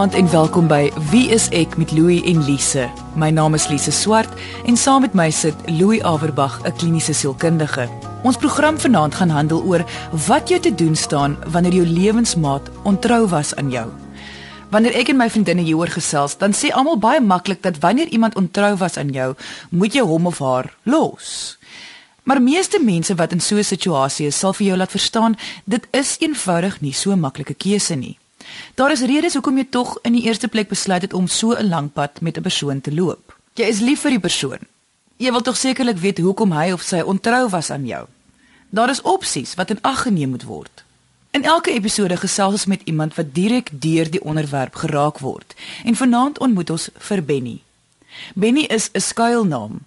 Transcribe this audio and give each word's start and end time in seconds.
Goeienaand 0.00 0.24
en 0.24 0.32
welkom 0.32 0.68
by 0.70 1.08
Wie 1.10 1.26
is 1.28 1.50
ek 1.52 1.74
met 1.76 1.90
Louie 1.92 2.22
en 2.24 2.38
Lise. 2.46 2.86
My 3.20 3.28
naam 3.28 3.52
is 3.52 3.66
Lise 3.68 3.92
Swart 3.92 4.30
en 4.64 4.78
saam 4.80 5.02
met 5.04 5.12
my 5.12 5.26
sit 5.28 5.58
Louie 5.68 6.00
Averbag, 6.00 6.54
'n 6.64 6.72
kliniese 6.72 7.12
sielkundige. 7.12 7.84
Ons 8.24 8.36
program 8.36 8.78
vanaand 8.80 9.14
gaan 9.14 9.28
handel 9.28 9.60
oor 9.62 9.84
wat 10.26 10.48
jou 10.48 10.60
te 10.60 10.74
doen 10.74 10.96
staan 10.96 11.36
wanneer 11.52 11.72
jou 11.72 11.86
lewensmaat 11.86 12.70
ontrou 12.82 13.28
was 13.28 13.54
aan 13.54 13.70
jou. 13.70 13.90
Wanneer 14.70 14.96
ek 14.96 15.08
en 15.08 15.16
my 15.16 15.30
vriendinne 15.30 15.62
hieroor 15.62 15.92
gesels, 15.92 16.38
dan 16.38 16.52
sê 16.52 16.72
almal 16.72 16.98
baie 16.98 17.20
maklik 17.20 17.62
dat 17.62 17.78
wanneer 17.78 18.08
iemand 18.08 18.36
ontrou 18.36 18.76
was 18.76 18.96
aan 18.96 19.12
jou, 19.12 19.34
moet 19.70 19.92
jy 19.92 20.00
hom 20.02 20.26
of 20.26 20.38
haar 20.38 20.76
los. 20.82 21.58
Maar 22.22 22.42
meeste 22.42 22.80
mense 22.82 23.14
wat 23.14 23.32
in 23.32 23.40
so 23.40 23.56
'n 23.56 23.64
situasie 23.64 24.26
is, 24.26 24.38
sal 24.38 24.52
vir 24.52 24.66
jou 24.66 24.76
laat 24.76 24.90
verstaan 24.90 25.36
dit 25.64 25.86
is 25.90 26.16
eenvoudig 26.20 26.80
nie 26.80 26.92
so 26.92 27.12
'n 27.12 27.20
maklike 27.20 27.54
keuse 27.54 27.94
nie. 27.94 28.19
Daar 28.74 28.90
is 28.90 29.00
redes 29.00 29.34
hoekom 29.34 29.56
jy 29.56 29.66
tog 29.70 29.98
in 30.02 30.12
die 30.12 30.22
eerste 30.22 30.48
plek 30.48 30.68
besluit 30.68 31.02
het 31.02 31.12
om 31.12 31.26
so 31.26 31.54
'n 31.54 31.68
lang 31.68 31.92
pad 31.92 32.20
met 32.20 32.36
'n 32.36 32.42
persoon 32.42 32.80
te 32.80 32.94
loop. 32.94 33.36
Jy 33.54 33.64
is 33.64 33.80
lief 33.80 34.00
vir 34.00 34.10
die 34.10 34.20
persoon. 34.20 34.58
Jy 35.16 35.30
wil 35.30 35.40
tog 35.40 35.56
sekerlik 35.56 35.98
weet 35.98 36.18
hoekom 36.18 36.52
hy 36.52 36.72
of 36.72 36.82
sy 36.82 37.00
ontrou 37.00 37.48
was 37.48 37.70
aan 37.70 37.86
jou. 37.86 38.06
Daar 38.70 38.90
is 38.90 39.02
opsies 39.02 39.54
wat 39.54 39.70
in 39.70 39.82
ag 39.82 40.02
geneem 40.02 40.30
moet 40.30 40.44
word. 40.44 40.84
In 41.30 41.44
elke 41.44 41.70
episode 41.70 42.16
gesels 42.16 42.52
ons 42.52 42.66
met 42.66 42.80
iemand 42.84 43.14
wat 43.14 43.34
direk 43.34 43.68
deur 43.72 44.10
die 44.10 44.22
onderwerp 44.24 44.74
geraak 44.74 45.18
word. 45.18 45.54
En 45.84 45.96
vanaand 45.96 46.38
ontmoet 46.38 46.70
ons 46.70 46.88
vir 46.94 47.22
Benny. 47.24 47.60
Benny 48.34 48.64
is 48.66 48.90
'n 48.92 49.00
skuilnaam. 49.00 49.80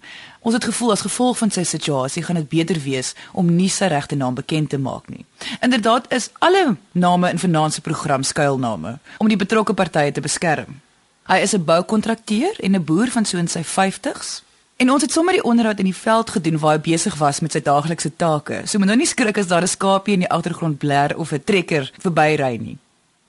Ons 0.44 0.54
het 0.54 0.64
gevoel 0.64 0.90
as 0.92 1.00
gevolg 1.00 1.38
van 1.40 1.50
sy 1.50 1.62
situasie 1.64 2.22
gaan 2.22 2.36
dit 2.36 2.48
beter 2.48 2.76
wees 2.84 3.14
om 3.32 3.48
nie 3.48 3.70
sy 3.72 3.86
regte 3.88 4.16
naam 4.20 4.34
bekend 4.36 4.74
te 4.74 4.78
maak 4.78 5.06
nie. 5.08 5.24
Inderdaad 5.64 6.10
is 6.12 6.28
alle 6.44 6.76
name 6.92 7.30
in 7.32 7.40
vanaand 7.40 7.72
se 7.72 7.80
program 7.80 8.22
skuilname 8.22 8.98
om 9.18 9.30
die 9.32 9.40
betrokke 9.40 9.72
partye 9.72 10.12
te 10.12 10.20
beskerm. 10.20 10.82
Hy 11.24 11.38
is 11.40 11.54
'n 11.54 11.64
boukontrakteur 11.64 12.60
en 12.60 12.76
'n 12.76 12.84
boer 12.84 13.08
van 13.08 13.24
so 13.24 13.38
in 13.38 13.48
sy 13.48 13.64
50's. 13.64 14.42
En 14.76 14.90
ons 14.90 15.02
het 15.02 15.12
sommer 15.12 15.32
die 15.32 15.44
onderhoud 15.44 15.78
in 15.78 15.84
die 15.84 15.96
veld 15.96 16.30
gedoen 16.30 16.58
waar 16.58 16.76
hy 16.76 16.80
besig 16.92 17.14
was 17.14 17.40
met 17.40 17.52
sy 17.52 17.60
daaglikse 17.62 18.16
take. 18.16 18.62
So 18.66 18.78
moet 18.78 18.86
nou 18.86 18.96
nie 18.96 19.06
skrik 19.06 19.38
as 19.38 19.46
daar 19.46 19.62
'n 19.62 19.68
skaapie 19.68 20.14
in 20.14 20.20
die 20.20 20.30
agtergrond 20.30 20.78
bler 20.78 21.16
of 21.16 21.32
'n 21.32 21.44
trekker 21.44 21.92
verbyry 21.98 22.56
nie. 22.56 22.78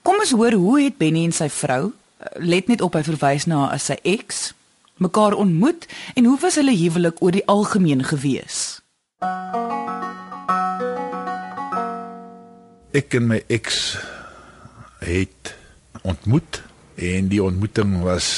Kom 0.02 0.18
ons 0.18 0.30
hoor 0.30 0.52
hoe 0.52 0.82
het 0.82 0.98
Benny 0.98 1.24
en 1.24 1.32
sy 1.32 1.48
vrou, 1.48 1.92
let 2.34 2.68
net 2.68 2.80
op 2.80 2.92
hy 2.92 3.02
verwys 3.02 3.46
na 3.46 3.70
as 3.70 3.84
sy 3.84 3.96
ex, 4.02 4.52
mekaar 4.96 5.32
ontmoet 5.32 5.86
en 6.14 6.24
hoe 6.24 6.38
was 6.40 6.54
hulle 6.54 6.76
huwelik 6.76 7.22
oor 7.22 7.34
die 7.36 7.46
algemeen 7.46 8.04
gewees? 8.04 8.80
Ek 12.96 13.18
en 13.18 13.28
my 13.28 13.42
ex 13.52 13.96
het 15.04 15.52
ontmoet 16.02 16.62
en 16.96 17.28
die 17.28 17.42
ontmoeting 17.42 17.98
was 18.02 18.28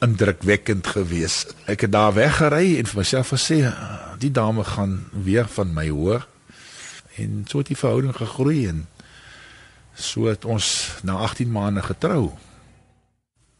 indrukwekkend 0.00 0.86
geweest. 0.86 1.52
Ek 1.68 1.84
het 1.84 1.92
daar 1.92 2.14
weggery 2.16 2.78
en 2.80 2.88
vir 2.88 3.02
myself 3.02 3.34
gesê 3.34 3.60
die 4.20 4.32
dame 4.32 4.64
gaan 4.64 5.02
weer 5.12 5.48
van 5.48 5.74
my 5.76 5.88
hoor. 5.92 6.24
En 7.20 7.44
so 7.48 7.60
het 7.60 7.68
die 7.68 7.76
verhouding 7.76 8.16
gegroei 8.16 8.64
en 8.70 8.86
so 9.94 10.30
het 10.30 10.44
ons 10.44 10.96
na 11.04 11.20
18 11.20 11.52
maande 11.52 11.84
getrou 11.84 12.30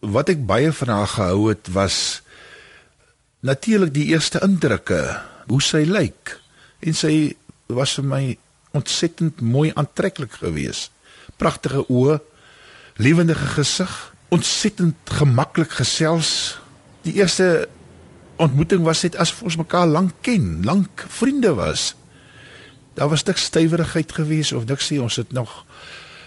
wat 0.01 0.33
ek 0.33 0.47
baie 0.49 0.73
van 0.73 0.89
haar 0.89 1.11
gehou 1.15 1.49
het 1.49 1.69
was 1.73 2.23
natuurlik 3.41 3.93
die 3.95 4.11
eerste 4.13 4.41
indrukke 4.45 5.21
hoe 5.49 5.63
sy 5.63 5.85
lyk. 5.89 6.37
En 6.81 6.97
sy 6.97 7.37
was 7.69 7.97
vir 7.99 8.07
my 8.07 8.25
ontsettend 8.77 9.41
mooi 9.41 9.71
aantreklik 9.75 10.41
geweest. 10.41 10.93
Pragtige 11.37 11.85
oë 11.89 12.21
lewendige 13.01 13.47
gesig 13.57 13.93
ontsettend 14.31 14.97
gemaklik 15.19 15.73
gesels. 15.81 16.61
Die 17.03 17.17
eerste 17.19 17.69
ontmoeting 18.41 18.85
was 18.87 19.03
net 19.05 19.17
as 19.21 19.35
ons 19.45 19.59
mekaar 19.61 19.89
lank 19.89 20.15
ken 20.25 20.61
lank 20.65 21.05
vriende 21.09 21.55
was. 21.59 21.95
Daar 22.95 23.11
was 23.13 23.25
niks 23.25 23.49
stywerigheid 23.51 24.13
geweest 24.13 24.53
of 24.57 24.69
niks 24.69 24.89
sê 24.91 25.01
ons 25.01 25.17
het 25.21 25.33
nog 25.33 25.65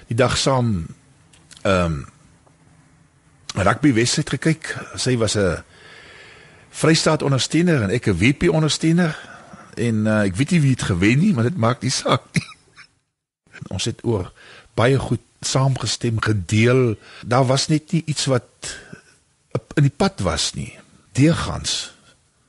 die 0.09 0.17
dag 0.17 0.37
saam 0.37 0.85
ehm 1.63 1.85
um, 1.85 2.01
rugby 3.53 3.93
wedstryd 3.93 4.29
gekyk. 4.29 4.73
Sy 4.95 5.17
was 5.17 5.37
'n 5.37 5.63
Vrystaat 6.73 7.21
ondersteuner 7.21 7.81
en 7.81 7.89
ek 7.89 8.07
'n 8.07 8.17
WP 8.17 8.49
ondersteuner 8.49 9.13
en 9.77 10.05
uh, 10.05 10.25
ek 10.25 10.35
weet 10.35 10.51
nie 10.51 10.61
wie 10.61 10.71
het 10.71 10.89
gewen 10.89 11.19
nie, 11.19 11.33
maar 11.33 11.43
dit 11.43 11.57
maak 11.57 11.81
nie 11.81 11.91
saak 11.91 12.25
nie. 12.33 12.49
Ons 13.75 13.85
het 13.85 14.01
oor 14.03 14.31
baie 14.73 14.97
goed 14.97 15.21
saamgestem, 15.41 16.21
gedeel. 16.21 16.95
Daar 17.25 17.45
was 17.45 17.67
net 17.67 17.91
nie 17.91 18.03
iets 18.05 18.25
wat 18.25 18.77
in 19.77 19.83
die 19.83 19.93
pad 19.95 20.19
was 20.19 20.53
nie. 20.53 20.73
Deegans. 21.11 21.93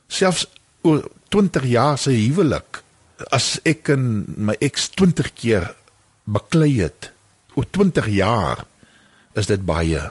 Selfs 0.07 0.47
oor 0.81 1.05
20 1.29 1.65
jaar 1.65 1.97
se 1.97 2.13
huwelik 2.13 2.81
as 3.29 3.59
ek 3.63 3.89
en 3.93 4.25
my 4.37 4.55
ex 4.59 4.89
20 4.97 5.33
keer 5.33 5.69
beklei 6.25 6.81
het. 6.81 7.11
Oor 7.53 7.67
20 7.69 8.07
jaar 8.07 8.65
is 9.35 9.47
dit 9.51 9.61
baie 9.65 10.01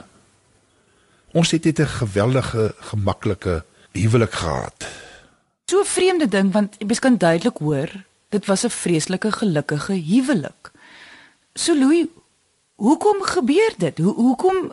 Ons 1.35 1.51
het 1.51 1.65
net 1.67 1.79
'n 1.79 1.95
geweldige 1.99 2.73
gemaklike 2.79 3.65
huwelik 3.91 4.31
gehad. 4.31 4.87
So 5.65 5.79
'n 5.79 5.85
vreemde 5.85 6.27
ding 6.27 6.51
want 6.51 6.75
jy 6.77 6.95
kan 6.95 7.17
duidelik 7.17 7.57
hoor, 7.57 7.89
dit 8.29 8.45
was 8.45 8.63
'n 8.63 8.69
vreeslike 8.69 9.31
gelukkige 9.31 9.93
huwelik. 9.93 10.71
So 11.53 11.75
Louis, 11.75 12.05
hoekom 12.75 13.23
gebeur 13.23 13.73
dit? 13.77 13.97
Hoe 13.97 14.13
hoekom 14.13 14.71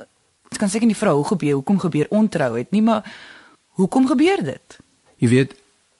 ek 0.48 0.58
kan 0.58 0.68
seker 0.68 0.86
nie 0.86 0.96
vrou 0.96 1.14
hoe 1.14 1.26
gebeur 1.26 1.54
hoekom 1.54 1.78
gebeur 1.78 2.06
ontrouheid 2.08 2.70
nie, 2.70 2.82
maar 2.82 3.12
hoekom 3.68 4.06
gebeur 4.06 4.44
dit? 4.44 4.78
Jy 5.16 5.28
weet, 5.28 5.54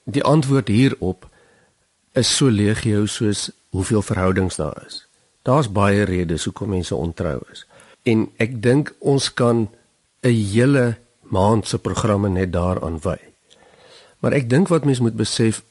die 0.05 0.23
antwoord 0.23 0.69
hierop 0.69 1.29
is 2.13 2.37
so 2.37 2.51
legio 2.51 3.07
soos 3.07 3.51
hoeveel 3.71 4.03
verhoudings 4.03 4.57
daar 4.57 4.83
is. 4.87 5.07
Daar's 5.43 5.73
baie 5.73 6.03
redes 6.03 6.45
hoekom 6.45 6.69
mense 6.69 6.95
ontrou 6.95 7.41
is. 7.53 7.67
En 8.03 8.29
ek 8.37 8.63
dink 8.63 8.95
ons 8.99 9.35
kan 9.35 9.69
'n 10.23 10.31
hele 10.53 10.99
maand 11.21 11.67
se 11.67 11.79
programme 11.79 12.29
net 12.29 12.53
daaraan 12.53 12.99
wy. 13.03 13.19
Maar 14.19 14.33
ek 14.33 14.51
dink 14.51 14.69
wat 14.69 14.85
mens 14.85 15.01
moet 15.01 15.17
besef 15.17 15.63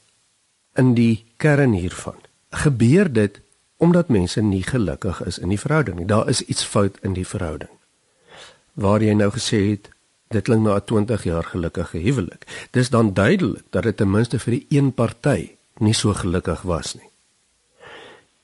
in 0.74 0.94
die 0.94 1.24
kern 1.36 1.72
hiervan, 1.72 2.20
gebeur 2.50 3.12
dit 3.12 3.40
omdat 3.76 4.08
mense 4.08 4.40
nie 4.40 4.62
gelukkig 4.62 5.24
is 5.24 5.38
in 5.38 5.48
die 5.48 5.60
verhouding 5.60 5.96
nie. 5.98 6.06
Daar 6.06 6.28
is 6.28 6.44
iets 6.44 6.64
fout 6.64 6.98
in 7.02 7.12
die 7.12 7.26
verhouding. 7.26 7.70
Waar 8.72 9.02
jy 9.02 9.14
nou 9.14 9.30
gesê 9.30 9.58
het 9.70 9.88
dit 10.32 10.44
klink 10.44 10.62
na 10.62 10.76
'n 10.76 10.84
20 10.84 11.24
jaar 11.24 11.44
gelukkige 11.44 11.98
huwelik. 11.98 12.46
Dis 12.70 12.90
dan 12.90 13.14
duidelik 13.14 13.64
dat 13.70 13.82
dit 13.82 13.96
ten 13.96 14.10
minste 14.10 14.38
vir 14.38 14.52
die 14.52 14.66
een 14.68 14.92
party 14.92 15.50
nie 15.78 15.94
so 15.94 16.12
gelukkig 16.12 16.62
was 16.62 16.94
nie. 16.94 17.10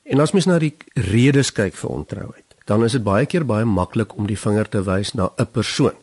En 0.03 0.19
as 0.19 0.31
mens 0.31 0.45
na 0.45 0.59
die 0.59 0.75
redes 0.93 1.51
kyk 1.51 1.73
vir 1.73 1.89
ontrouheid, 1.89 2.48
dan 2.69 2.85
is 2.85 2.93
dit 2.93 3.03
baie 3.03 3.25
keer 3.25 3.45
baie 3.49 3.65
maklik 3.65 4.13
om 4.13 4.27
die 4.29 4.37
vinger 4.37 4.69
te 4.69 4.83
wys 4.85 5.15
na 5.17 5.31
'n 5.37 5.49
persoon. 5.51 5.97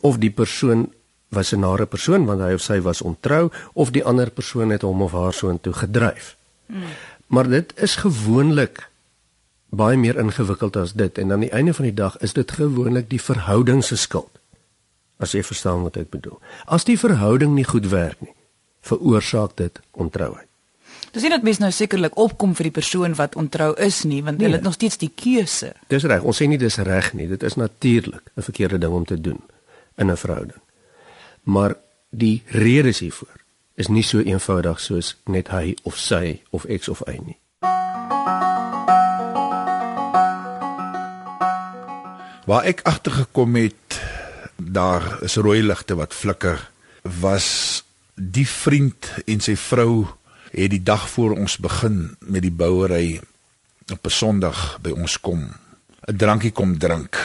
Of 0.00 0.18
die 0.18 0.30
persoon 0.30 0.92
was 1.30 1.52
'n 1.52 1.60
nare 1.60 1.86
persoon 1.86 2.26
want 2.26 2.40
hy 2.40 2.52
of 2.52 2.60
sy 2.60 2.80
was 2.80 3.02
ontrou 3.02 3.50
of 3.72 3.90
die 3.90 4.04
ander 4.04 4.30
persoon 4.30 4.70
het 4.70 4.82
hom 4.82 5.02
of 5.02 5.12
haar 5.12 5.32
so 5.32 5.48
intoe 5.48 5.72
gedryf. 5.72 6.36
Hmm. 6.66 6.82
Maar 7.26 7.48
dit 7.48 7.72
is 7.76 7.96
gewoonlik 7.96 8.90
baie 9.70 9.96
meer 9.96 10.18
ingewikkeld 10.18 10.76
as 10.76 10.92
dit 10.92 11.18
en 11.18 11.32
aan 11.32 11.40
die 11.40 11.50
einde 11.50 11.74
van 11.74 11.84
die 11.84 11.94
dag 11.94 12.18
is 12.18 12.32
dit 12.32 12.50
gewoonlik 12.50 13.10
die 13.10 13.22
verhouding 13.22 13.84
se 13.84 13.96
skuld. 13.96 14.38
As 15.16 15.32
jy 15.32 15.42
verstaan 15.42 15.82
wat 15.82 15.96
ek 15.96 16.10
bedoel. 16.10 16.40
As 16.66 16.84
die 16.84 16.98
verhouding 16.98 17.54
nie 17.54 17.64
goed 17.64 17.86
werk 17.88 18.20
nie, 18.20 18.34
veroorsaak 18.80 19.56
dit 19.56 19.80
ontrouheid. 19.92 20.49
Dis 21.10 21.22
nie 21.22 21.30
dat 21.32 21.42
mens 21.42 21.58
nou 21.58 21.70
sekerlik 21.74 22.16
opkom 22.20 22.54
vir 22.54 22.68
die 22.70 22.76
persoon 22.76 23.14
wat 23.18 23.34
ontrou 23.40 23.72
is 23.82 24.02
nie, 24.04 24.22
want 24.22 24.38
nee. 24.38 24.46
hulle 24.46 24.60
het 24.60 24.66
nog 24.66 24.76
steeds 24.78 25.00
die 25.00 25.10
keuse. 25.14 25.72
Dis 25.88 26.06
reg. 26.06 26.22
Ons 26.22 26.38
sê 26.42 26.46
nie 26.46 26.58
dis 26.60 26.78
reg 26.86 27.12
nie. 27.18 27.26
Dit 27.28 27.42
is 27.42 27.56
natuurlik 27.58 28.30
'n 28.36 28.42
verkeerde 28.42 28.78
ding 28.78 28.92
om 28.92 29.04
te 29.04 29.20
doen 29.20 29.40
in 29.96 30.10
'n 30.10 30.16
verhouding. 30.16 30.60
Maar 31.42 31.76
die 32.10 32.42
redes 32.46 32.98
hiervoor 32.98 33.40
is 33.74 33.88
nie 33.88 34.02
so 34.02 34.20
eenvoudig 34.20 34.80
soos 34.80 35.16
net 35.24 35.48
hy 35.48 35.76
of 35.82 35.96
sy 35.96 36.40
of 36.50 36.66
X 36.68 36.88
of 36.88 37.02
Y 37.06 37.18
nie. 37.24 37.38
Waar 42.46 42.64
ek 42.64 42.80
agtergekom 42.82 43.54
het, 43.54 44.00
daar 44.56 45.22
is 45.22 45.36
rooi 45.36 45.62
ligte 45.62 45.94
wat 45.94 46.14
flikker, 46.14 46.70
was 47.02 47.84
die 48.14 48.48
vriend 48.48 49.06
en 49.26 49.40
sy 49.40 49.54
vrou 49.56 50.08
het 50.50 50.70
die 50.70 50.82
dag 50.82 51.08
voor 51.10 51.36
ons 51.36 51.56
begin 51.56 52.16
met 52.18 52.42
die 52.42 52.54
bouery 52.54 53.20
op 53.92 54.06
'n 54.06 54.10
Sondag 54.10 54.78
by 54.82 54.90
ons 54.90 55.20
kom. 55.20 55.50
'n 56.06 56.16
Drankie 56.16 56.52
kom 56.52 56.78
drink. 56.78 57.16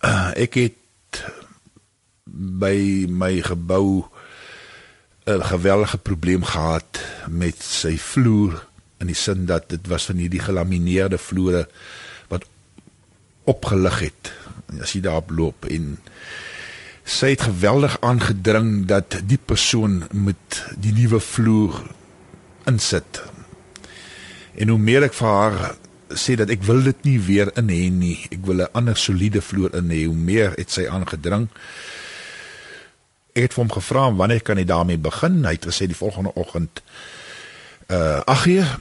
Uh, 0.00 0.30
ek 0.36 0.54
het 0.54 1.24
by 2.24 3.06
my 3.08 3.42
gebou 3.42 4.04
'n 5.26 5.44
geweldige 5.44 5.98
probleem 5.98 6.44
gehad 6.44 7.00
met 7.28 7.62
sy 7.62 7.98
vloer 7.98 8.66
in 8.98 9.06
die 9.06 9.16
sin 9.16 9.46
dat 9.46 9.68
dit 9.68 9.86
was 9.86 10.04
van 10.04 10.16
hierdie 10.16 10.40
gelamineerde 10.40 11.18
vloere 11.18 11.68
wat 12.28 12.44
opgelig 13.44 13.98
het 13.98 14.32
as 14.80 14.92
jy 14.92 15.00
daarop 15.00 15.30
loop 15.30 15.64
en 15.64 15.98
sy 17.10 17.32
het 17.34 17.42
geweldig 17.48 17.96
aangedring 18.06 18.86
dat 18.86 19.16
die 19.26 19.38
persoon 19.38 20.04
moet 20.14 20.60
die 20.78 20.92
nuwe 20.94 21.18
vloer 21.20 21.80
insit. 22.70 23.22
En 24.54 24.70
hoe 24.70 24.78
meer 24.78 25.08
ek 25.08 25.16
vir 25.18 25.28
haar 25.28 25.56
sê 26.14 26.36
dat 26.38 26.50
ek 26.54 26.62
wil 26.66 26.82
dit 26.86 27.06
nie 27.06 27.16
weer 27.22 27.50
in 27.58 27.70
hê 27.70 27.88
nie, 27.90 28.18
ek 28.30 28.44
wil 28.46 28.62
'n 28.62 28.74
ander 28.78 28.96
soliede 28.96 29.42
vloer 29.42 29.74
in 29.74 29.90
hê, 29.90 30.04
hoe 30.06 30.14
meer 30.14 30.54
het 30.58 30.70
sy 30.70 30.86
aangedring. 30.86 31.48
Ek 33.34 33.42
het 33.42 33.54
hom 33.54 33.70
gevra 33.70 34.10
wanneer 34.14 34.42
kan 34.42 34.56
hy 34.56 34.64
daarmee 34.64 34.98
begin? 34.98 35.44
Hy 35.44 35.54
het 35.58 35.66
gesê 35.66 35.86
die 35.86 35.96
volgende 35.96 36.34
oggend 36.34 36.82
uh 37.88 38.22
8 38.26 38.46
uur. 38.46 38.78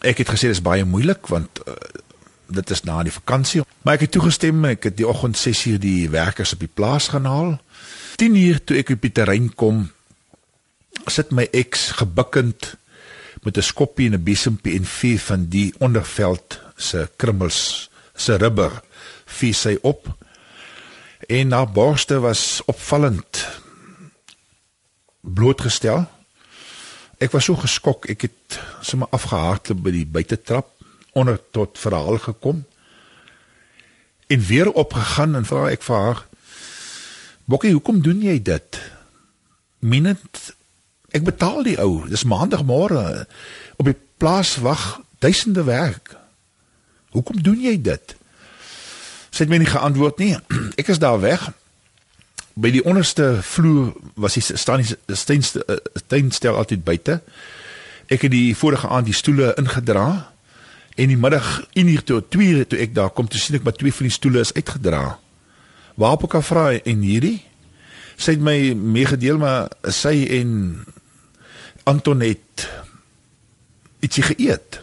Ek 0.00 0.18
het 0.18 0.28
gesê 0.28 0.50
dis 0.50 0.62
baie 0.62 0.84
moeilik 0.84 1.26
want 1.26 1.50
uh, 1.66 1.74
dit 2.46 2.70
is 2.70 2.82
na 2.82 3.02
die 3.02 3.12
vakansie. 3.12 3.62
Maar 3.82 3.98
ek 3.98 4.06
het 4.06 4.14
toegestem. 4.16 4.64
Ek 4.64 4.88
het 4.90 4.96
die 4.98 5.08
oggend 5.08 5.38
6uur 5.38 5.78
die 5.82 6.08
werkers 6.10 6.52
op 6.52 6.62
die 6.62 6.72
plaas 6.72 7.08
gaan 7.12 7.28
haal. 7.28 7.52
10uur 8.16 8.62
toe 8.64 8.78
ek 8.80 8.94
op 8.96 9.04
die 9.04 9.12
terrein 9.12 9.50
kom, 9.54 9.86
sit 11.12 11.32
my 11.36 11.46
ex 11.52 11.90
gebukkend 12.00 12.74
met 13.44 13.58
'n 13.58 13.62
skoppie 13.62 14.06
en 14.06 14.14
'n 14.14 14.24
besempie 14.24 14.74
en 14.74 14.84
vier 14.84 15.20
van 15.20 15.48
die 15.48 15.74
onderveld 15.78 16.60
se 16.76 17.08
krummels 17.16 17.90
se 18.14 18.36
rubber 18.36 18.82
vier 19.24 19.54
sy 19.54 19.78
op. 19.82 20.08
En 21.28 21.52
haar 21.52 21.70
borste 21.72 22.18
was 22.20 22.62
opvallend 22.64 23.46
blootgestel. 25.20 26.06
Ek 27.18 27.32
was 27.32 27.44
so 27.44 27.56
geskok, 27.56 28.06
ek 28.06 28.20
het 28.20 28.60
sommer 28.80 29.08
afgehardloop 29.10 29.82
by 29.82 29.90
die 29.90 30.06
buitetrap 30.06 30.75
onder 31.16 31.40
tot 31.56 31.78
verhaal 31.80 32.20
gekom 32.28 32.64
en 34.26 34.46
weer 34.46 34.68
opgegaan 34.72 35.38
en 35.38 35.48
vra 35.48 35.70
ek 35.72 35.86
vir 35.86 35.96
haar 35.96 36.24
Bokkie, 37.46 37.76
hoekom 37.76 38.00
doen 38.02 38.24
jy 38.26 38.40
dit? 38.42 38.78
Minnet 39.78 40.48
ek 41.14 41.22
betaal 41.28 41.62
die 41.62 41.76
ou. 41.78 42.02
Dis 42.10 42.26
maandagmôre 42.26 43.22
op 43.78 43.86
die 43.86 43.94
plaas 44.18 44.56
wag 44.64 44.96
duisende 45.22 45.62
werk. 45.68 46.16
Hoekom 47.14 47.38
doen 47.46 47.60
jy 47.62 47.76
dit? 47.78 48.16
Sy 49.30 49.44
het 49.44 49.52
my 49.52 49.60
nie 49.62 49.70
geantwoord 49.70 50.18
nie. 50.18 50.32
Ek 50.80 50.90
is 50.90 50.98
daar 50.98 51.20
weg. 51.22 51.44
By 52.58 52.72
die 52.74 52.82
onderste 52.82 53.36
vloer 53.46 53.94
was 54.18 54.34
die 54.34 54.42
staan 54.42 54.82
die 54.82 55.14
steenste 55.14 55.62
steenstel 55.94 56.58
altyd 56.58 56.82
buite. 56.82 57.20
Ek 58.10 58.26
het 58.26 58.34
die 58.34 58.56
vorige 58.58 58.90
aand 58.90 59.06
die 59.06 59.16
stoele 59.16 59.52
ingedra 59.60 60.32
En 60.96 61.10
die 61.12 61.18
middag 61.20 61.66
1 61.72 61.88
uur 61.92 62.02
toe 62.02 62.22
2 62.28 62.48
uur 62.48 62.66
toe 62.66 62.78
ek 62.80 62.94
daar 62.96 63.12
kom 63.12 63.28
te 63.28 63.38
sien 63.38 63.58
ek 63.58 63.66
maar 63.66 63.76
twee 63.76 63.92
van 63.92 64.08
die 64.08 64.14
stoele 64.14 64.40
is 64.40 64.54
uitgedra. 64.56 65.18
Waarop 66.00 66.24
ek 66.28 66.40
vra 66.44 66.70
en 66.78 67.04
hierdie 67.04 67.42
sy 68.16 68.32
het 68.32 68.40
my 68.40 68.72
meegedeel 68.72 69.36
maar 69.36 69.68
sy 69.92 70.24
en 70.38 70.50
Antonet 71.86 72.64
ietsie 74.00 74.24
geëet. 74.24 74.80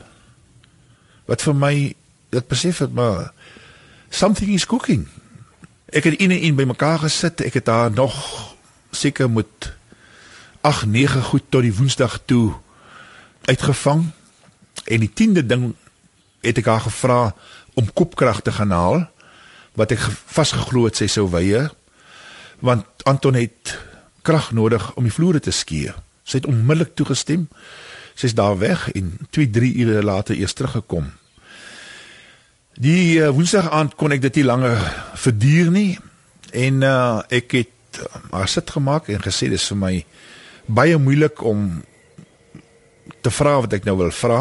Wat 1.26 1.42
vir 1.42 1.58
my 1.58 1.74
dit 2.34 2.48
besef 2.50 2.84
het 2.86 2.94
maar 2.94 3.32
something 4.14 4.54
is 4.54 4.70
cooking. 4.70 5.08
Ek 5.90 6.06
het 6.06 6.22
in 6.22 6.34
en 6.34 6.46
in 6.50 6.58
by 6.58 6.66
mekaar 6.70 7.02
gesit. 7.04 7.42
Ek 7.42 7.58
het 7.58 7.66
daar 7.70 7.92
nog 7.92 8.14
seker 8.94 9.30
moet 9.30 9.74
8 10.62 10.86
9 10.86 11.26
goed 11.34 11.50
tot 11.50 11.66
die 11.66 11.74
Woensdag 11.74 12.22
toe 12.26 12.54
uitgevang. 13.50 14.12
En 14.86 15.00
die 15.00 15.12
10de 15.12 15.46
ding 15.46 15.74
het 16.44 16.60
ek 16.62 16.70
haar 16.70 16.86
gevra 16.86 17.22
om 17.80 17.90
kopkrag 17.94 18.44
te 18.46 18.54
gaan 18.54 18.76
haal 18.76 19.06
wat 19.80 19.96
ek 19.96 20.04
vasgeglo 20.36 20.86
het 20.86 21.00
sy 21.00 21.08
sou 21.10 21.26
weier 21.34 21.72
want 22.64 22.86
Anton 23.10 23.36
het 23.36 23.74
krag 24.24 24.52
nodig 24.56 24.86
om 24.96 25.04
die 25.04 25.12
vloere 25.12 25.42
te 25.44 25.52
skeer. 25.52 25.98
Sy 26.24 26.40
het 26.40 26.48
onmiddellik 26.48 26.94
toegestem. 26.96 27.50
Sy's 28.16 28.36
daar 28.38 28.56
weg 28.62 28.86
en 28.96 29.18
2-3 29.36 29.74
ure 29.84 30.04
later 30.04 30.38
eers 30.38 30.56
teruggekom. 30.56 31.10
Die 32.80 33.20
uh, 33.20 33.30
Woensdag 33.36 33.68
aand 33.70 33.98
kon 34.00 34.16
ek 34.16 34.24
dit 34.24 34.40
nie 34.40 34.48
langer 34.48 34.80
verduur 35.20 35.70
nie 35.74 35.90
en 36.56 36.86
uh, 36.86 37.22
ek 37.34 37.58
het 37.60 38.00
uh, 38.02 38.22
haar 38.32 38.50
sit 38.50 38.72
gemaak 38.74 39.12
en 39.14 39.22
gesê 39.22 39.50
dis 39.52 39.68
vir 39.74 39.80
my 39.82 39.94
baie 40.66 40.98
moeilik 40.98 41.44
om 41.46 41.68
te 43.22 43.34
vra 43.34 43.60
wat 43.66 43.76
ek 43.78 43.86
nou 43.86 43.98
wil 44.00 44.14
vra. 44.16 44.40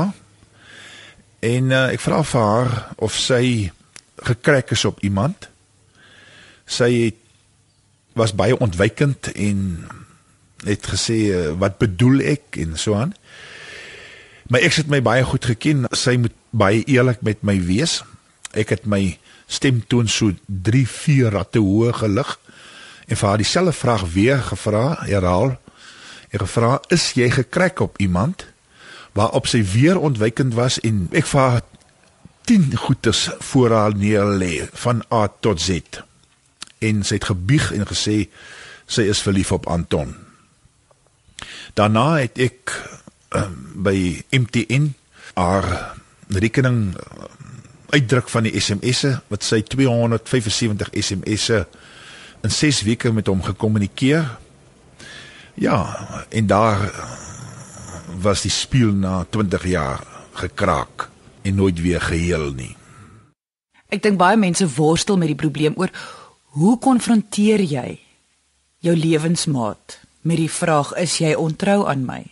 En 1.43 1.73
uh, 1.75 1.89
ek 1.91 2.03
vra 2.05 2.21
vir 2.23 2.44
haar 2.47 2.75
of 3.03 3.17
sy 3.19 3.73
gekrak 4.23 4.71
is 4.77 4.85
op 4.87 5.00
iemand. 5.03 5.49
Sy 6.71 6.91
het 7.09 7.19
was 8.15 8.35
baie 8.37 8.55
ontwykend 8.55 9.33
en 9.33 9.65
het 10.62 10.87
gesê 10.87 11.19
uh, 11.33 11.41
wat 11.59 11.81
bedoel 11.83 12.23
ek 12.37 12.61
en 12.62 12.77
so 12.79 12.94
aan. 12.94 13.17
Maar 14.53 14.62
ek 14.69 14.79
het 14.83 14.93
my 14.93 15.00
baie 15.03 15.25
goed 15.27 15.49
geken. 15.50 15.89
Sy 15.91 16.15
moet 16.23 16.37
baie 16.55 16.85
eerlik 16.87 17.25
met 17.27 17.43
my 17.43 17.56
wees. 17.67 18.03
Ek 18.55 18.71
het 18.77 18.87
my 18.87 19.17
stemtoon 19.50 20.06
so 20.06 20.31
3 20.47 20.87
4 20.87 21.35
ratte 21.35 21.59
hoog 21.59 22.05
gelig 22.05 22.37
en 23.11 23.19
vir 23.19 23.29
haar 23.29 23.41
dieselfde 23.43 23.75
vraag 23.75 24.05
weer 24.15 24.39
gevra, 24.47 24.85
herhaal. 25.05 25.56
Ek 26.31 26.47
gevra, 26.47 26.81
"Is 26.89 27.12
jy 27.19 27.31
gekrak 27.31 27.81
op 27.81 27.99
iemand?" 27.99 28.51
Waarop 29.12 29.47
sy 29.47 29.62
weer 29.75 29.99
ontwykend 29.99 30.55
was 30.55 30.81
en 30.81 31.06
ek 31.12 31.29
vir 31.29 31.41
haar 31.41 31.62
10 32.49 32.76
goeders 32.76 33.29
voor 33.38 33.70
haar 33.70 33.94
neer 33.97 34.26
lê 34.26 34.67
van 34.73 35.05
A 35.12 35.29
tot 35.41 35.61
Z. 35.61 36.03
En 36.82 37.05
sy 37.06 37.20
het 37.20 37.31
gebieg 37.31 37.70
en 37.73 37.87
gesê 37.87 38.26
sy 38.87 39.06
is 39.09 39.23
verlief 39.23 39.53
op 39.53 39.69
Anton. 39.70 40.14
Daarna 41.79 42.19
het 42.19 42.38
ek 42.43 42.73
uh, 43.37 43.47
by 43.75 44.25
MTN 44.35 44.93
haar 45.38 45.94
rekening 46.32 46.93
uh, 46.97 47.31
uitdruk 47.93 48.29
van 48.32 48.49
die 48.49 48.56
SMS'e 48.61 49.19
wat 49.31 49.44
sy 49.44 49.62
275 49.62 50.93
SMS'e 50.97 51.65
in 52.43 52.51
6 52.51 52.82
weke 52.89 53.13
met 53.13 53.29
hom 53.31 53.43
gekommunikeer. 53.44 54.27
Ja, 55.55 55.79
en 56.29 56.46
daar 56.46 56.81
was 58.20 58.44
die 58.44 58.52
spieël 58.52 58.92
na 58.92 59.24
20 59.31 59.66
jaar 59.66 60.04
gekraak 60.32 61.08
en 61.42 61.54
nooit 61.54 61.81
weer 61.81 62.00
geheel 62.00 62.52
nie. 62.52 62.76
Ek 63.92 64.02
dink 64.02 64.16
baie 64.20 64.38
mense 64.40 64.66
worstel 64.76 65.19
met 65.20 65.28
die 65.32 65.38
probleem 65.38 65.76
oor 65.76 65.92
hoe 66.56 66.78
konfronteer 66.78 67.60
jy 67.60 68.00
jou 68.82 68.94
lewensmaat 68.96 69.98
met 70.22 70.40
die 70.40 70.50
vraag 70.50 70.92
is 71.00 71.19
jy 71.20 71.34
ontrou 71.38 71.82
aan 71.88 72.04
my? 72.06 72.22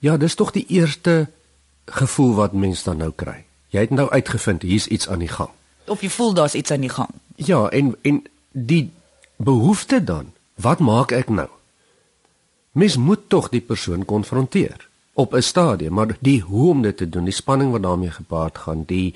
Ja, 0.00 0.16
dis 0.16 0.34
tog 0.34 0.52
die 0.56 0.64
eerste 0.68 1.28
gevoel 1.90 2.34
wat 2.38 2.52
mens 2.52 2.84
dan 2.86 3.00
nou 3.02 3.10
kry. 3.12 3.44
Jy 3.70 3.86
het 3.86 3.94
nou 3.94 4.08
uitgevind 4.10 4.62
hier's 4.62 4.86
iets 4.86 5.08
aan 5.08 5.22
die 5.22 5.30
gang. 5.30 5.50
Of 5.86 6.02
jy 6.02 6.10
voel 6.10 6.34
daar's 6.34 6.54
iets 6.54 6.70
aan 6.70 6.86
die 6.86 6.92
gang. 6.92 7.10
Ja, 7.36 7.68
en 7.68 7.94
en 8.02 8.24
die 8.52 8.90
behoefte 9.36 10.04
dan, 10.04 10.32
wat 10.54 10.78
maak 10.78 11.12
ek 11.12 11.28
nou? 11.28 11.48
Mens 12.72 12.96
moet 12.96 13.28
tog 13.28 13.48
die 13.50 13.60
persoon 13.60 14.04
konfronteer 14.04 14.89
op 15.20 15.34
'n 15.34 15.42
stadium, 15.42 15.92
maar 15.92 16.16
die 16.20 16.40
hoe 16.40 16.70
om 16.70 16.82
dit 16.82 16.96
te 16.96 17.08
doen, 17.08 17.24
die 17.24 17.32
spanning 17.32 17.70
wat 17.70 17.82
daarmee 17.82 18.10
gepaard 18.10 18.58
gaan, 18.58 18.82
die 18.86 19.14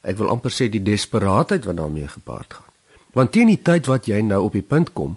ek 0.00 0.16
wil 0.16 0.28
amper 0.28 0.50
sê 0.52 0.68
die 0.68 0.82
desperaatheid 0.82 1.64
wat 1.64 1.76
daarmee 1.76 2.08
gepaard 2.08 2.54
gaan. 2.54 2.72
Want 3.12 3.32
teen 3.32 3.46
die 3.46 3.62
tyd 3.62 3.86
wat 3.86 4.06
jy 4.06 4.20
nou 4.20 4.42
op 4.44 4.52
die 4.52 4.62
punt 4.62 4.92
kom 4.92 5.16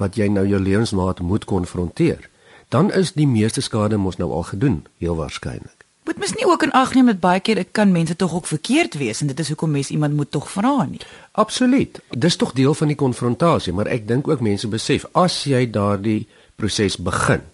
wat 0.00 0.16
jy 0.16 0.26
nou 0.32 0.46
jou 0.48 0.60
lewensmaat 0.60 1.20
moet 1.20 1.44
konfronteer, 1.44 2.28
dan 2.68 2.90
is 2.92 3.12
die 3.12 3.28
meeste 3.28 3.60
skade 3.60 3.96
mos 4.00 4.16
nou 4.16 4.30
al 4.32 4.42
gedoen, 4.42 4.86
heel 4.98 5.16
waarskynlik. 5.16 5.84
Moet 6.08 6.18
mens 6.18 6.32
nie 6.34 6.46
ook 6.48 6.64
in 6.66 6.72
ag 6.74 6.94
neem 6.94 7.06
dat 7.06 7.20
baie 7.22 7.40
keer 7.40 7.60
kan 7.70 7.92
mense 7.92 8.16
tog 8.16 8.34
ook 8.34 8.46
verkeerd 8.46 8.96
wees 8.98 9.20
en 9.20 9.30
dit 9.30 9.38
is 9.38 9.48
hoekom 9.52 9.70
mens 9.70 9.92
iemand 9.94 10.16
moet 10.18 10.30
tog 10.30 10.48
vra 10.50 10.86
nie. 10.88 11.00
Absoluut. 11.38 12.00
Dis 12.10 12.36
tog 12.36 12.52
deel 12.58 12.74
van 12.74 12.90
die 12.90 12.98
konfrontasie, 12.98 13.72
maar 13.72 13.86
ek 13.86 14.08
dink 14.08 14.28
ook 14.28 14.42
mense 14.42 14.68
besef 14.68 15.06
as 15.12 15.44
jy 15.46 15.62
daardie 15.70 16.26
proses 16.58 16.96
begin, 16.98 17.44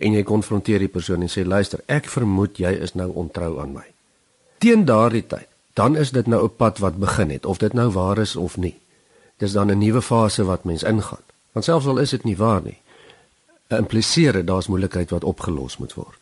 en 0.00 0.16
jy 0.16 0.22
konfronteer 0.26 0.78
die 0.78 0.88
persoon 0.88 1.22
en 1.22 1.28
sê 1.28 1.44
luister, 1.44 1.82
ek 1.86 2.08
vermoed 2.08 2.58
jy 2.58 2.72
is 2.86 2.94
nou 2.98 3.10
ontrou 3.22 3.60
aan 3.60 3.72
my. 3.76 3.86
Teen 4.58 4.84
daardie 4.88 5.26
tyd, 5.26 5.48
dan 5.78 5.96
is 5.96 6.10
dit 6.10 6.26
nou 6.26 6.44
'n 6.44 6.56
pad 6.56 6.78
wat 6.78 6.96
begin 6.96 7.30
het 7.30 7.46
of 7.46 7.58
dit 7.58 7.72
nou 7.72 7.90
waar 7.90 8.18
is 8.18 8.36
of 8.36 8.56
nie. 8.56 8.76
Dis 9.38 9.52
dan 9.52 9.70
'n 9.70 9.78
nuwe 9.78 10.02
fase 10.02 10.44
wat 10.44 10.64
mens 10.64 10.82
ingaan. 10.82 11.24
Want 11.52 11.64
selfs 11.64 11.86
al 11.86 11.98
is 11.98 12.10
dit 12.10 12.24
nie 12.24 12.36
waar 12.36 12.62
nie, 12.62 12.78
impliseer 13.68 14.32
dit 14.32 14.46
daar's 14.46 14.66
moeilikheid 14.66 15.10
wat 15.10 15.24
opgelos 15.24 15.76
moet 15.76 15.94
word. 15.94 16.18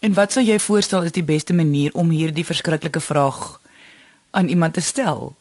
En 0.00 0.14
wat 0.14 0.32
sou 0.32 0.44
jy 0.44 0.58
voorstel 0.58 1.02
is 1.02 1.12
die 1.12 1.24
beste 1.24 1.54
manier 1.54 1.92
om 1.94 2.10
hierdie 2.10 2.44
verskriklike 2.44 3.00
vraag 3.00 3.60
aan 4.30 4.48
iemand 4.48 4.74
te 4.74 4.80
stel? 4.80 5.34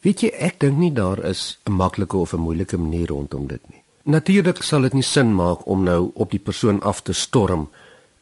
Weet 0.00 0.20
jy, 0.20 0.28
ek 0.28 0.60
dink 0.60 0.78
nie 0.78 0.92
daar 0.92 1.20
is 1.24 1.58
'n 1.68 1.72
maklike 1.72 2.16
of 2.16 2.32
'n 2.32 2.40
moeilike 2.40 2.76
manier 2.76 3.08
rondom 3.08 3.46
dit 3.46 3.60
nie. 3.68 3.79
Natuurlik 4.04 4.62
sal 4.62 4.82
dit 4.88 4.92
nie 4.92 5.04
sin 5.04 5.34
maak 5.34 5.66
om 5.68 5.82
nou 5.84 6.10
op 6.14 6.30
die 6.30 6.40
persoon 6.40 6.80
af 6.82 7.02
te 7.02 7.12
storm 7.12 7.68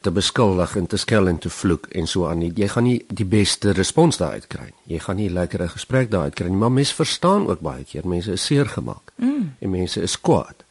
te 0.01 0.11
beskuldig 0.11 0.77
en 0.77 0.87
te 0.87 0.97
skel 0.97 1.29
en 1.29 1.39
te 1.39 1.51
vloek 1.51 1.87
en 1.99 2.07
so 2.07 2.27
aan 2.27 2.39
nie. 2.39 2.51
Jy 2.55 2.69
gaan 2.71 2.87
nie 2.87 2.99
die 3.11 3.27
beste 3.27 3.73
respons 3.75 4.19
daaruit 4.21 4.47
kry 4.47 4.69
nie. 4.69 4.95
Jy 4.95 4.99
gaan 5.05 5.17
nie 5.17 5.29
'n 5.29 5.33
lekker 5.33 5.69
gesprek 5.69 6.11
daaruit 6.11 6.35
kry 6.35 6.49
nie, 6.49 6.57
maar 6.57 6.73
mense 6.73 6.95
verstaan 6.95 7.49
ook 7.49 7.61
baie 7.61 7.85
keer 7.85 8.07
mense 8.07 8.33
is 8.33 8.45
seer 8.45 8.67
gemaak. 8.67 9.13
Mm. 9.17 9.55
En 9.59 9.71
mense 9.71 10.01
is 10.01 10.21
kwaad. 10.21 10.65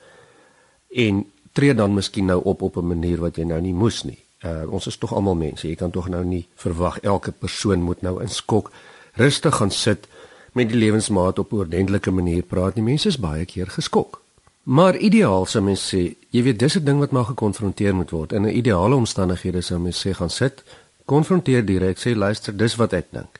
En 0.90 1.26
tree 1.52 1.74
dan 1.74 1.94
miskien 1.94 2.26
nou 2.26 2.42
op 2.44 2.62
op 2.62 2.78
'n 2.78 2.88
manier 2.88 3.20
wat 3.20 3.36
jy 3.36 3.44
nou 3.44 3.62
nie 3.62 3.74
moes 3.74 4.04
nie. 4.04 4.24
Uh 4.46 4.72
ons 4.72 4.88
is 4.88 4.98
tog 4.98 5.14
almal 5.14 5.36
mense. 5.36 5.68
Jy 5.68 5.76
kan 5.76 5.92
tog 5.92 6.10
nou 6.10 6.24
nie 6.26 6.48
verwag 6.56 7.00
elke 7.00 7.32
persoon 7.32 7.82
moet 7.82 8.02
nou 8.02 8.22
in 8.22 8.30
skok 8.30 8.72
rustig 9.14 9.56
gaan 9.56 9.72
sit 9.72 10.08
met 10.54 10.70
die 10.70 10.78
lewensmaat 10.78 11.40
op 11.40 11.52
'n 11.52 11.56
ordentlike 11.56 12.12
manier 12.12 12.44
praat 12.44 12.76
nie. 12.76 12.84
Mense 12.84 13.08
is 13.08 13.20
baie 13.20 13.46
keer 13.46 13.68
geskok. 13.68 14.22
Maar 14.68 14.98
ideaal 14.98 15.46
sou 15.48 15.62
mens 15.64 15.80
sê, 15.94 16.02
jy 16.36 16.42
weet 16.44 16.60
dis 16.60 16.76
'n 16.76 16.84
ding 16.84 17.00
wat 17.00 17.12
maar 17.12 17.26
gekonfronteer 17.26 17.96
moet 17.96 18.10
word. 18.10 18.32
In 18.32 18.42
'n 18.42 18.58
ideale 18.58 18.96
omstandighede 18.96 19.62
sou 19.62 19.80
mens 19.80 20.08
sê 20.08 20.12
gaan 20.12 20.30
sit, 20.30 20.64
konfronteer 21.06 21.66
direk, 21.66 21.98
sê 21.98 22.16
luister, 22.16 22.58
dis 22.58 22.76
wat 22.76 22.94
ek 22.94 23.06
dink. 23.10 23.40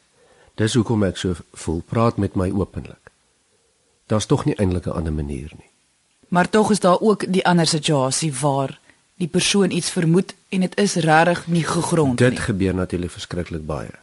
Dis 0.56 0.74
hoekom 0.74 1.04
ek 1.04 1.18
so 1.18 1.36
voel, 1.54 1.82
praat 1.86 2.18
met 2.18 2.36
my 2.36 2.52
openlik. 2.52 3.12
Daar's 4.06 4.26
tog 4.26 4.46
nie 4.46 4.56
eintlik 4.56 4.86
'n 4.86 4.92
ander 4.92 5.14
manier 5.14 5.52
nie. 5.58 5.70
Maar 6.28 6.50
tog 6.50 6.72
is 6.72 6.80
daar 6.80 7.00
ook 7.00 7.34
die 7.34 7.46
ander 7.46 7.68
situasie 7.68 8.34
waar 8.34 8.80
die 9.16 9.28
persoon 9.28 9.72
iets 9.72 9.90
vermoed 9.90 10.34
en 10.50 10.60
dit 10.60 10.78
is 10.78 10.96
regtig 10.96 11.48
nie 11.48 11.64
gegrond 11.64 12.20
nie. 12.20 12.30
Dit 12.30 12.40
gebeur 12.40 12.76
natuurlik 12.76 13.12
verskriklik 13.12 13.66
baie. 13.66 13.94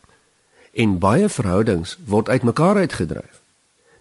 En 0.73 0.99
baie 0.99 1.29
verhoudings 1.29 1.99
word 2.05 2.29
uitmekaar 2.29 2.77
uitgedryf 2.77 3.44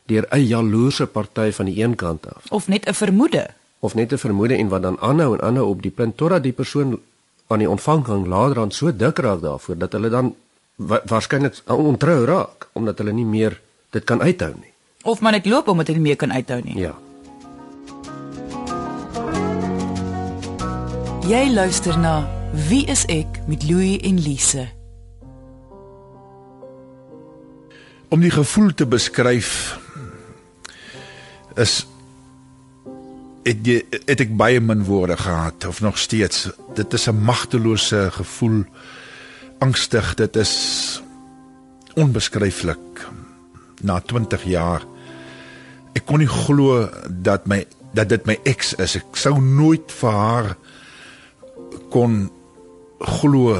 deur 0.06 0.26
'n 0.30 0.46
jaloerse 0.46 1.08
party 1.08 1.52
van 1.52 1.66
die 1.66 1.84
een 1.84 1.96
kant 1.96 2.28
af. 2.36 2.44
Of 2.50 2.68
net 2.68 2.86
'n 2.86 2.94
vermoede. 2.94 3.48
Of 3.80 3.96
net 3.96 4.12
'n 4.12 4.18
vermoede 4.18 4.56
en 4.56 4.68
wat 4.68 4.82
dan 4.82 5.00
aanhou 5.00 5.34
en 5.34 5.42
aanhou 5.42 5.68
op 5.68 5.82
die 5.82 5.92
punt 5.92 6.18
totdat 6.18 6.44
die 6.44 6.52
persoon 6.52 7.00
aan 7.48 7.60
die 7.60 7.70
ontvangkant 7.70 8.28
later 8.28 8.60
aan 8.60 8.72
so 8.72 8.96
dik 8.96 9.18
raak 9.18 9.42
daarvoor 9.42 9.78
dat 9.78 9.92
hulle 9.92 10.10
dan 10.10 10.36
wa 10.76 11.02
waarskynlik 11.06 11.62
ontrou 11.66 12.26
raak 12.26 12.68
omdat 12.74 12.98
hulle 12.98 13.12
nie 13.12 13.26
meer 13.26 13.62
dit 13.90 14.04
kan 14.04 14.22
uithou 14.22 14.54
nie. 14.56 14.72
Of 15.04 15.22
maar 15.22 15.32
net 15.32 15.46
loop 15.46 15.68
omdat 15.68 15.88
hulle 15.88 16.00
nie 16.00 16.08
meer 16.08 16.16
kan 16.16 16.32
uithou 16.32 16.62
nie. 16.64 16.78
Ja. 16.78 16.96
Jy 21.24 21.54
luister 21.54 21.98
na 22.00 22.28
wie 22.68 22.86
is 22.86 23.06
ek 23.06 23.40
met 23.48 23.64
Louie 23.64 24.02
en 24.02 24.20
Lise. 24.20 24.68
Om 28.10 28.20
die 28.20 28.32
gevoel 28.32 28.74
te 28.74 28.86
beskryf 28.86 29.80
is 31.60 31.86
het, 33.44 33.60
jy, 33.68 33.82
het 34.06 34.22
ek 34.24 34.36
baie 34.40 34.62
min 34.64 34.86
woorde 34.88 35.18
gehad 35.18 35.66
of 35.68 35.82
nog 35.82 35.98
steeds. 35.98 36.50
Dit 36.76 36.94
is 36.94 37.08
'n 37.10 37.24
magtelose 37.24 38.10
gevoel 38.12 38.64
angstig 39.60 40.16
dit 40.16 40.36
is 40.36 41.02
onbeskryflik. 41.96 43.08
Na 43.82 44.00
20 44.00 44.44
jaar 44.44 44.82
ek 45.94 46.06
kon 46.06 46.20
nie 46.20 46.30
glo 46.30 46.90
dat 47.10 47.48
my 47.48 47.66
dat 47.94 48.10
dit 48.10 48.26
my 48.26 48.40
ex 48.44 48.74
is. 48.82 48.96
Ek 48.96 49.18
sou 49.18 49.38
nooit 49.42 49.92
vir 50.02 50.12
haar 50.12 50.56
kon 51.94 52.32
glo 53.00 53.54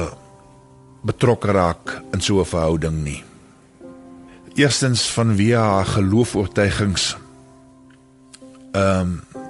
betrokke 1.06 1.52
raak 1.52 2.02
in 2.12 2.20
so 2.20 2.40
'n 2.40 2.44
verhouding 2.44 3.04
nie. 3.04 3.22
Eerstens 4.54 5.10
van 5.10 5.36
wie 5.36 5.54
haar 5.54 5.86
geloofoortuigings 5.86 7.16
Ehm 8.74 9.00
um, 9.00 9.42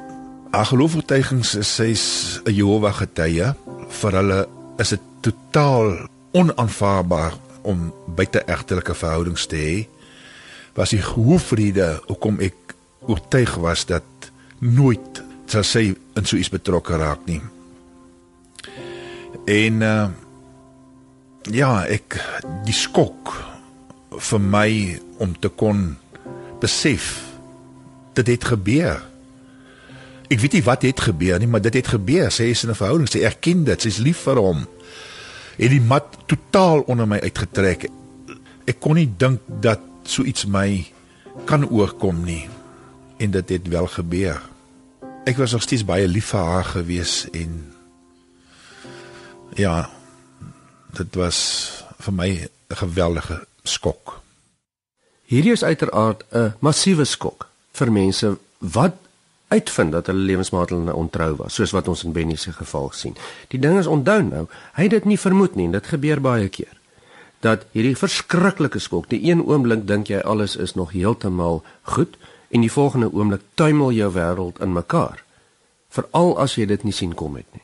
haar 0.54 0.66
geloofoortuigings 0.66 1.54
is 1.54 1.74
sy's 1.74 2.04
'n 2.44 2.52
Jehovah 2.52 2.94
getuie. 2.94 3.54
Vir 3.88 4.12
hulle 4.12 4.48
is 4.78 4.88
dit 4.88 5.00
totaal 5.20 6.08
onaanvaarbaar 6.32 7.34
om 7.62 7.92
buiteegtelike 8.06 8.94
verhoudings 8.94 9.46
te 9.46 9.56
hê. 9.56 9.88
Was 10.74 10.90
die 10.90 11.02
hoofrede 11.02 12.00
hoekom 12.06 12.36
ek 12.40 12.76
oortuig 13.06 13.54
was 13.54 13.86
dat 13.86 14.04
nooit 14.58 15.22
sal 15.46 15.64
sy 15.64 15.94
in 16.16 16.24
so 16.24 16.36
iets 16.36 16.52
betrokke 16.52 16.96
raak 16.96 17.24
nie. 17.26 17.40
En 19.46 19.82
uh, 19.82 20.08
ja, 21.50 21.84
ek 21.88 22.20
die 22.64 22.76
skok 22.76 23.32
vir 24.10 24.40
my 24.40 25.00
om 25.18 25.34
te 25.40 25.48
kon 25.48 25.96
besef 26.60 27.24
dit 28.14 28.26
het 28.26 28.44
gebeur 28.44 29.02
Ek 30.32 30.40
weet 30.40 30.52
nie 30.52 30.64
wat 30.64 30.82
het 30.82 31.00
gebeur 31.00 31.38
nie, 31.38 31.48
maar 31.48 31.62
dit 31.64 31.74
het 31.74 31.90
gebeur. 31.94 32.30
Sy 32.32 32.50
is 32.54 32.64
in 32.64 32.70
'n 32.70 32.80
verhouding, 32.80 33.08
sy 33.08 33.20
erken 33.20 33.64
dit, 33.64 33.80
sy's 33.80 33.98
lief 33.98 34.24
vir 34.24 34.36
hom. 34.36 34.66
Het 35.56 35.70
die 35.70 35.80
mat 35.80 36.16
totaal 36.26 36.80
onder 36.80 37.06
my 37.06 37.18
uitgetrek. 37.20 37.88
Ek 38.66 38.80
kon 38.80 38.94
nie 38.94 39.10
dink 39.16 39.40
dat 39.60 39.80
so 40.04 40.22
iets 40.22 40.46
my 40.46 40.84
kan 41.44 41.68
oorkom 41.68 42.24
nie. 42.24 42.48
En 43.18 43.30
dit 43.30 43.48
het 43.48 43.68
wel 43.68 43.86
gebeur. 43.86 44.40
Ek 45.24 45.36
was 45.36 45.52
nog 45.52 45.62
steeds 45.62 45.84
baie 45.84 46.08
lief 46.08 46.32
vir 46.32 46.40
haar 46.40 46.64
gewees 46.64 47.26
en 47.32 47.72
ja, 49.54 49.90
dit 50.92 51.14
was 51.14 51.38
vir 51.98 52.12
my 52.12 52.30
'n 52.70 52.76
geweldige 52.76 53.46
skok. 53.62 54.20
Hierdie 55.24 55.52
is 55.52 55.64
uiteraard 55.64 56.24
'n 56.32 56.54
massiewe 56.60 57.04
skok 57.04 57.48
vir 57.72 57.92
mense 57.92 58.38
wat 58.58 58.94
uitvind 59.54 59.94
dat 59.94 60.10
hulle 60.10 60.26
lewensmaat 60.28 60.72
hulle 60.74 60.94
ontrou 60.94 61.32
was, 61.40 61.56
soos 61.58 61.74
wat 61.76 61.88
ons 61.88 62.04
in 62.06 62.14
Benny 62.16 62.36
se 62.40 62.52
geval 62.52 62.90
sien. 62.92 63.16
Die 63.54 63.60
ding 63.60 63.78
is 63.78 63.90
onthou 63.90 64.20
nou, 64.26 64.46
hy 64.78 64.88
het 64.88 64.96
dit 64.96 65.10
nie 65.12 65.20
vermoed 65.20 65.58
nie 65.58 65.68
en 65.70 65.76
dit 65.76 65.92
gebeur 65.94 66.22
baie 66.24 66.48
keer. 66.48 66.72
Dat 67.44 67.66
hierdie 67.76 67.96
verskriklike 67.98 68.80
skok, 68.80 69.10
die 69.12 69.20
een 69.26 69.44
oomblik 69.44 69.84
dink 69.88 70.08
jy 70.12 70.22
alles 70.24 70.56
is 70.56 70.74
nog 70.78 70.94
heeltemal 70.96 71.62
goed 71.96 72.16
en 72.54 72.64
die 72.64 72.72
volgende 72.72 73.10
oomblik 73.12 73.44
tuimel 73.54 73.92
jou 73.92 74.10
wêreld 74.14 74.60
in 74.64 74.72
mekaar. 74.72 75.20
Veral 75.94 76.34
as 76.40 76.56
jy 76.58 76.66
dit 76.70 76.82
nie 76.86 76.94
sien 76.94 77.14
kom 77.14 77.36
het 77.36 77.48
nie. 77.52 77.62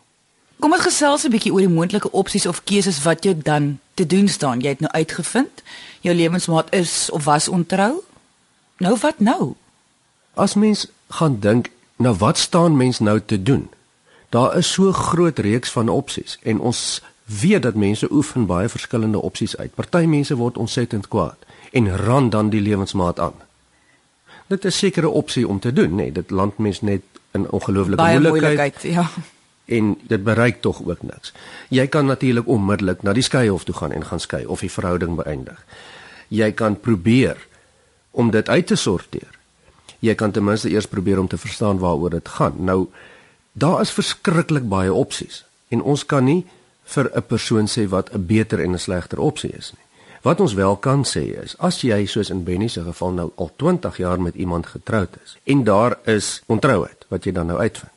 Kom 0.61 0.75
ons 0.77 0.85
gesels 0.85 1.25
'n 1.25 1.33
bietjie 1.33 1.53
oor 1.53 1.65
die 1.65 1.77
moontlike 1.79 2.11
opsies 2.13 2.47
of 2.47 2.65
keuses 2.65 3.03
wat 3.03 3.25
jou 3.25 3.35
dan 3.35 3.79
te 3.95 4.07
doen 4.07 4.29
staan. 4.29 4.61
Jy 4.61 4.69
het 4.69 4.81
nou 4.81 4.93
uitgevind 4.93 5.63
jou 6.01 6.15
lewensmaat 6.15 6.73
is 6.73 7.11
of 7.11 7.25
was 7.25 7.49
ontrou. 7.49 8.05
Nou 8.79 8.97
wat 9.01 9.21
nou? 9.21 9.55
As 10.35 10.55
mens 10.55 10.87
gaan 11.09 11.41
dink 11.41 11.71
Nou 12.01 12.17
wat 12.17 12.39
staan 12.39 12.77
mens 12.77 12.99
nou 12.99 13.21
te 13.27 13.43
doen? 13.43 13.71
Daar 14.29 14.57
is 14.57 14.73
so 14.73 14.93
groot 14.93 15.39
reeks 15.39 15.71
van 15.71 15.89
opsies 15.89 16.39
en 16.43 16.61
ons 16.61 17.03
weet 17.25 17.63
dat 17.63 17.75
mense 17.75 18.13
oefen 18.13 18.47
baie 18.47 18.69
verskillende 18.69 19.21
opsies 19.21 19.57
uit. 19.57 19.75
Party 19.75 20.05
mense 20.09 20.37
word 20.37 20.57
ontsettend 20.57 21.09
kwaad 21.09 21.37
en 21.71 21.97
ran 21.97 22.31
dan 22.31 22.49
die 22.49 22.61
lewensmaat 22.61 23.21
aan. 23.21 23.35
Dit 24.47 24.65
is 24.65 24.79
seker 24.79 25.03
'n 25.03 25.07
opsie 25.13 25.49
om 25.49 25.61
te 25.61 25.73
doen, 25.73 25.91
nê. 25.91 25.95
Nee, 25.95 26.13
dit 26.13 26.31
land 26.31 26.59
mens 26.59 26.81
net 26.81 27.03
in 27.31 27.51
ongelooflike 27.51 28.03
moeilikheid. 28.03 28.31
moeilikheid. 28.31 28.83
Ja. 28.83 29.11
En 29.65 29.99
dit 30.03 30.25
bereik 30.25 30.61
tog 30.61 30.83
ook 30.85 31.03
niks. 31.03 31.33
Jy 31.69 31.87
kan 31.87 32.07
natuurlik 32.07 32.47
onmiddellik 32.47 33.03
na 33.03 33.13
die 33.13 33.23
skeihof 33.23 33.65
toe 33.65 33.75
gaan 33.75 33.93
en 33.93 34.05
gaan 34.05 34.21
skei 34.21 34.47
of 34.47 34.61
die 34.61 34.71
verhouding 34.73 35.17
beëindig. 35.17 35.65
Jy 36.29 36.53
kan 36.53 36.81
probeer 36.81 37.47
om 38.11 38.31
dit 38.31 38.49
uit 38.49 38.67
te 38.67 38.77
sorteer 38.77 39.40
jy 40.01 40.15
kan 40.15 40.33
ten 40.33 40.45
minste 40.45 40.71
eers 40.71 40.89
probeer 40.89 41.19
om 41.21 41.29
te 41.29 41.39
verstaan 41.39 41.79
waaroor 41.79 42.11
dit 42.11 42.29
gaan. 42.29 42.57
Nou 42.59 42.87
daar 43.53 43.81
is 43.81 43.93
verskriklik 43.93 44.69
baie 44.69 44.93
opsies 44.93 45.45
en 45.69 45.83
ons 45.83 46.07
kan 46.07 46.25
nie 46.25 46.45
vir 46.85 47.11
'n 47.15 47.23
persoon 47.23 47.67
sê 47.67 47.89
wat 47.89 48.13
'n 48.15 48.27
beter 48.27 48.61
en 48.61 48.73
'n 48.73 48.79
slegter 48.79 49.19
opsie 49.19 49.51
is 49.51 49.73
nie. 49.73 49.87
Wat 50.23 50.41
ons 50.41 50.55
wel 50.55 50.77
kan 50.77 51.05
sê 51.05 51.43
is 51.43 51.57
as 51.59 51.81
jy 51.81 52.07
soos 52.07 52.31
in 52.31 52.45
Benny 52.45 52.69
se 52.69 52.83
geval 52.83 53.11
nou 53.11 53.33
al 53.37 53.51
20 53.57 53.97
jaar 53.97 54.21
met 54.21 54.35
iemand 54.35 54.67
getroud 54.67 55.17
is 55.25 55.37
en 55.45 55.65
daar 55.65 55.99
is 56.05 56.43
ontrouheid 56.47 57.05
wat 57.09 57.25
jy 57.25 57.33
dan 57.33 57.47
nou 57.47 57.59
uitvind. 57.59 57.93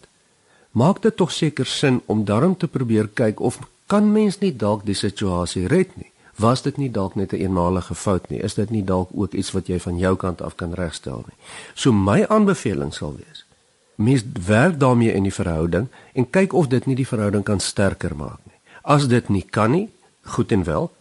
Maak 0.71 1.01
dit 1.01 1.15
tog 1.15 1.31
seker 1.31 1.65
sin 1.65 2.01
om 2.05 2.25
daarom 2.25 2.57
te 2.57 2.67
probeer 2.67 3.07
kyk 3.13 3.39
of 3.39 3.59
kan 3.85 4.11
mens 4.11 4.39
nie 4.39 4.55
dalk 4.55 4.85
die 4.85 4.95
situasie 4.95 5.67
red 5.67 5.97
nie 5.97 6.12
was 6.35 6.61
dit 6.61 6.77
nie 6.77 6.91
dalk 6.91 7.15
net 7.15 7.31
'n 7.31 7.35
een 7.35 7.41
eenmalige 7.41 7.95
fout 7.95 8.29
nie? 8.29 8.39
Is 8.39 8.53
dit 8.53 8.69
nie 8.69 8.83
dalk 8.83 9.09
ook 9.13 9.33
iets 9.33 9.51
wat 9.51 9.67
jy 9.67 9.79
van 9.79 9.97
jou 9.97 10.15
kant 10.15 10.41
af 10.41 10.55
kan 10.55 10.73
regstel 10.73 11.23
nie? 11.27 11.37
So 11.73 11.91
my 11.91 12.25
aanbeveling 12.25 12.93
sal 12.93 13.15
wees: 13.15 13.45
mens 13.95 14.23
werk 14.45 14.79
daarmee 14.79 15.13
in 15.13 15.23
die 15.23 15.33
verhouding 15.33 15.87
en 16.13 16.29
kyk 16.29 16.53
of 16.53 16.67
dit 16.67 16.85
nie 16.85 16.95
die 16.95 17.07
verhouding 17.07 17.43
kan 17.43 17.59
sterker 17.59 18.15
maak 18.15 18.39
nie. 18.43 18.59
As 18.81 19.07
dit 19.07 19.29
nie 19.29 19.45
kan 19.49 19.71
nie, 19.71 19.89
goed 20.21 20.51
en 20.51 20.63
wel, 20.63 20.91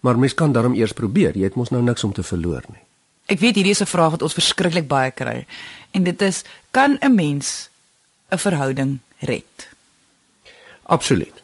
maar 0.00 0.18
mens 0.18 0.34
kan 0.34 0.52
daarom 0.52 0.74
eers 0.74 0.92
probeer. 0.92 1.36
Jy 1.36 1.44
het 1.44 1.54
mos 1.54 1.70
nou 1.70 1.82
niks 1.82 2.04
om 2.04 2.12
te 2.12 2.22
verloor 2.22 2.64
nie. 2.68 2.82
Ek 3.30 3.38
weet 3.38 3.54
hierdie 3.54 3.70
is 3.76 3.82
'n 3.82 3.86
vraag 3.86 4.10
wat 4.10 4.22
ons 4.22 4.34
verskriklik 4.34 4.88
baie 4.88 5.10
kry. 5.10 5.46
En 5.90 6.02
dit 6.02 6.22
is: 6.22 6.44
kan 6.70 6.98
'n 7.00 7.14
mens 7.14 7.70
'n 8.30 8.38
verhouding 8.38 8.98
red? 9.18 9.68
Absoluut. 10.82 11.39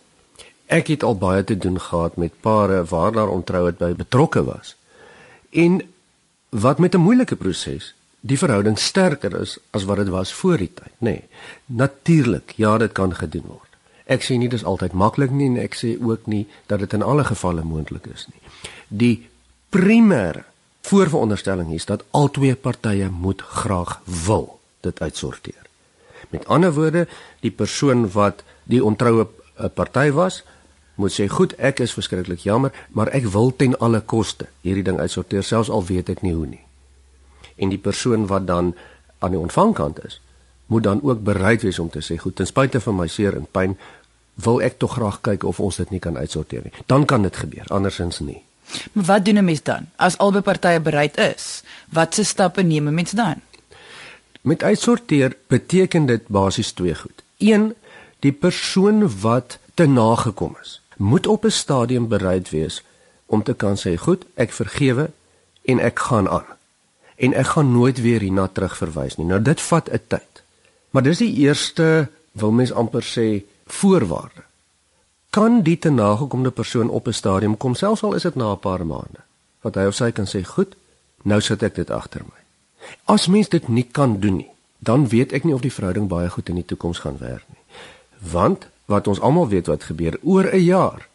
Ek 0.66 0.88
het 0.90 1.02
al 1.02 1.16
baie 1.18 1.44
te 1.44 1.56
doen 1.56 1.80
gehad 1.80 2.16
met 2.16 2.40
pare 2.40 2.84
waar 2.84 3.12
daar 3.12 3.28
ontrouheid 3.28 3.78
by 3.78 3.92
betrokke 3.94 4.44
was. 4.44 4.74
En 5.50 5.82
wat 6.50 6.78
met 6.78 6.94
'n 6.94 7.00
moeilike 7.00 7.36
proses 7.36 7.94
die 8.20 8.38
verhouding 8.38 8.78
sterker 8.78 9.40
is 9.40 9.58
as 9.70 9.84
wat 9.84 9.96
dit 9.96 10.08
was 10.08 10.32
voor 10.32 10.56
die 10.56 10.70
tyd, 10.74 10.92
nê. 10.98 10.98
Nee, 10.98 11.22
Natuurlik, 11.66 12.52
ja, 12.56 12.78
dit 12.78 12.92
kan 12.92 13.14
gedoen 13.14 13.46
word. 13.46 13.70
Ek 14.06 14.22
sê 14.22 14.36
nie 14.38 14.48
dis 14.48 14.64
altyd 14.64 14.92
maklik 14.92 15.30
nie 15.30 15.48
en 15.50 15.58
ek 15.58 15.74
sê 15.74 15.96
ook 16.02 16.26
nie 16.26 16.46
dat 16.66 16.78
dit 16.78 16.92
in 16.92 17.02
alle 17.02 17.24
gevalle 17.24 17.64
moontlik 17.66 18.06
is 18.06 18.26
nie. 18.30 18.40
Die 18.88 19.28
primêre 19.74 20.44
voorveronderstelling 20.86 21.72
is 21.74 21.86
dat 21.86 22.04
albei 22.10 22.54
partye 22.54 23.08
moet 23.10 23.42
graag 23.42 24.00
wil 24.26 24.58
dit 24.86 25.00
uitsorteer. 25.00 25.64
Met 26.30 26.46
ander 26.46 26.72
woorde, 26.74 27.06
die 27.42 27.50
persoon 27.50 28.06
wat 28.14 28.44
die 28.64 28.84
ontroue 28.84 29.26
eh, 29.26 29.66
party 29.74 30.10
was, 30.14 30.42
moet 30.96 31.12
sê 31.12 31.28
goed, 31.28 31.52
ek 31.58 31.80
is 31.84 31.92
verskriklik 31.92 32.44
jammer, 32.44 32.72
maar 32.90 33.10
ek 33.16 33.28
wil 33.32 33.52
ten 33.56 33.76
alle 33.78 34.00
koste 34.00 34.48
hierdie 34.64 34.84
ding 34.84 34.98
uitsorteer 34.98 35.44
selfs 35.44 35.70
al 35.72 35.84
weet 35.84 36.08
ek 36.12 36.22
nie 36.24 36.34
hoe 36.34 36.46
nie. 36.46 36.62
En 37.56 37.72
die 37.72 37.80
persoon 37.80 38.26
wat 38.26 38.46
dan 38.46 38.74
aan 39.18 39.36
die 39.36 39.40
ontvangkant 39.40 40.04
is, 40.04 40.20
moet 40.66 40.82
dan 40.82 41.02
ook 41.02 41.22
bereid 41.24 41.62
wees 41.62 41.78
om 41.78 41.90
te 41.90 42.02
sê 42.04 42.18
goed, 42.18 42.36
ten 42.36 42.48
spyte 42.48 42.80
van 42.80 42.96
my 42.96 43.06
seer 43.06 43.36
en 43.36 43.46
pyn, 43.50 43.76
wil 44.44 44.60
ek 44.64 44.80
tog 44.82 44.96
graag 44.98 45.20
kyk 45.24 45.46
of 45.48 45.60
ons 45.60 45.78
dit 45.80 45.94
nie 45.94 46.02
kan 46.02 46.16
uitsorteer 46.16 46.66
nie. 46.66 46.74
Dan 46.86 47.06
kan 47.08 47.22
dit 47.24 47.36
gebeur, 47.36 47.64
andersins 47.72 48.20
nie. 48.20 48.42
Maar 48.92 49.04
wat 49.04 49.24
doen 49.24 49.38
'n 49.38 49.44
mens 49.44 49.62
dan 49.62 49.86
as 49.96 50.18
albei 50.18 50.42
partye 50.42 50.80
bereid 50.80 51.16
is? 51.18 51.62
Watse 51.88 52.24
stappe 52.24 52.62
neem 52.62 52.88
'n 52.88 52.94
mens 52.94 53.10
dan? 53.10 53.40
Met 54.40 54.62
uitsorteer 54.62 55.36
beteken 55.46 56.06
dit 56.06 56.28
basies 56.28 56.72
twee 56.72 56.94
goed. 56.94 57.22
1 57.38 57.74
Die 58.24 58.32
persoon 58.32 59.04
wat 59.20 59.58
te 59.74 59.86
nagekom 59.86 60.56
is, 60.62 60.80
moet 60.96 61.26
op 61.26 61.44
'n 61.44 61.50
stadium 61.50 62.08
bereid 62.08 62.50
wees 62.50 62.82
om 63.26 63.42
te 63.42 63.54
kan 63.54 63.76
sê, 63.76 63.96
"Goed, 63.96 64.24
ek 64.34 64.52
vergewe 64.52 65.10
en 65.64 65.78
ek 65.78 65.98
gaan 65.98 66.28
aan." 66.28 66.56
En 67.16 67.32
ek 67.32 67.46
gaan 67.46 67.72
nooit 67.72 68.00
weer 68.00 68.20
hierna 68.20 68.46
terugverwys 68.46 69.16
nie. 69.16 69.26
Nou 69.26 69.42
dit 69.42 69.60
vat 69.60 69.90
'n 69.90 70.00
tyd. 70.06 70.42
Maar 70.90 71.02
dis 71.02 71.18
die 71.18 71.34
eerste, 71.34 72.08
wil 72.32 72.50
mens 72.50 72.72
amper 72.72 73.04
sê, 73.04 73.44
voorwaarde. 73.66 74.42
Kan 75.30 75.62
die 75.62 75.78
te 75.78 75.90
nagekomde 75.90 76.50
persoon 76.50 76.88
op 76.88 77.06
'n 77.06 77.12
stadium 77.12 77.56
kom 77.56 77.74
selfs 77.74 78.02
al 78.02 78.14
is 78.14 78.22
dit 78.22 78.34
na 78.34 78.52
'n 78.52 78.58
paar 78.58 78.86
maande, 78.86 79.20
wat 79.60 79.74
hy 79.74 79.86
of 79.86 79.94
sy 79.94 80.10
kan 80.10 80.26
sê, 80.26 80.44
"Goed, 80.44 80.76
nou 81.22 81.40
sit 81.40 81.62
ek 81.62 81.74
dit 81.74 81.90
agter 81.90 82.20
my." 82.24 82.40
As 83.04 83.26
mens 83.26 83.48
dit 83.48 83.68
nie 83.68 83.88
kan 83.92 84.20
doen 84.20 84.36
nie, 84.36 84.50
dan 84.78 85.08
weet 85.08 85.32
ek 85.32 85.44
nie 85.44 85.54
of 85.54 85.60
die 85.60 85.72
verhouding 85.72 86.08
baie 86.08 86.28
goed 86.30 86.48
in 86.48 86.54
die 86.54 86.64
toekoms 86.64 86.98
gaan 86.98 87.18
werk 87.18 87.44
nie. 87.48 87.62
Want 88.32 88.66
wat 88.86 89.06
ons 89.06 89.20
almal 89.20 89.48
weet 89.48 89.66
wat 89.66 89.84
gebeur. 89.84 90.18
Oor 90.22 90.46
'n 90.52 90.64
jaar 90.64 91.08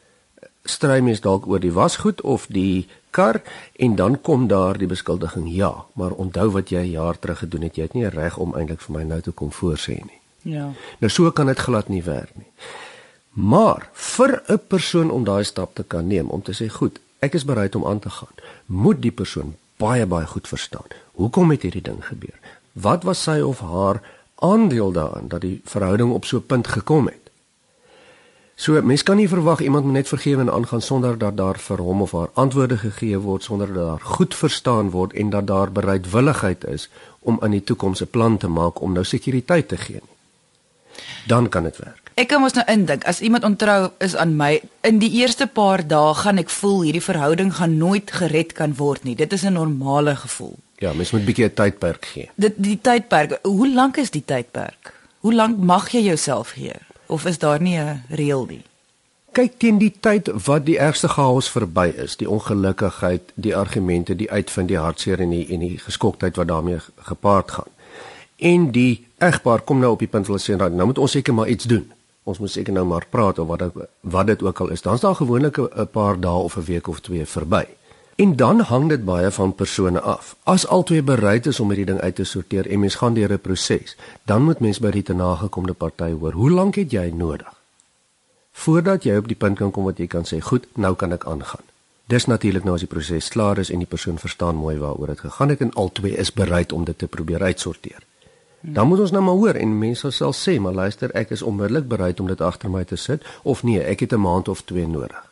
stry 0.64 1.00
mens 1.00 1.22
dalk 1.22 1.48
oor 1.48 1.60
die 1.60 1.74
wasgoed 1.74 2.22
of 2.22 2.46
die 2.48 2.88
kar 3.10 3.42
en 3.76 3.96
dan 3.96 4.22
kom 4.22 4.48
daar 4.48 4.78
die 4.78 4.88
beskuldiging 4.88 5.50
ja 5.50 5.86
maar 5.94 6.12
onthou 6.12 6.50
wat 6.52 6.70
jy 6.70 6.82
'n 6.82 6.92
jaar 6.92 7.20
terug 7.20 7.40
gedoen 7.40 7.62
het. 7.62 7.76
Jy 7.76 7.84
het 7.84 7.94
nie 7.94 8.10
reg 8.10 8.38
om 8.38 8.56
eintlik 8.56 8.82
vir 8.82 8.96
my 8.96 9.04
nou 9.04 9.22
te 9.22 9.32
kom 9.32 9.52
voorsê 9.52 9.96
nie. 10.06 10.20
Ja. 10.42 10.70
Nou 11.00 11.10
so 11.10 11.32
kan 11.32 11.46
dit 11.46 11.60
glad 11.60 11.88
nie 11.88 12.04
werk 12.04 12.36
nie. 12.36 12.52
Maar 13.32 13.90
vir 13.94 14.44
'n 14.48 14.60
persoon 14.68 15.12
om 15.12 15.24
daai 15.24 15.44
stap 15.44 15.76
te 15.76 15.84
kan 15.84 16.08
neem 16.08 16.30
om 16.30 16.42
te 16.42 16.54
sê 16.54 16.70
goed 16.70 17.00
ek 17.20 17.34
is 17.34 17.46
bereid 17.46 17.76
om 17.76 17.86
aan 17.86 18.00
te 18.00 18.10
gaan 18.10 18.36
moet 18.66 19.02
die 19.02 19.12
persoon 19.12 19.56
baie 19.78 20.06
baie 20.06 20.26
goed 20.26 20.48
verstaan. 20.48 20.88
Hoekom 21.12 21.52
het 21.52 21.62
hierdie 21.62 21.82
ding 21.82 22.06
gebeur? 22.06 22.40
Wat 22.72 23.04
was 23.04 23.24
sy 23.24 23.40
of 23.40 23.60
haar 23.60 24.02
aandeel 24.36 24.92
daarin 24.92 25.28
dat 25.28 25.42
die 25.42 25.62
verhouding 25.66 26.12
op 26.12 26.26
so 26.26 26.38
'n 26.38 26.46
punt 26.46 26.68
gekom 26.68 27.06
het 27.06 27.21
So 28.62 28.78
mens 28.86 29.02
kan 29.02 29.18
nie 29.18 29.30
verwag 29.30 29.64
iemand 29.66 29.86
moet 29.86 29.94
net 29.94 30.08
vergewe 30.08 30.42
en 30.42 30.52
aangaan 30.54 30.82
sonder 30.86 31.16
dat 31.18 31.38
daar 31.38 31.58
vir 31.58 31.80
hom 31.82 32.02
of 32.02 32.12
haar 32.14 32.30
antwoorde 32.34 32.76
gegee 32.78 33.18
word 33.18 33.44
sonder 33.44 33.72
dat 33.74 33.86
daar 33.86 34.04
goed 34.18 34.36
verstaan 34.36 34.92
word 34.94 35.14
en 35.14 35.32
dat 35.34 35.48
daar 35.48 35.72
bereidwilligheid 35.72 36.68
is 36.70 36.86
om 37.20 37.40
in 37.42 37.56
die 37.58 37.64
toekoms 37.64 38.04
'n 38.04 38.10
plan 38.10 38.38
te 38.38 38.48
maak 38.48 38.82
om 38.82 38.94
nou 38.94 39.04
sekuriteit 39.04 39.68
te 39.68 39.78
gee. 39.78 40.02
Dan 41.28 41.50
kan 41.50 41.64
dit 41.64 41.78
werk. 41.78 42.12
Ek 42.14 42.28
kan 42.28 42.42
mos 42.42 42.54
nou 42.54 42.66
indink 42.68 43.04
as 43.04 43.22
iemand 43.22 43.44
ontrou 43.44 43.90
is 43.98 44.16
aan 44.16 44.36
my, 44.36 44.62
in 44.82 45.00
die 45.00 45.12
eerste 45.12 45.48
paar 45.48 45.88
dae 45.88 46.14
gaan 46.14 46.38
ek 46.38 46.50
voel 46.50 46.82
hierdie 46.82 47.04
verhouding 47.04 47.56
gaan 47.56 47.78
nooit 47.78 48.12
gered 48.12 48.54
kan 48.54 48.76
word 48.76 49.04
nie. 49.04 49.16
Dit 49.16 49.34
is 49.34 49.44
'n 49.44 49.54
normale 49.54 50.16
gevoel. 50.16 50.56
Ja, 50.78 50.94
mens 50.94 51.12
moet 51.12 51.22
'n 51.22 51.26
bietjie 51.26 51.46
'n 51.46 51.54
tydperk 51.54 52.06
gee. 52.06 52.30
Dit 52.36 52.54
die 52.58 52.80
tydperk, 52.82 53.40
hoe 53.42 53.74
lank 53.74 53.98
is 53.98 54.12
die 54.12 54.26
tydperk? 54.26 54.94
Hoe 55.20 55.34
lank 55.34 55.58
mag 55.58 55.90
jy 55.90 56.02
jouself 56.02 56.50
gee? 56.50 56.91
Of 57.12 57.26
is 57.26 57.40
daar 57.40 57.62
nie 57.62 57.78
'n 57.78 58.04
reël 58.10 58.46
nie? 58.46 58.64
Kyk 59.32 59.54
teen 59.58 59.78
die 59.78 59.94
tyd 60.00 60.28
wat 60.46 60.66
die 60.66 60.78
ergste 60.78 61.08
chaos 61.08 61.50
verby 61.50 61.94
is, 61.96 62.18
die 62.20 62.30
ongelukkigheid, 62.30 63.32
die 63.36 63.56
argumente, 63.56 64.16
die 64.16 64.32
uitvind, 64.32 64.68
die 64.68 64.78
hartseer 64.78 65.20
en 65.20 65.30
die 65.30 65.46
en 65.56 65.60
die 65.60 65.78
geskoktheid 65.80 66.36
wat 66.36 66.48
daarmee 66.48 66.80
gepaard 66.96 67.52
gaan. 67.52 67.72
En 68.36 68.72
die 68.72 69.08
egpaar 69.18 69.62
kom 69.62 69.80
nou 69.80 69.92
op 69.92 70.00
die 70.00 70.08
punt 70.08 70.28
hulle 70.28 70.40
sê 70.40 70.56
nou 70.56 70.86
moet 70.86 70.98
ons 70.98 71.12
seker 71.12 71.34
maar 71.34 71.48
iets 71.48 71.64
doen. 71.64 71.92
Ons 72.24 72.40
moet 72.40 72.52
seker 72.52 72.74
nou 72.74 72.86
maar 72.86 73.06
praat 73.10 73.40
of 73.40 73.48
wat 73.48 73.60
dit 73.60 73.72
wat 74.02 74.28
dit 74.28 74.44
ook 74.44 74.60
al 74.60 74.70
is. 74.70 74.82
Dan's 74.82 75.02
daar 75.02 75.16
gewoonlik 75.16 75.58
'n 75.58 75.88
paar 75.92 76.20
dae 76.20 76.44
of 76.44 76.58
'n 76.58 76.66
week 76.66 76.88
of 76.88 77.00
twee 77.00 77.26
verby. 77.26 77.66
En 78.22 78.36
dan 78.36 78.60
hang 78.60 78.90
dit 78.90 79.06
baie 79.06 79.32
van 79.32 79.56
persone 79.56 80.02
af. 80.02 80.36
As 80.44 80.68
albei 80.68 81.02
bereid 81.02 81.46
is 81.50 81.60
om 81.60 81.74
hierdie 81.74 81.88
ding 81.94 82.02
uit 82.02 82.16
te 82.16 82.24
sorteer 82.24 82.68
en 82.70 82.80
mens 82.80 83.00
gaan 83.00 83.18
deur 83.18 83.34
'n 83.34 83.42
proses, 83.48 83.96
dan 84.30 84.44
moet 84.44 84.60
mens 84.60 84.80
by 84.80 84.92
die 84.92 85.04
te 85.04 85.14
nagekomde 85.14 85.74
party 85.74 86.12
hoor, 86.12 86.34
hoe 86.34 86.52
lank 86.52 86.76
het 86.76 86.92
jy 86.92 87.10
nodig 87.16 87.60
voordat 88.62 89.04
jy 89.04 89.18
op 89.18 89.28
die 89.30 89.38
punt 89.38 89.58
kan 89.58 89.72
kom 89.72 89.88
wat 89.88 89.98
jy 89.98 90.08
kan 90.08 90.26
sê, 90.26 90.40
"Goed, 90.40 90.68
nou 90.76 90.96
kan 90.96 91.12
ek 91.12 91.26
aangaan." 91.26 91.66
Dis 92.06 92.26
natuurlik 92.26 92.64
nou 92.64 92.74
as 92.74 92.82
die 92.82 92.90
proses 92.90 93.30
klaar 93.30 93.58
is 93.58 93.70
en 93.70 93.78
die 93.78 93.88
persoon 93.88 94.18
verstaan 94.18 94.56
mooi 94.56 94.78
waaroor 94.78 95.08
dit 95.08 95.20
gegaan 95.20 95.50
het 95.50 95.62
en 95.62 95.74
albei 95.74 96.14
is 96.16 96.34
bereid 96.34 96.72
om 96.72 96.84
dit 96.84 96.98
te 96.98 97.08
probeer 97.08 97.42
uitsorteer. 97.42 98.04
Dan 98.62 98.88
moet 98.88 99.00
ons 99.00 99.12
nou 99.12 99.24
maar 99.24 99.34
hoor 99.34 99.54
en 99.54 99.78
mense 99.78 100.12
sal 100.12 100.34
sê, 100.34 100.60
"Maar 100.60 100.74
luister, 100.74 101.12
ek 101.12 101.30
is 101.30 101.42
onmiddellik 101.42 101.88
bereid 101.88 102.20
om 102.20 102.28
dit 102.28 102.42
agter 102.42 102.70
my 102.70 102.84
te 102.84 102.96
sit" 102.96 103.24
of 103.42 103.64
"Nee, 103.64 103.82
ek 103.82 104.00
het 104.00 104.14
'n 104.14 104.22
maand 104.22 104.48
of 104.48 104.62
2 104.62 104.88
nodig." 104.88 105.31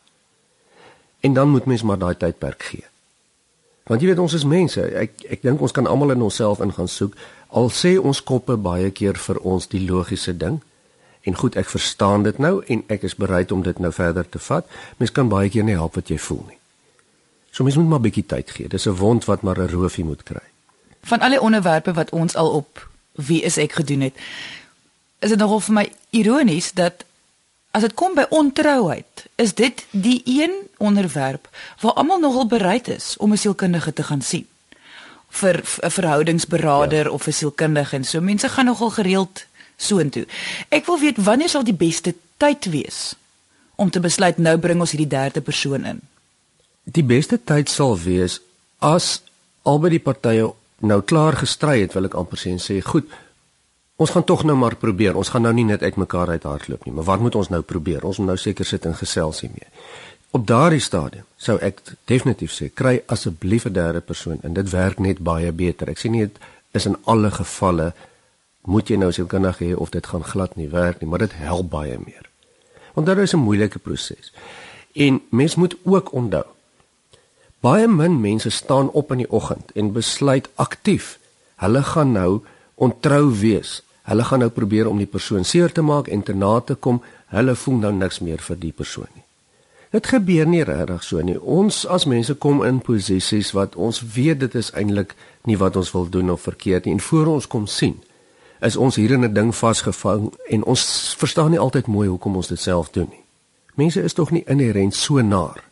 En 1.20 1.32
dan 1.32 1.48
moet 1.48 1.64
mens 1.64 1.82
maar 1.82 1.98
daai 1.98 2.16
tydperk 2.16 2.62
gee. 2.62 2.84
Want 3.90 4.00
jy 4.00 4.06
weet 4.06 4.18
ons 4.18 4.32
is 4.32 4.44
mense. 4.44 4.82
Ek 4.82 5.24
ek 5.28 5.42
dink 5.42 5.60
ons 5.60 5.72
kan 5.74 5.86
almal 5.86 6.14
in 6.14 6.22
onsself 6.22 6.60
ingaan 6.60 6.88
soek. 6.88 7.16
Al 7.48 7.70
sê 7.74 7.96
ons 7.98 8.22
koppe 8.22 8.56
baie 8.56 8.90
keer 8.90 9.18
vir 9.18 9.40
ons 9.42 9.66
die 9.68 9.82
logiese 9.82 10.36
ding. 10.36 10.60
En 11.26 11.36
goed, 11.36 11.56
ek 11.56 11.68
verstaan 11.68 12.22
dit 12.22 12.38
nou 12.38 12.60
en 12.66 12.84
ek 12.88 13.02
is 13.08 13.16
bereid 13.18 13.52
om 13.52 13.64
dit 13.66 13.78
nou 13.78 13.92
verder 13.92 14.28
te 14.28 14.38
vat. 14.38 14.66
Mens 14.96 15.12
kan 15.12 15.28
baie 15.28 15.50
keer 15.50 15.66
nie 15.66 15.76
help 15.76 15.98
wat 15.98 16.08
jy 16.08 16.18
voel 16.18 16.44
nie. 16.48 16.58
So 17.50 17.66
mens 17.66 17.76
moet 17.76 17.88
maar 17.88 17.98
'n 17.98 18.08
bietjie 18.08 18.26
tyd 18.26 18.50
gee. 18.50 18.68
Dis 18.68 18.86
'n 18.86 18.96
wond 18.96 19.24
wat 19.24 19.42
maar 19.42 19.58
'n 19.58 19.68
roofie 19.68 20.04
moet 20.04 20.22
kry. 20.22 20.46
Van 21.02 21.20
al 21.20 21.30
die 21.30 21.40
onderwerpe 21.40 21.92
wat 21.92 22.10
ons 22.10 22.36
al 22.36 22.50
op 22.50 22.88
wie 23.12 23.42
is 23.42 23.56
ek 23.56 23.72
gedoen 23.72 24.00
het, 24.00 24.14
is 25.18 25.28
dit 25.28 25.38
nogal 25.38 25.60
vir 25.60 25.74
my 25.74 25.92
ironies 26.10 26.72
dat 26.72 27.04
As 27.70 27.82
dit 27.82 27.94
kom 27.94 28.14
by 28.14 28.26
ontrouheid, 28.30 29.26
is 29.36 29.54
dit 29.54 29.84
die 29.90 30.22
een 30.24 30.54
onderwerp 30.78 31.48
waar 31.80 31.92
almal 31.92 32.18
nogal 32.18 32.46
bereid 32.46 32.88
is 32.88 33.16
om 33.16 33.32
'n 33.32 33.38
sielkundige 33.38 33.92
te 33.92 34.02
gaan 34.02 34.22
sien. 34.22 34.46
vir 35.30 35.62
'n 35.82 35.90
verhoudingsberader 35.90 37.04
ja. 37.04 37.10
of 37.10 37.26
'n 37.26 37.32
sielkundige 37.32 37.96
en 37.96 38.04
so 38.04 38.20
mense 38.20 38.48
gaan 38.48 38.64
nogal 38.64 38.90
gereeld 38.90 39.44
soontoe. 39.76 40.26
Ek 40.68 40.86
wil 40.86 40.98
weet 40.98 41.16
wanneer 41.16 41.48
sal 41.48 41.64
die 41.64 41.74
beste 41.74 42.14
tyd 42.36 42.64
wees 42.64 43.14
om 43.74 43.90
te 43.90 44.00
besluit 44.00 44.38
nou 44.38 44.58
bring 44.58 44.80
ons 44.80 44.90
hierdie 44.90 45.08
derde 45.08 45.40
persoon 45.40 45.84
in. 45.84 46.00
Die 46.84 47.04
beste 47.04 47.40
tyd 47.44 47.68
sal 47.68 47.98
wees 47.98 48.40
as 48.78 49.22
albei 49.62 49.90
die 49.90 50.02
partye 50.02 50.52
nou 50.78 51.00
klaar 51.02 51.36
gestry 51.36 51.80
het, 51.80 51.92
wil 51.92 52.04
ek 52.04 52.14
amper 52.14 52.38
sê 52.38 52.50
en 52.50 52.60
sê, 52.60 52.80
goed, 52.80 53.08
Ons 54.00 54.10
gaan 54.10 54.24
tog 54.24 54.46
nou 54.48 54.56
maar 54.56 54.78
probeer. 54.80 55.16
Ons 55.16 55.28
gaan 55.28 55.44
nou 55.44 55.52
nie 55.52 55.66
net 55.68 55.82
uitmekaar 55.84 56.32
uithardloop 56.32 56.86
nie, 56.86 56.92
maar 56.96 57.04
wat 57.04 57.20
moet 57.20 57.34
ons 57.36 57.50
nou 57.52 57.60
probeer? 57.60 58.04
Ons 58.08 58.18
moet 58.18 58.32
nou 58.32 58.36
seker 58.40 58.64
sit 58.64 58.86
en 58.88 58.94
gesels 58.96 59.42
hiermee. 59.44 59.68
Op 60.32 60.46
daardie 60.46 60.80
stadium 60.80 61.26
sou 61.36 61.58
ek 61.60 61.82
definitief 62.08 62.54
sê 62.54 62.70
kry 62.72 63.00
asseblief 63.12 63.66
'n 63.66 63.72
derde 63.76 64.00
persoon 64.00 64.38
en 64.42 64.54
dit 64.54 64.70
werk 64.70 64.98
net 64.98 65.18
baie 65.18 65.52
beter. 65.52 65.90
Ek 65.90 65.98
sê 65.98 66.08
nie 66.08 66.20
dit 66.20 66.38
is 66.72 66.86
in 66.86 66.96
alle 67.04 67.30
gevalle 67.30 67.92
moet 68.64 68.88
jy 68.88 68.96
nou 68.96 69.12
sielkundig 69.12 69.58
hê 69.58 69.74
of 69.76 69.90
dit 69.90 70.06
gaan 70.06 70.24
glad 70.24 70.56
nie 70.56 70.68
werk 70.68 71.00
nie, 71.00 71.10
maar 71.10 71.18
dit 71.18 71.32
help 71.32 71.70
baie 71.70 71.98
meer. 71.98 72.30
Want 72.94 73.06
dit 73.06 73.18
is 73.18 73.34
'n 73.34 73.38
moeilike 73.38 73.78
proses. 73.78 74.32
En 74.94 75.20
mens 75.30 75.54
moet 75.54 75.76
ook 75.84 76.12
onthou 76.12 76.44
baie 77.60 77.88
min 77.88 78.20
mense 78.20 78.50
staan 78.50 78.90
op 78.90 79.12
in 79.12 79.18
die 79.18 79.30
oggend 79.30 79.70
en 79.74 79.92
besluit 79.92 80.48
aktief 80.54 81.18
hulle 81.56 81.82
gaan 81.82 82.12
nou 82.12 82.40
ontrou 82.74 83.38
wees 83.40 83.82
Hulle 84.10 84.24
gaan 84.26 84.42
nou 84.42 84.50
probeer 84.50 84.88
om 84.90 84.98
die 84.98 85.06
persoon 85.06 85.44
seer 85.46 85.70
te 85.72 85.82
maak 85.86 86.08
en 86.10 86.22
te 86.26 86.34
na 86.34 86.60
te 86.60 86.74
kom. 86.74 86.98
Hulle 87.30 87.54
voel 87.54 87.76
nou 87.84 87.92
niks 87.94 88.18
meer 88.26 88.42
vir 88.42 88.58
die 88.58 88.72
persoon 88.74 89.06
nie. 89.14 89.22
Dit 89.94 90.06
gebeur 90.10 90.46
nie 90.46 90.62
regtig 90.66 91.04
so 91.06 91.22
nie. 91.22 91.36
Ons 91.38 91.84
as 91.86 92.06
mense 92.10 92.34
kom 92.42 92.64
in 92.66 92.78
posisies 92.82 93.52
wat 93.54 93.76
ons 93.78 94.02
weet 94.14 94.42
dit 94.42 94.54
is 94.58 94.70
eintlik 94.74 95.14
nie 95.46 95.58
wat 95.58 95.78
ons 95.78 95.90
wil 95.94 96.10
doen 96.10 96.30
of 96.34 96.46
verkeerd 96.46 96.86
nie 96.86 96.94
en 96.98 97.02
voor 97.06 97.30
ons 97.36 97.46
kom 97.50 97.66
sien 97.70 97.98
is 98.66 98.76
ons 98.76 98.96
hier 99.00 99.14
in 99.16 99.24
'n 99.24 99.34
ding 99.34 99.54
vasgevang 99.56 100.30
en 100.48 100.64
ons 100.64 101.14
verstaan 101.18 101.50
nie 101.50 101.58
altyd 101.58 101.86
mooi 101.86 102.08
hoekom 102.08 102.36
ons 102.36 102.48
dit 102.48 102.60
self 102.60 102.90
doen 102.90 103.08
nie. 103.10 103.24
Mense 103.74 104.02
is 104.02 104.12
tog 104.12 104.30
nie 104.30 104.44
inherënt 104.46 104.94
so 104.94 105.20
naar 105.20 105.64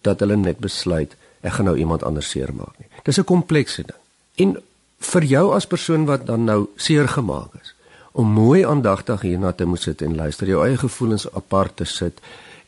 dat 0.00 0.20
hulle 0.20 0.36
net 0.36 0.58
besluit 0.58 1.16
ek 1.40 1.52
gaan 1.52 1.64
nou 1.64 1.76
iemand 1.76 2.02
anders 2.02 2.30
seermaak 2.30 2.78
nie. 2.78 2.88
Dis 3.02 3.18
'n 3.18 3.24
komplekse 3.24 3.82
ding. 3.82 4.00
En 4.34 4.62
vir 5.02 5.24
jou 5.24 5.44
as 5.56 5.66
persoon 5.66 6.06
wat 6.06 6.26
dan 6.26 6.44
nou 6.44 6.66
seer 6.76 7.08
gemaak 7.08 7.54
is 7.60 7.74
om 8.12 8.28
mooi 8.28 8.60
aandagtig 8.64 9.22
hierna 9.24 9.52
te 9.56 9.64
moet 9.64 9.80
sit 9.80 10.02
en 10.04 10.16
luister, 10.16 10.48
jou 10.48 10.60
eie 10.66 10.76
gevoelens 10.76 11.24
apart 11.32 11.76
te 11.80 11.86
sit, 11.88 12.20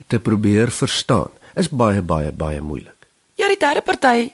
te 0.09 0.17
probeer 0.19 0.73
verstaan, 0.73 1.29
is 1.55 1.69
baie 1.69 2.03
baie 2.03 2.33
baie 2.33 2.63
moeilik. 2.65 3.09
Ja, 3.37 3.49
die 3.53 3.61
derde 3.61 3.83
party 3.85 4.31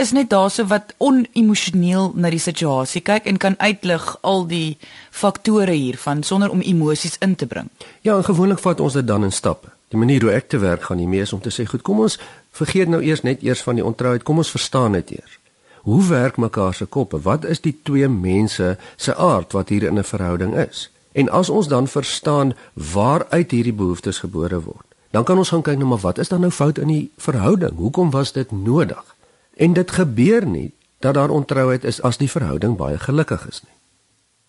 is 0.00 0.12
net 0.12 0.30
daarso 0.32 0.64
wat 0.68 0.94
onemosioneel 1.04 2.12
na 2.16 2.30
die 2.32 2.40
situasie 2.40 3.02
kyk 3.04 3.26
en 3.28 3.40
kan 3.40 3.58
uitlig 3.60 4.04
al 4.22 4.46
die 4.48 4.78
faktore 5.10 5.76
hiervan 5.76 6.22
sonder 6.24 6.52
om 6.52 6.64
emosies 6.64 7.18
in 7.20 7.36
te 7.36 7.46
bring. 7.46 7.68
Ja, 8.00 8.16
en 8.16 8.24
gewoonlik 8.24 8.62
vat 8.64 8.80
ons 8.80 8.96
dit 8.96 9.06
dan 9.06 9.24
in 9.24 9.32
stappe. 9.32 9.68
Die 9.92 10.00
manier 10.00 10.24
hoe 10.24 10.32
ek 10.32 10.48
te 10.48 10.58
werk 10.58 10.88
gaan 10.88 10.96
nie 10.96 11.08
meer 11.08 11.26
is 11.28 11.32
om 11.36 11.40
te 11.40 11.52
sê, 11.52 11.66
"Goed, 11.68 11.82
kom 11.82 12.00
ons 12.00 12.18
vergeet 12.52 12.88
nou 12.88 13.02
eers 13.02 13.22
net 13.22 13.42
eers 13.42 13.62
van 13.62 13.74
die 13.74 13.84
ontrouheid. 13.84 14.22
Kom 14.22 14.38
ons 14.38 14.50
verstaan 14.50 14.92
dit 14.92 15.10
eers." 15.10 15.41
Hoe 15.82 16.06
werk 16.06 16.36
mekaar 16.36 16.74
se 16.74 16.84
koppe? 16.84 17.20
Wat 17.20 17.44
is 17.44 17.60
die 17.60 17.74
twee 17.82 18.08
mense 18.08 18.78
se 18.96 19.14
aard 19.14 19.52
wat 19.52 19.68
hier 19.68 19.82
in 19.82 19.98
'n 19.98 20.04
verhouding 20.04 20.54
is? 20.56 20.90
En 21.12 21.28
as 21.28 21.48
ons 21.48 21.68
dan 21.68 21.88
verstaan 21.88 22.54
waaruit 22.72 23.50
hierdie 23.50 23.72
behoeftes 23.72 24.18
gebore 24.18 24.62
word, 24.62 24.86
dan 25.10 25.24
kan 25.24 25.38
ons 25.38 25.48
gaan 25.48 25.62
kyk 25.62 25.74
na 25.74 25.78
nou, 25.78 25.88
maar 25.88 25.98
wat 25.98 26.18
is 26.18 26.28
dan 26.28 26.40
nou 26.40 26.50
fout 26.50 26.78
in 26.78 26.88
die 26.88 27.10
verhouding? 27.16 27.76
Hoekom 27.76 28.10
was 28.10 28.32
dit 28.32 28.50
nodig? 28.50 29.14
En 29.56 29.72
dit 29.72 29.90
gebeur 29.90 30.46
nie 30.46 30.72
dat 30.98 31.14
daar 31.14 31.30
ontrouheid 31.30 31.84
is 31.84 32.02
as 32.02 32.16
die 32.16 32.30
verhouding 32.30 32.76
baie 32.76 32.98
gelukkig 32.98 33.48
is 33.48 33.62
nie. 33.62 33.74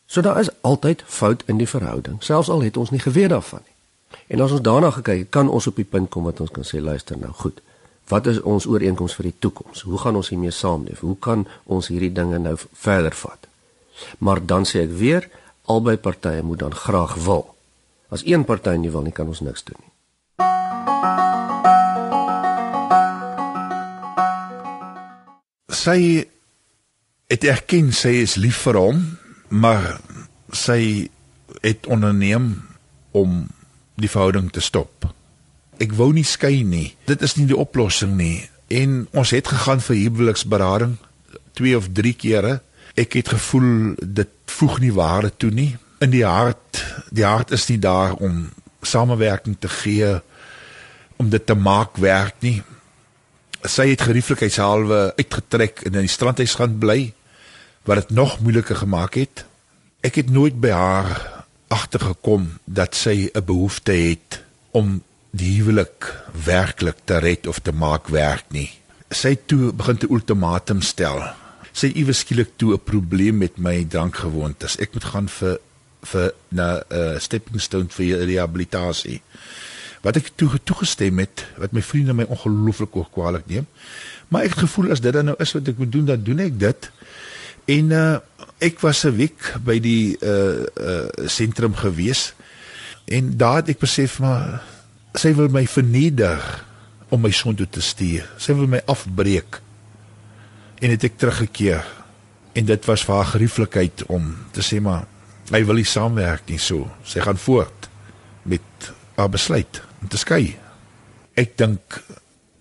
So 0.06 0.22
daar 0.22 0.40
is 0.40 0.50
altyd 0.62 1.04
fout 1.06 1.44
in 1.46 1.58
die 1.58 1.68
verhouding, 1.68 2.24
selfs 2.24 2.50
al 2.50 2.62
het 2.62 2.78
ons 2.78 2.90
nie 2.90 3.00
geweet 3.00 3.30
daarvan 3.30 3.60
nie. 3.66 3.74
En 4.28 4.40
as 4.40 4.52
ons 4.52 4.62
daarna 4.62 4.92
gekyk, 4.92 5.30
kan 5.30 5.50
ons 5.50 5.68
op 5.68 5.76
die 5.76 5.86
punt 5.86 6.10
kom 6.10 6.24
wat 6.24 6.40
ons 6.40 6.52
kan 6.52 6.64
sê 6.64 6.82
luister 6.82 7.18
nou 7.18 7.32
goed. 7.34 7.62
Wat 8.12 8.28
is 8.28 8.42
ons 8.42 8.66
ooreenkoms 8.68 9.16
vir 9.16 9.30
die 9.30 9.38
toekoms? 9.40 9.86
Hoe 9.88 9.98
gaan 10.02 10.20
ons 10.20 10.30
hiermee 10.34 10.52
saamleef? 10.52 11.00
Hoe 11.00 11.16
kan 11.20 11.48
ons 11.64 11.88
hierdie 11.88 12.12
dinge 12.12 12.40
nou 12.40 12.58
verder 12.58 13.16
vat? 13.16 13.48
Maar 14.20 14.44
dan 14.46 14.68
sê 14.68 14.84
ek 14.84 14.92
weer, 15.00 15.30
albei 15.72 15.96
partye 15.98 16.44
moet 16.44 16.60
dan 16.66 16.76
graag 16.76 17.16
wil. 17.24 17.48
As 18.12 18.26
een 18.28 18.44
party 18.44 18.76
nie 18.78 18.92
wil 18.92 19.08
nie, 19.08 19.16
kan 19.16 19.28
ons 19.32 19.42
niks 19.42 19.64
doen 19.64 19.80
nie. 19.80 19.92
Sy 25.74 26.28
het 27.32 27.48
erken 27.50 27.92
sy 27.96 28.20
is 28.22 28.36
lief 28.38 28.62
vir 28.68 28.78
hom, 28.78 29.02
maar 29.50 29.98
sy 30.54 31.10
het 31.64 31.88
onderneem 31.88 32.52
om 33.16 33.44
die 33.96 34.12
verhouding 34.12 34.52
te 34.52 34.62
stop 34.62 35.08
ek 35.84 35.96
wou 36.00 36.12
nie 36.16 36.26
skei 36.28 36.64
nie. 36.64 36.94
Dit 37.10 37.24
is 37.26 37.36
nie 37.38 37.48
die 37.50 37.58
oplossing 37.60 38.16
nie. 38.18 38.50
En 38.74 39.04
ons 39.12 39.34
het 39.36 39.48
gegaan 39.52 39.84
vir 39.84 40.00
huweliksberading 40.06 40.98
twee 41.54 41.78
of 41.78 41.92
drie 41.94 42.16
kere. 42.18 42.60
Ek 42.98 43.18
het 43.20 43.34
gevoel 43.34 43.96
dit 44.02 44.30
voeg 44.54 44.80
nie 44.84 44.94
waarde 44.96 45.32
toe 45.38 45.52
nie. 45.54 45.74
In 46.04 46.14
die 46.14 46.26
hart, 46.26 46.82
die 47.14 47.26
hart 47.26 47.54
is 47.56 47.68
nie 47.70 47.80
daar 47.82 48.16
om 48.18 48.50
samewerking 48.84 49.58
te 49.60 49.70
gee 49.72 50.16
om 51.22 51.30
dit 51.30 51.46
te 51.46 51.56
maak 51.56 52.00
werk 52.02 52.42
nie. 52.44 52.62
Sy 53.64 53.94
het 53.94 54.04
gerieflikheidshalwe 54.04 55.14
uitgetrek 55.20 55.86
en 55.88 55.94
in 55.96 56.08
die 56.08 56.12
strandhuis 56.12 56.58
gaan 56.60 56.76
bly 56.82 57.14
wat 57.88 58.02
dit 58.02 58.16
nog 58.18 58.40
moeiliker 58.44 58.80
gemaak 58.82 59.16
het. 59.20 59.46
Ek 60.04 60.20
het 60.20 60.32
nooit 60.32 60.58
by 60.60 60.74
haar 60.76 61.12
agtergekom 61.74 62.50
dat 62.66 62.96
sy 62.96 63.30
'n 63.32 63.46
behoefte 63.46 63.92
het 63.92 64.44
om 64.72 65.02
die 65.34 65.56
huwelik 65.58 66.12
werklik 66.46 67.02
te 67.10 67.18
red 67.24 67.48
of 67.50 67.60
te 67.66 67.74
maak 67.74 68.12
werk 68.14 68.46
nie. 68.54 68.70
Sy 69.14 69.34
toe 69.50 69.72
begin 69.74 69.98
te 69.98 70.10
ultimatum 70.10 70.84
stel. 70.86 71.24
Sy 71.74 71.90
iewes 71.98 72.22
skielik 72.22 72.54
toe 72.58 72.74
'n 72.74 72.86
probleem 72.86 73.38
met 73.38 73.58
my 73.58 73.84
drankgewoontes. 73.86 74.78
Ek 74.78 74.94
moet 74.94 75.04
gaan 75.04 75.28
vir 75.28 75.60
vir 76.04 76.34
na 76.50 76.78
'n 76.78 76.84
uh, 76.92 77.20
stepping 77.20 77.62
stone 77.62 77.90
vir 77.90 78.26
rehabilitasie. 78.26 79.22
Wat 80.04 80.18
ek 80.18 80.36
toe 80.36 80.60
toegestem 80.64 81.20
het, 81.20 81.46
wat 81.58 81.72
my 81.72 81.82
vriende 81.82 82.14
my 82.14 82.26
ongelooflik 82.28 82.96
ook 82.96 83.12
kwaliek 83.12 83.48
neem. 83.48 83.68
Maar 84.28 84.44
ek 84.44 84.50
het 84.50 84.66
gevoel 84.68 84.92
as 84.92 85.02
dit 85.02 85.14
dan 85.14 85.26
nou 85.26 85.36
is 85.40 85.54
wat 85.54 85.68
ek 85.68 85.78
moet 85.78 85.92
doen, 85.92 86.06
dan 86.06 86.24
doen 86.24 86.40
ek 86.40 86.60
dit. 86.60 86.92
En 87.66 87.92
uh 87.92 88.20
ek 88.60 88.80
was 88.80 89.04
'n 89.04 89.16
week 89.16 89.56
by 89.64 89.80
die 89.80 90.18
uh 90.22 90.64
uh 90.78 91.28
sentrum 91.28 91.76
gewees 91.76 92.34
en 93.06 93.38
daar 93.38 93.56
het 93.56 93.70
ek 93.70 93.80
besef 93.80 94.20
maar 94.20 94.64
sy 95.20 95.34
wil 95.38 95.50
my 95.54 95.66
verneder 95.70 96.42
om 97.14 97.22
my 97.22 97.32
son 97.32 97.56
toe 97.58 97.68
te 97.70 97.82
stuur. 97.82 98.26
Sy 98.42 98.56
wil 98.58 98.70
my 98.70 98.82
afbreek. 98.90 99.60
En 100.82 100.94
het 100.94 101.06
ek 101.06 101.20
teruggekeer. 101.22 101.86
En 102.58 102.66
dit 102.70 102.90
was 102.90 103.06
vir 103.06 103.16
haar 103.16 103.32
gerieflikheid 103.34 104.06
om 104.14 104.34
te 104.54 104.66
sê 104.66 104.82
maar 104.84 105.08
hy 105.52 105.64
wil 105.68 105.80
nie 105.82 105.88
saamwerk 105.88 106.50
nie 106.50 106.62
so. 106.62 106.90
Sy 107.06 107.24
gaan 107.26 107.40
voort 107.42 107.90
met 108.50 108.92
haar 109.18 109.30
besluit 109.34 109.82
om 110.02 110.10
te 110.10 110.22
skei. 110.22 110.56
Ek 111.38 111.58
dink 111.58 112.02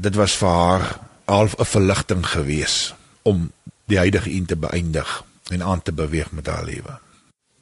dit 0.03 0.17
was 0.19 0.37
vir 0.41 0.49
haar 0.49 0.87
half 1.29 1.55
'n 1.59 1.65
verligting 1.65 2.25
gewees 2.27 2.95
om 3.23 3.53
die 3.87 3.99
huidige 3.99 4.31
een 4.31 4.47
te 4.47 4.57
beëindig 4.57 5.25
en 5.51 5.63
aan 5.63 5.83
te 5.83 5.93
beweeg 5.93 6.33
met 6.33 6.47
haar 6.47 6.65
lewe. 6.65 6.99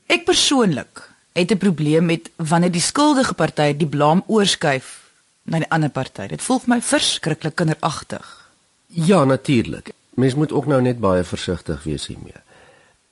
Ek 0.06 0.24
persoonlik 0.24 1.09
het 1.32 1.50
'n 1.50 1.56
probleem 1.56 2.04
met 2.04 2.30
wanneer 2.36 2.70
die 2.70 2.80
skuldige 2.80 3.34
party 3.34 3.76
die 3.76 3.86
blame 3.86 4.22
oorskuif 4.26 5.10
na 5.42 5.58
die 5.58 5.70
ander 5.70 5.90
party. 5.90 6.26
Dit 6.26 6.42
voel 6.42 6.58
vir 6.58 6.68
my 6.74 6.80
verskriklik 6.82 7.54
kinderagtig. 7.54 8.50
Ja, 8.86 9.24
natuurlik. 9.24 9.92
Mens 10.14 10.34
moet 10.34 10.52
ook 10.52 10.66
nou 10.66 10.82
net 10.82 10.98
baie 11.00 11.24
versigtig 11.24 11.82
wees 11.82 12.06
hiermee. 12.06 12.42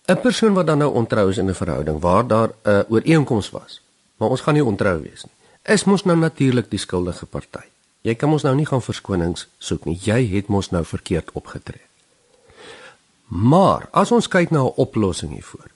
'n 0.09 0.21
Persoon 0.21 0.55
wat 0.55 0.67
dan 0.67 0.79
nou 0.79 0.95
ontrou 0.95 1.31
is 1.31 1.39
in 1.39 1.49
'n 1.49 1.55
verhouding 1.55 2.01
waar 2.01 2.27
daar 2.27 2.51
'n 2.65 2.85
ooreenkoms 2.89 3.51
was, 3.51 3.81
maar 4.17 4.29
ons 4.29 4.41
gaan 4.41 4.55
nie 4.55 4.65
ontrou 4.65 5.03
wees 5.03 5.25
nie. 5.25 5.35
Is 5.75 5.85
mos 5.85 6.05
nou 6.05 6.19
natuurlik 6.19 6.71
die 6.71 6.79
skuldige 6.79 7.27
party. 7.27 7.67
Jy 8.01 8.15
kan 8.15 8.29
mos 8.29 8.43
nou 8.43 8.55
nie 8.55 8.67
gaan 8.67 8.83
verskonings 8.83 9.49
soek 9.59 9.85
nie. 9.85 9.99
Jy 10.03 10.27
het 10.35 10.47
mos 10.47 10.71
nou 10.71 10.85
verkeerd 10.85 11.33
opgetree. 11.33 11.83
Maar 13.29 13.89
as 13.91 14.13
ons 14.13 14.29
kyk 14.29 14.51
na 14.51 14.63
'n 14.63 14.73
oplossing 14.77 15.33
hiervoor, 15.33 15.71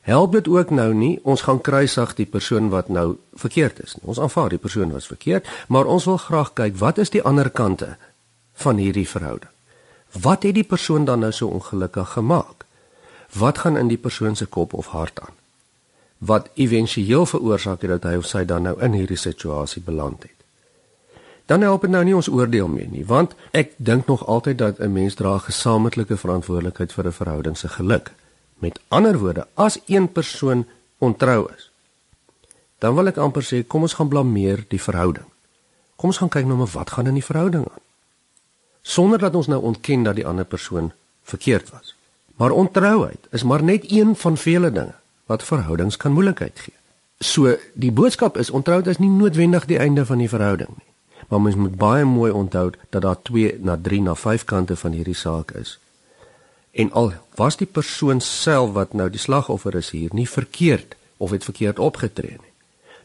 help 0.00 0.32
dit 0.32 0.48
ook 0.48 0.70
nou 0.70 0.94
nie 0.94 1.18
ons 1.22 1.42
gaan 1.42 1.60
kruisig 1.60 2.14
die 2.14 2.26
persoon 2.26 2.68
wat 2.68 2.88
nou 2.88 3.16
verkeerd 3.32 3.82
is 3.82 3.94
nie. 3.96 4.06
Ons 4.08 4.20
aanvaar 4.20 4.48
die 4.48 4.58
persoon 4.58 4.92
was 4.92 5.06
verkeerd, 5.06 5.48
maar 5.68 5.84
ons 5.84 6.04
wil 6.04 6.16
graag 6.16 6.52
kyk 6.52 6.76
wat 6.76 6.98
is 6.98 7.10
die 7.10 7.22
ander 7.22 7.50
kante 7.50 7.96
van 8.52 8.76
hierdie 8.76 9.08
verhouding? 9.08 9.50
Wat 10.12 10.42
het 10.42 10.54
die 10.54 10.66
persoon 10.66 11.04
dan 11.04 11.20
nou 11.20 11.32
so 11.32 11.48
ongelukkig 11.48 12.08
gemaak? 12.16 12.66
Wat 13.32 13.58
gaan 13.58 13.76
in 13.76 13.88
die 13.88 14.00
persoon 14.00 14.36
se 14.36 14.46
kop 14.46 14.72
of 14.72 14.86
hart 14.86 15.20
aan? 15.20 15.36
Wat 16.18 16.48
éventueel 16.54 17.26
veroorsaak 17.26 17.80
het 17.80 17.90
dat 17.90 18.10
hy 18.10 18.16
of 18.18 18.26
sy 18.26 18.44
dan 18.44 18.62
nou 18.62 18.74
in 18.82 18.92
hierdie 18.92 19.18
situasie 19.20 19.82
beland 19.82 20.22
het? 20.22 20.36
Dan 21.46 21.62
help 21.62 21.80
dit 21.82 21.90
nou 21.90 22.02
nie 22.04 22.14
ons 22.14 22.28
oordeel 22.28 22.68
mee 22.68 22.86
nie, 22.90 23.04
want 23.06 23.32
ek 23.50 23.72
dink 23.76 24.06
nog 24.06 24.26
altyd 24.26 24.58
dat 24.58 24.78
'n 24.78 24.92
mens 24.92 25.14
dra 25.14 25.38
gesamentlike 25.38 26.16
verantwoordelikheid 26.16 26.92
vir 26.92 27.06
'n 27.06 27.12
verhouding 27.12 27.56
se 27.56 27.68
geluk. 27.68 28.12
Met 28.60 28.80
ander 28.88 29.18
woorde, 29.18 29.46
as 29.54 29.78
een 29.86 30.12
persoon 30.12 30.66
ontrou 30.98 31.48
is, 31.56 31.70
dan 32.80 32.94
wil 32.96 33.08
ek 33.12 33.20
amper 33.20 33.44
sê 33.44 33.60
kom 33.64 33.84
ons 33.84 33.96
gaan 33.96 34.08
blameer 34.08 34.64
die 34.72 34.80
verhouding. 34.80 35.26
Kom 36.00 36.12
ons 36.12 36.20
gaan 36.20 36.32
kyk 36.32 36.48
nou 36.48 36.56
maar 36.60 36.72
wat 36.72 36.92
gaan 36.96 37.10
in 37.10 37.18
die 37.18 37.24
verhouding 37.24 37.66
aan. 37.68 37.84
Sonder 38.80 39.20
dat 39.20 39.36
ons 39.36 39.50
nou 39.52 39.60
ontken 39.72 40.04
dat 40.04 40.16
die 40.16 40.26
ander 40.26 40.48
persoon 40.48 40.92
verkeerd 41.28 41.68
was. 41.70 41.94
Maar 42.40 42.56
ontrouheid 42.56 43.26
is 43.36 43.44
maar 43.44 43.62
net 43.62 43.84
een 43.92 44.16
van 44.16 44.36
vele 44.36 44.72
dinge 44.72 44.96
wat 45.28 45.44
verhoudings 45.44 45.96
kan 45.96 46.12
moeilikheid 46.16 46.58
gee. 46.58 46.76
So 47.20 47.52
die 47.76 47.92
boodskap 47.92 48.38
is 48.40 48.50
ontrouheid 48.50 48.88
is 48.88 48.98
nie 48.98 49.12
noodwendig 49.12 49.68
die 49.68 49.78
einde 49.78 50.06
van 50.08 50.24
die 50.24 50.28
verhouding 50.28 50.72
nie. 50.72 50.88
Maar 51.28 51.40
mens 51.40 51.56
moet 51.56 51.76
baie 51.76 52.04
mooi 52.04 52.32
onthou 52.32 52.70
dat 52.90 53.02
daar 53.02 53.22
2 53.22 53.58
na 53.60 53.76
3 53.76 54.00
na 54.02 54.14
5 54.14 54.44
kante 54.44 54.76
van 54.76 54.96
hierdie 54.96 55.14
saak 55.14 55.52
is. 55.60 55.76
En 56.70 56.92
al 56.92 57.12
was 57.34 57.56
die 57.56 57.66
persoon 57.66 58.20
self 58.20 58.72
wat 58.72 58.92
nou 58.92 59.10
die 59.10 59.20
slagoffer 59.20 59.74
is 59.74 59.90
hier 59.90 60.10
nie 60.12 60.28
verkeerd 60.28 60.94
of 61.16 61.30
het 61.30 61.44
verkeerd 61.44 61.78
opgetree 61.78 62.38
nie. 62.38 62.54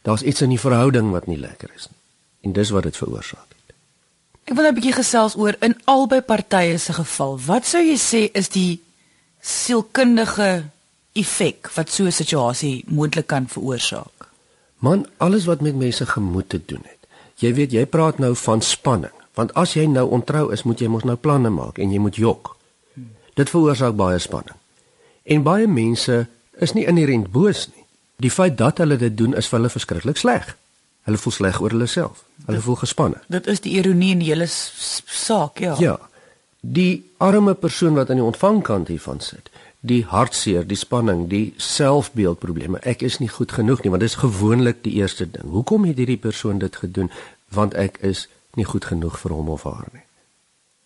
Daar's 0.01 0.21
iets 0.21 0.41
in 0.41 0.49
die 0.54 0.60
verhouding 0.60 1.12
wat 1.12 1.25
nie 1.28 1.39
lekker 1.39 1.69
is 1.75 1.88
nie. 1.89 1.99
En 2.41 2.54
dis 2.54 2.69
wat 2.69 2.84
dit 2.84 2.97
veroorsaak 2.97 3.49
het. 3.49 3.75
Ek 4.45 4.54
wil 4.54 4.67
'n 4.69 4.75
bietjie 4.78 4.93
gesels 4.93 5.36
oor 5.36 5.56
in 5.60 5.75
albei 5.86 6.21
partye 6.21 6.78
se 6.78 6.93
geval. 6.93 7.39
Wat 7.45 7.65
sou 7.65 7.82
jy 7.82 7.97
sê 7.97 8.30
is 8.34 8.49
die 8.49 8.82
sielkundige 9.41 10.69
effek 11.13 11.71
wat 11.73 11.89
so 11.89 12.06
'n 12.06 12.12
situasie 12.12 12.84
moontlik 12.88 13.28
kan 13.28 13.47
veroorsaak? 13.47 14.30
Man, 14.80 15.08
alles 15.17 15.45
wat 15.45 15.62
met 15.62 15.75
mense 15.75 16.06
gemoed 16.06 16.49
te 16.49 16.62
doen 16.65 16.84
het. 16.84 17.08
Jy 17.36 17.54
weet, 17.54 17.71
jy 17.71 17.86
praat 17.86 18.17
nou 18.17 18.36
van 18.36 18.62
spanning, 18.62 19.13
want 19.34 19.54
as 19.54 19.73
jy 19.73 19.86
nou 19.86 20.10
ontrou 20.10 20.51
is, 20.51 20.63
moet 20.63 20.80
jy 20.80 20.88
mos 20.88 21.04
nou 21.04 21.15
planne 21.15 21.49
maak 21.49 21.78
en 21.78 21.91
jy 21.91 21.99
moet 21.99 22.15
jok. 22.15 22.55
Dit 23.36 23.52
veroorsaak 23.52 23.95
baie 24.00 24.19
spanning. 24.19 24.58
En 25.24 25.43
baie 25.43 25.67
mense 25.67 26.26
is 26.63 26.74
nie 26.74 26.86
inherënt 26.88 27.32
boos 27.34 27.67
nie. 27.74 27.84
Die 28.24 28.32
feit 28.32 28.58
dat 28.58 28.78
hulle 28.80 28.98
dit 28.98 29.17
doen 29.17 29.36
is 29.36 29.50
vir 29.52 29.60
hulle 29.60 29.74
verskriklik 29.74 30.19
sleg. 30.21 30.54
Hulle 31.06 31.19
voel 31.21 31.36
sleg 31.36 31.60
oor 31.62 31.74
hulle 31.76 31.88
self. 31.91 32.24
Hulle 32.45 32.62
voel 32.63 32.78
gespanne. 32.82 33.19
Dit 33.30 33.50
is 33.52 33.62
die 33.65 33.76
ironie 33.78 34.13
in 34.15 34.24
die 34.24 34.32
hele 34.32 34.48
saak, 34.48 35.60
ja. 35.62 35.76
Ja. 35.84 35.98
Die 36.62 37.04
arme 37.21 37.54
persoon 37.54 38.00
wat 38.00 38.10
aan 38.10 38.21
die 38.21 38.26
ontvangkant 38.26 38.88
hiervan 38.89 39.19
sit, 39.21 39.52
die 39.86 40.02
hartseer, 40.10 40.65
die 40.65 40.80
spanning, 40.80 41.28
die 41.30 41.54
selfbeeldprobleme. 41.62 42.82
Ek 42.82 43.04
is 43.06 43.19
nie 43.21 43.30
goed 43.30 43.54
genoeg 43.54 43.84
nie, 43.84 43.91
want 43.93 44.02
dit 44.02 44.10
is 44.10 44.21
gewoonlik 44.24 44.82
die 44.88 44.95
eerste 45.02 45.28
ding. 45.30 45.52
Hoekom 45.54 45.86
het 45.86 46.02
hierdie 46.02 46.21
persoon 46.21 46.63
dit 46.63 46.82
gedoen? 46.82 47.12
Want 47.54 47.78
ek 47.78 48.00
is 48.02 48.26
nie 48.58 48.65
goed 48.65 48.89
genoeg 48.89 49.19
vir 49.21 49.36
hom 49.36 49.54
of 49.54 49.67
haar 49.69 49.91
nie. 49.91 50.05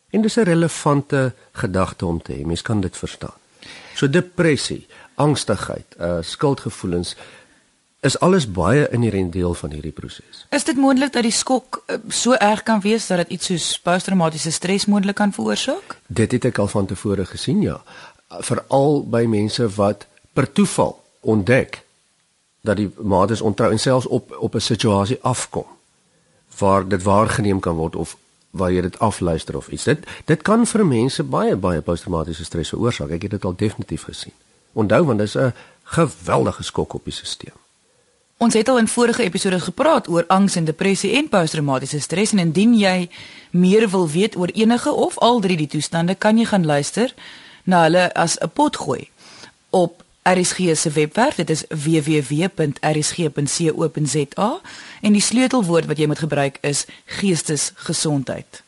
En 0.10 0.22
dis 0.22 0.36
'n 0.36 0.44
relevante 0.44 1.34
gedagte 1.52 2.06
om 2.06 2.22
te 2.22 2.34
hê. 2.34 2.46
Mens 2.46 2.62
kan 2.62 2.82
dit 2.82 2.98
verstaan. 2.98 3.38
So 3.96 4.10
depressie, 4.10 4.88
angstigheid, 5.14 5.86
uh 6.00 6.18
skuldgevoelens 6.22 7.16
is 8.00 8.20
alles 8.20 8.52
baie 8.52 8.88
inherënt 8.90 9.34
deel 9.34 9.54
van 9.54 9.72
hierdie 9.72 9.92
proses. 9.92 10.46
Is 10.50 10.64
dit 10.64 10.78
moontlik 10.78 11.12
dat 11.14 11.24
die 11.24 11.36
skok 11.36 11.84
uh, 11.88 11.96
so 12.08 12.34
erg 12.34 12.64
kan 12.64 12.80
wees 12.80 13.08
dat 13.08 13.18
dit 13.18 13.30
iets 13.30 13.46
soos 13.46 13.80
posttraumatiese 13.84 14.52
stres 14.52 14.86
moontlik 14.86 15.16
kan 15.16 15.34
veroorsaak? 15.34 15.98
Dit 16.08 16.32
het 16.32 16.46
ek 16.46 16.58
al 16.58 16.68
van 16.68 16.86
tevore 16.86 17.26
gesien, 17.26 17.62
ja. 17.62 17.82
Veral 18.28 19.04
by 19.10 19.26
mense 19.28 19.68
wat 19.76 20.08
per 20.34 20.52
toeval 20.52 20.96
ontdek 21.20 21.82
dat 22.62 22.78
die 22.78 22.90
maat 23.02 23.32
is 23.36 23.42
ontrou 23.42 23.72
en 23.72 23.80
selfs 23.80 24.08
op 24.08 24.32
op 24.40 24.56
'n 24.56 24.60
situasie 24.60 25.18
afkom 25.22 25.68
waar 26.58 26.88
dit 26.88 27.04
waargeneem 27.04 27.60
kan 27.60 27.76
word 27.76 27.96
of 27.96 28.18
waar 28.52 28.72
jy 28.72 28.82
dit 28.82 29.00
afluister 29.00 29.58
of 29.58 29.68
iets. 29.68 29.84
Dit 29.84 30.06
dit 30.26 30.42
kan 30.42 30.66
vir 30.66 30.86
mense 30.86 31.24
baie 31.24 31.56
baie 31.56 31.82
posttraumatiese 31.82 32.46
stres 32.46 32.70
veroorsaak. 32.70 33.10
Ek 33.10 33.22
het 33.22 33.32
dit 33.32 33.46
al 33.46 33.56
definitief 33.56 34.04
gesien. 34.04 34.34
Onthou 34.74 35.04
want 35.06 35.20
dit 35.20 35.28
is 35.28 35.36
'n 35.36 35.54
geweldige 35.84 36.64
skok 36.64 36.94
op 36.94 37.04
die 37.04 37.14
stelsel. 37.14 37.58
Ons 38.40 38.54
het 38.54 38.70
al 38.70 38.78
in 38.78 38.88
vorige 38.88 39.24
episode 39.24 39.60
gepraat 39.60 40.08
oor 40.08 40.24
angs 40.28 40.56
en 40.56 40.66
depressie 40.66 41.12
en 41.12 41.28
posttraumatiese 41.30 42.00
stres 42.00 42.32
en 42.32 42.40
indien 42.40 42.78
jy 42.78 43.10
meer 43.52 43.90
wil 43.90 44.10
weet 44.10 44.38
oor 44.38 44.48
enige 44.48 44.92
of 44.92 45.18
al 45.18 45.40
drie 45.40 45.58
die 45.58 45.68
toestande, 45.68 46.16
kan 46.16 46.38
jy 46.38 46.46
gaan 46.46 46.66
luister 46.66 47.14
na 47.64 47.82
hulle 47.84 48.14
as 48.14 48.38
'n 48.40 48.50
pot 48.54 48.78
gooi 48.78 49.10
op 49.70 50.04
RSG 50.34 50.76
se 50.76 50.90
webwerf. 50.90 51.36
Dit 51.36 51.50
is 51.50 51.64
www.rsg.co.za 51.68 52.62
en 55.02 55.12
die 55.12 55.22
sleutelwoord 55.22 55.86
wat 55.86 55.98
jy 55.98 56.08
moet 56.08 56.20
gebruik 56.20 56.58
is 56.62 56.86
geestesgesondheid. 57.06 58.64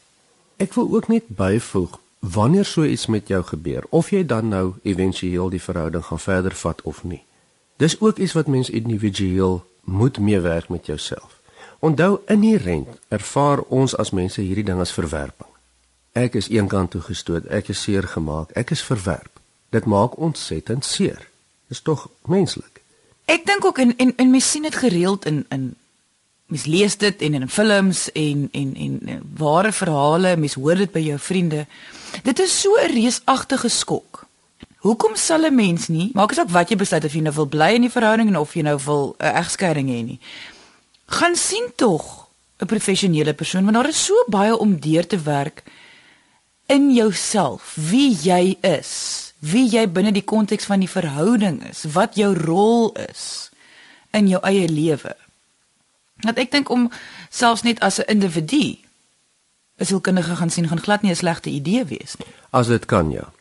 Ek 0.58 0.74
wil 0.74 0.90
ook 0.90 1.08
net 1.08 1.24
byvoeg 1.28 2.00
wanneer 2.20 2.66
so 2.66 2.84
iets 2.86 3.06
met 3.06 3.28
jou 3.28 3.44
gebeur 3.44 3.84
of 3.90 4.10
jy 4.10 4.26
dan 4.26 4.48
nou 4.48 4.74
éventueel 4.82 5.50
die 5.50 5.62
verhouding 5.62 6.06
gaan 6.06 6.20
verder 6.20 6.56
vat 6.56 6.82
of 6.82 7.04
nie. 7.04 7.24
Dis 7.78 8.02
ook 8.02 8.18
iets 8.18 8.34
wat 8.38 8.48
mens 8.48 8.70
individueel 8.70 9.66
moet 9.84 10.18
meewerk 10.20 10.70
met 10.70 10.86
jouself. 10.86 11.40
Onthou 11.80 12.20
inherent 12.26 12.88
ervaar 13.08 13.62
ons 13.62 13.98
as 13.98 14.10
mense 14.10 14.42
hierdie 14.42 14.66
ding 14.66 14.80
as 14.80 14.94
verwerping. 14.94 15.50
Ek 16.12 16.34
is 16.38 16.50
eenkant 16.50 16.92
toe 16.92 17.02
gestoot, 17.02 17.46
ek 17.50 17.68
is 17.74 17.82
seer 17.82 18.04
gemaak, 18.08 18.52
ek 18.54 18.70
is 18.70 18.84
verwerp. 18.86 19.40
Dit 19.70 19.86
maak 19.86 20.18
ontsettend 20.18 20.86
seer 20.86 21.31
is 21.72 21.82
tog 21.82 22.08
menslik. 22.28 22.82
Ek 23.32 23.46
dink 23.48 23.66
ook 23.66 23.80
en 23.80 23.96
en, 23.98 24.14
en 24.16 24.30
mens 24.30 24.52
sien 24.52 24.68
dit 24.68 24.76
gereeld 24.76 25.26
in 25.26 25.46
in 25.50 25.76
mens 26.52 26.66
lees 26.68 26.98
dit 27.00 27.22
en 27.22 27.34
in 27.34 27.50
films 27.50 28.10
en 28.12 28.48
en 28.52 28.74
en, 28.76 29.00
en 29.08 29.22
ware 29.40 29.72
verhale, 29.72 30.36
mens 30.38 30.58
hoor 30.60 30.76
dit 30.76 30.92
by 30.92 31.00
jou 31.06 31.20
vriende. 31.20 31.66
Dit 32.24 32.40
is 32.40 32.60
so 32.62 32.76
'n 32.76 32.92
reusagtige 32.92 33.70
skok. 33.70 34.26
Hoekom 34.78 35.16
sal 35.16 35.46
'n 35.46 35.56
mens 35.56 35.88
nie, 35.88 36.12
maak 36.14 36.32
asook 36.32 36.50
wat 36.50 36.70
jy 36.70 36.76
besluit 36.76 37.06
of 37.06 37.14
jy 37.14 37.22
nou 37.22 37.34
wil 37.34 37.46
bly 37.46 37.72
in 37.76 37.82
die 37.82 37.96
verhouding 37.98 38.38
of 38.38 38.54
jy 38.54 38.62
nou 38.62 38.80
wil 38.86 39.16
'n 39.20 39.26
egskeiding 39.26 39.88
hê 39.88 40.04
nie. 40.04 40.20
Gaan 41.06 41.36
sien 41.36 41.72
tog 41.76 42.28
'n 42.60 42.66
professionele 42.66 43.34
persoon 43.34 43.64
want 43.64 43.76
daar 43.76 43.88
is 43.88 44.06
so 44.06 44.14
baie 44.28 44.58
om 44.58 44.80
deur 44.80 45.08
te 45.08 45.22
werk 45.22 45.64
in 46.66 46.94
jouself, 46.94 47.76
wie 47.76 48.16
jy 48.24 48.58
is 48.62 49.31
wie 49.42 49.66
jy 49.70 49.88
binne 49.90 50.14
die 50.14 50.26
konteks 50.26 50.68
van 50.70 50.84
die 50.84 50.90
verhouding 50.90 51.62
is, 51.70 51.84
wat 51.94 52.16
jou 52.16 52.32
rol 52.38 52.92
is 53.10 53.50
in 54.14 54.30
jou 54.30 54.42
eie 54.46 54.68
lewe. 54.70 55.16
Dat 56.22 56.38
ek 56.38 56.52
dink 56.54 56.70
om 56.70 56.92
selfs 57.34 57.66
net 57.66 57.82
as 57.82 58.00
'n 58.00 58.08
individu 58.08 58.78
as 59.82 59.90
hulpkundige 59.90 60.36
gaan 60.38 60.50
sien 60.50 60.68
gaan 60.68 60.82
glad 60.82 61.02
nie 61.02 61.12
'n 61.12 61.16
slegte 61.16 61.50
idee 61.50 61.86
wees 61.86 62.16
nie. 62.18 62.34
As 62.50 62.68
dit 62.68 62.86
kan 62.86 63.12
ja. 63.12 63.32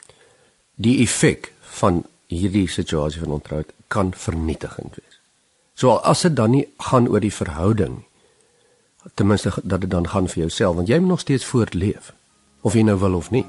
Die 0.74 1.02
effek 1.02 1.52
van 1.60 2.04
hierdie 2.26 2.68
situasie 2.68 3.20
van 3.20 3.30
ontroud 3.30 3.72
kan 3.88 4.14
vernietigend 4.14 4.94
wees. 4.96 5.20
So 5.74 5.96
as 5.96 6.20
dit 6.20 6.36
dan 6.36 6.50
nie 6.50 6.68
gaan 6.78 7.08
oor 7.08 7.20
die 7.20 7.34
verhouding 7.34 8.04
ten 9.14 9.26
minste 9.26 9.52
dat 9.62 9.80
dit 9.80 9.90
dan 9.90 10.08
gaan 10.08 10.28
vir 10.28 10.38
jouself 10.38 10.74
want 10.76 10.88
jy 10.88 10.98
moet 10.98 11.08
nog 11.08 11.20
steeds 11.20 11.44
voortleef 11.44 12.12
of 12.60 12.72
jy 12.72 12.82
nou 12.82 12.98
wil 12.98 13.14
of 13.14 13.30
nie. 13.30 13.44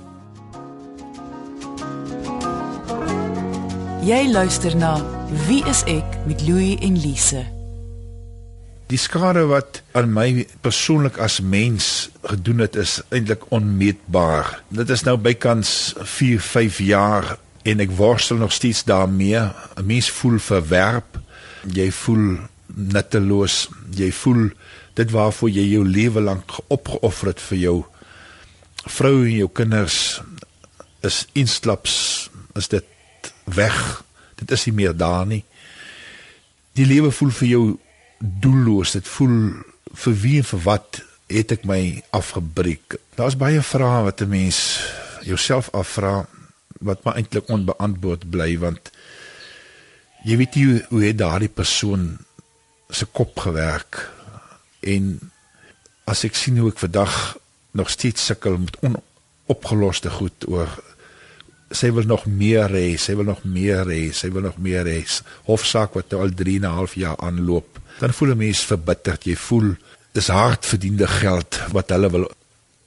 Jy 4.02 4.32
luister 4.34 4.74
na 4.74 4.96
Wie 5.46 5.60
is 5.70 5.84
ek 5.86 6.16
met 6.26 6.40
Louie 6.42 6.74
en 6.82 6.96
Lise. 6.98 7.44
Die 8.90 8.98
skade 8.98 9.44
wat 9.46 9.84
aan 9.94 10.10
my 10.10 10.48
persoonlik 10.66 11.20
as 11.22 11.36
mens 11.46 12.10
gedoen 12.26 12.64
het 12.66 12.80
is 12.82 12.96
eintlik 13.14 13.44
onmeetbaar. 13.54 14.64
Dit 14.74 14.90
is 14.90 15.06
nou 15.06 15.14
bykans 15.22 15.94
4, 16.02 16.42
5 16.42 16.80
jaar 16.82 17.36
en 17.62 17.84
ek 17.86 17.94
worstel 17.94 18.42
nog 18.42 18.56
steeds 18.58 18.82
daarmee. 18.90 19.38
'n 19.38 19.86
Mens 19.86 20.10
voel 20.10 20.40
verwerp, 20.40 21.22
jy 21.70 21.92
voel 21.92 22.40
nutteloos, 22.74 23.70
jy 23.94 24.10
voel 24.12 24.50
dit 24.98 25.12
waarvoor 25.12 25.50
jy 25.50 25.68
jou 25.78 25.86
lewe 25.86 26.22
lank 26.22 26.50
opgeoffer 26.74 27.28
het 27.28 27.42
vir 27.42 27.58
jou 27.58 27.78
vrou 28.90 29.26
en 29.26 29.36
jou 29.36 29.50
kinders 29.54 30.22
is 31.06 31.28
instaps 31.34 32.30
is 32.58 32.68
dit 32.68 32.86
weg. 33.46 34.04
Dit 34.36 34.52
is 34.52 34.66
nie 34.66 34.76
meer 34.76 34.98
daar 34.98 35.26
nie. 35.26 35.44
Die 36.74 36.86
lewe 36.86 37.12
voel 37.12 37.32
vir 37.32 37.48
jou 37.48 37.64
doelloos. 38.20 38.92
Dit 38.92 39.08
voel 39.08 39.38
vir 39.94 40.14
wie 40.24 40.38
en 40.40 40.48
vir 40.48 40.64
wat 40.66 41.02
het 41.32 41.52
ek 41.52 41.66
my 41.68 42.02
afgebreek. 42.16 42.98
Daar's 43.16 43.38
baie 43.40 43.62
vrae 43.62 44.04
wat 44.04 44.22
'n 44.22 44.30
mens 44.30 44.84
jouself 45.24 45.70
afvra 45.72 46.26
wat 46.82 47.04
maar 47.04 47.16
eintlik 47.16 47.50
onbeantwoord 47.50 48.30
bly 48.30 48.58
want 48.62 48.92
jy 50.26 50.38
weet 50.38 50.58
hoe, 50.58 50.86
hoe 50.90 51.04
het 51.04 51.18
daardie 51.18 51.50
persoon 51.50 52.18
se 52.90 53.06
kop 53.06 53.40
gewerk 53.40 54.10
en 54.80 55.20
as 56.10 56.24
ek 56.28 56.36
sien 56.36 56.58
hoe 56.58 56.72
ek 56.72 56.82
vandag 56.82 57.38
nog 57.78 57.90
steeds 57.90 58.26
sukkel 58.26 58.58
met 58.58 58.78
onopgeloste 58.82 60.10
goed 60.10 60.48
oor 60.48 60.70
sy 61.72 61.92
wil 61.96 62.08
nog 62.08 62.26
meer 62.26 62.72
hê, 62.74 62.98
sy 63.00 63.16
wil 63.16 63.30
nog 63.32 63.44
meer 63.44 63.88
hê, 63.90 64.12
sy 64.14 64.30
wil 64.34 64.46
nog 64.48 64.58
meer 64.62 64.88
hê. 64.90 65.00
Hofsaak 65.48 65.96
wat 65.98 66.14
al 66.14 66.34
3 66.36 66.58
en 66.60 66.66
'n 66.66 66.78
half 66.80 66.96
jaar 66.96 67.18
aanloop. 67.20 67.80
Dan 68.00 68.14
voel 68.14 68.32
'n 68.32 68.38
mens 68.38 68.66
verbitterd. 68.66 69.26
Jy 69.26 69.36
voel 69.36 69.76
dis 70.14 70.28
hard 70.28 70.66
verdiende 70.66 71.08
geld 71.08 71.60
wat 71.72 71.90
hulle 71.90 72.10
wil 72.10 72.32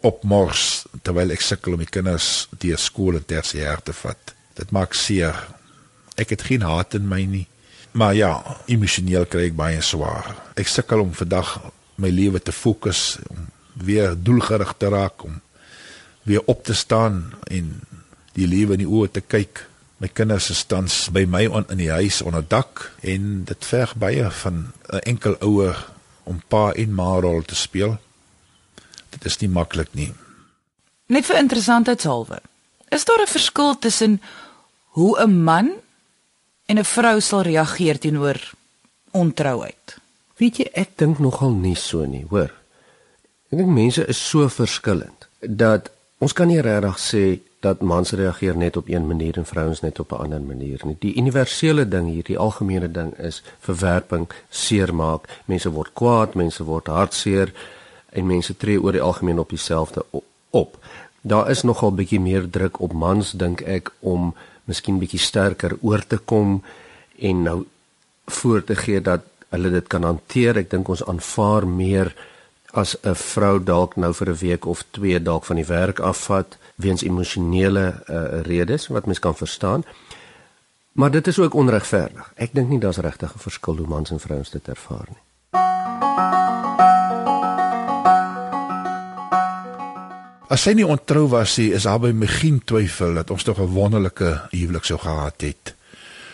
opmors 0.00 0.84
terwyl 1.02 1.30
ek 1.30 1.40
sukkel 1.40 1.72
om 1.72 1.78
die 1.78 1.90
kinders 1.90 2.48
deur 2.60 2.78
skool 2.78 3.16
en 3.16 3.24
tersiêr 3.24 3.80
te 3.82 3.92
vat. 3.92 4.34
Dit 4.54 4.70
maak 4.70 4.94
seer. 4.94 5.34
Ek 6.16 6.30
het 6.30 6.42
geen 6.42 6.62
haat 6.62 6.94
in 6.94 7.08
my 7.08 7.24
nie. 7.24 7.46
Maar 7.92 8.14
ja, 8.14 8.58
emosioneel 8.66 9.26
kry 9.26 9.48
ek 9.48 9.56
baie 9.56 9.80
swaar. 9.80 10.34
Ek 10.56 10.68
sukkel 10.68 11.00
om 11.00 11.14
vandag 11.14 11.60
my 11.96 12.10
lewe 12.10 12.40
te 12.42 12.52
fokus 12.52 13.18
om 13.30 13.46
weer 13.74 14.14
doelgerig 14.18 14.74
te 14.78 14.88
raak 14.88 15.24
om 15.24 15.40
weer 16.24 16.42
op 16.44 16.64
te 16.64 16.74
staan 16.74 17.32
en 17.50 17.80
die 18.34 18.46
lewe 18.46 18.76
in 18.76 18.84
die 18.84 18.90
oë 18.90 19.10
te 19.14 19.20
kyk. 19.20 19.64
My 20.02 20.08
kinders 20.10 20.50
is 20.50 20.64
tans 20.66 21.08
by 21.14 21.24
my 21.30 21.46
on, 21.46 21.66
in 21.70 21.78
die 21.78 21.90
huis 21.90 22.20
onder 22.22 22.42
dak 22.42 22.90
en 23.02 23.44
dit 23.48 23.64
verg 23.70 23.94
baie 23.96 24.30
van 24.42 24.72
'n 24.92 25.04
enkel 25.04 25.36
ouer 25.40 25.76
om 26.24 26.42
pa 26.48 26.72
en 26.72 26.94
ma 26.94 27.20
rol 27.20 27.42
te 27.42 27.54
speel. 27.54 27.98
Dit 29.10 29.24
is 29.24 29.38
nie 29.40 29.48
maklik 29.48 29.94
nie. 29.94 30.12
Net 31.06 31.26
vir 31.26 31.38
interessantheidshalwe. 31.38 32.40
Is 32.90 33.04
daar 33.04 33.22
'n 33.22 33.26
verskil 33.26 33.78
tussen 33.78 34.20
hoe 34.96 35.18
'n 35.20 35.42
man 35.44 35.72
en 36.66 36.78
'n 36.78 36.84
vrou 36.84 37.20
sal 37.20 37.42
reageer 37.42 37.98
teenoor 37.98 38.40
ontrouheid? 39.10 39.96
Weet 40.36 40.56
jy, 40.56 40.68
ek 40.72 40.98
dink 40.98 41.18
nogal 41.18 41.50
nie 41.50 41.76
so 41.76 42.04
nie, 42.04 42.26
hoor. 42.30 42.50
Ek 43.50 43.58
dink 43.58 43.68
mense 43.68 44.06
is 44.06 44.28
so 44.28 44.48
verskillend 44.48 45.28
dat 45.40 45.90
ons 46.18 46.32
kan 46.32 46.48
nie 46.48 46.60
regtig 46.60 46.98
sê 46.98 47.40
dat 47.64 47.80
mans 47.80 48.12
reageer 48.12 48.56
net 48.56 48.76
op 48.76 48.88
een 48.88 49.06
manier 49.06 49.38
en 49.40 49.46
vrouens 49.46 49.80
net 49.80 50.00
op 50.00 50.12
'n 50.12 50.22
ander 50.24 50.40
manier 50.40 50.80
nie. 50.84 50.96
Die 50.98 51.16
universele 51.16 51.88
ding 51.88 52.08
hier, 52.08 52.24
die 52.24 52.38
algemene 52.38 52.90
ding 52.90 53.18
is 53.18 53.42
verwerping, 53.58 54.28
seermaak. 54.48 55.28
Mense 55.44 55.70
word 55.70 55.90
kwaad, 55.92 56.34
mense 56.34 56.64
word 56.64 56.86
hartseer 56.86 57.52
en 58.12 58.26
mense 58.26 58.56
tree 58.56 58.82
oor 58.82 58.92
die 58.92 59.02
algemeen 59.02 59.38
op 59.38 59.48
dieselfde 59.48 60.04
op. 60.50 60.78
Daar 61.20 61.50
is 61.50 61.62
nogal 61.62 61.94
bietjie 61.94 62.20
meer 62.20 62.50
druk 62.50 62.80
op 62.80 62.92
mans 62.92 63.32
dink 63.32 63.60
ek 63.60 63.90
om 64.00 64.34
miskien 64.64 64.98
bietjie 64.98 65.20
sterker 65.20 65.76
oor 65.80 66.06
te 66.06 66.16
kom 66.16 66.62
en 67.18 67.42
nou 67.42 67.64
voor 68.26 68.64
te 68.64 68.76
gee 68.76 69.00
dat 69.00 69.20
hulle 69.48 69.70
dit 69.70 69.86
kan 69.86 70.02
hanteer. 70.02 70.56
Ek 70.56 70.70
dink 70.70 70.88
ons 70.88 71.04
aanvaar 71.04 71.66
meer 71.66 72.14
as 72.72 72.96
'n 73.02 73.14
vrou 73.14 73.64
dalk 73.64 73.96
nou 73.96 74.12
vir 74.12 74.28
'n 74.28 74.38
week 74.40 74.66
of 74.66 74.84
twee 74.90 75.22
dalk 75.22 75.44
van 75.44 75.56
die 75.56 75.70
werk 75.78 76.00
afvat 76.00 76.58
weens 76.74 77.02
emosionele 77.02 78.02
uh, 78.10 78.40
redes 78.42 78.86
wat 78.86 79.06
mens 79.06 79.18
kan 79.18 79.36
verstaan. 79.36 79.84
Maar 80.92 81.10
dit 81.10 81.26
is 81.26 81.38
ook 81.38 81.54
onregverdig. 81.54 82.32
Ek 82.34 82.54
dink 82.54 82.68
nie 82.68 82.78
daar's 82.78 83.02
regtig 83.02 83.34
'n 83.34 83.38
verskil 83.38 83.76
hoe 83.76 83.86
mans 83.86 84.10
en 84.10 84.20
vrouens 84.20 84.50
dit 84.50 84.68
ervaar 84.68 85.08
nie. 85.08 85.22
As 90.48 90.62
sy 90.62 90.74
nie 90.76 90.86
ontrou 90.86 91.28
was 91.28 91.56
nie, 91.56 91.72
is 91.72 91.82
daar 91.82 91.98
by 91.98 92.12
my 92.12 92.26
geen 92.26 92.60
twyfel 92.64 93.14
dat 93.14 93.30
ons 93.30 93.42
tog 93.42 93.58
'n 93.58 93.74
wonderlike 93.74 94.48
huwelik 94.50 94.84
sou 94.84 94.98
gehad 94.98 95.40
het. 95.40 95.74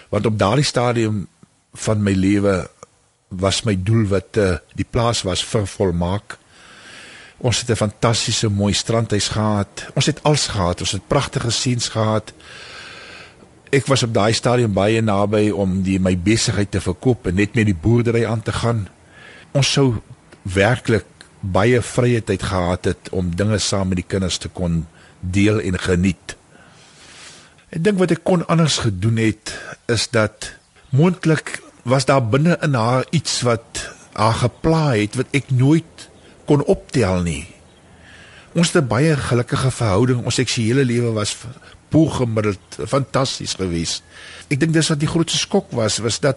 Want 0.09 0.27
op 0.27 0.39
daardie 0.39 0.65
stadium 0.65 1.29
van 1.73 2.03
my 2.03 2.13
lewe 2.13 2.69
was 3.29 3.63
my 3.63 3.77
doelwitte, 3.83 4.63
die 4.75 4.87
plaas 4.91 5.23
was 5.23 5.45
vervolmaak. 5.45 6.39
Ons 7.41 7.61
het 7.61 7.71
'n 7.71 7.77
fantastiese 7.77 8.49
mooi 8.49 8.73
strandhuis 8.73 9.29
gehad. 9.29 9.87
Ons 9.95 10.07
het 10.07 10.23
alles 10.23 10.47
gehad. 10.47 10.81
Ons 10.81 10.93
het 10.93 11.07
pragtige 11.07 11.51
scenes 11.51 11.89
gehad. 11.89 12.33
Ek 13.71 13.87
was 13.87 14.03
op 14.03 14.15
daai 14.15 14.33
stadium 14.33 14.73
baie 14.73 15.01
naby 15.01 15.51
om 15.51 15.83
die 15.83 16.01
my 16.01 16.19
besigheid 16.19 16.71
te 16.71 16.81
verkoop 16.81 17.27
en 17.27 17.35
net 17.35 17.55
met 17.55 17.65
die 17.65 17.75
boerdery 17.75 18.25
aan 18.27 18.43
te 18.43 18.53
gaan. 18.53 18.89
Ons 19.53 19.73
sou 19.73 20.03
werklik 20.43 21.07
baie 21.41 21.81
vrye 21.83 22.21
tyd 22.25 22.43
gehad 22.43 22.85
het 22.85 23.09
om 23.11 23.37
dinge 23.37 23.59
saam 23.59 23.89
met 23.89 23.97
die 24.03 24.09
kinders 24.09 24.39
te 24.39 24.49
kon 24.49 24.87
deel 25.21 25.61
en 25.61 25.79
geniet. 25.79 26.37
Ek 27.71 27.85
dink 27.85 27.99
wat 27.99 28.11
ek 28.11 28.25
kon 28.27 28.47
anders 28.51 28.81
gedoen 28.85 29.17
het 29.23 29.55
is 29.89 30.09
dat 30.11 30.53
moontlik 30.91 31.61
was 31.89 32.05
daar 32.05 32.23
binne 32.23 32.59
in 32.63 32.75
haar 32.75 33.07
iets 33.11 33.41
wat 33.47 33.87
haar 34.13 34.37
gepla 34.43 34.85
het 34.99 35.17
wat 35.17 35.31
ek 35.37 35.53
nooit 35.55 35.87
kon 36.51 36.67
optel 36.67 37.23
nie. 37.23 37.47
Ons 38.59 38.73
het 38.73 38.83
'n 38.83 38.91
baie 38.91 39.15
gelukkige 39.17 39.71
verhouding. 39.71 40.25
Ons 40.25 40.35
seksuele 40.35 40.85
lewe 40.85 41.13
was 41.15 41.37
poegemiddeld 41.89 42.79
fantasties 42.87 43.55
geweest. 43.55 44.03
Ek 44.49 44.61
dink 44.61 44.73
dis 44.73 44.89
wat 44.89 45.01
die 45.01 45.11
grootste 45.11 45.39
skok 45.39 45.71
was, 45.71 45.99
was 45.99 46.19
dat 46.21 46.37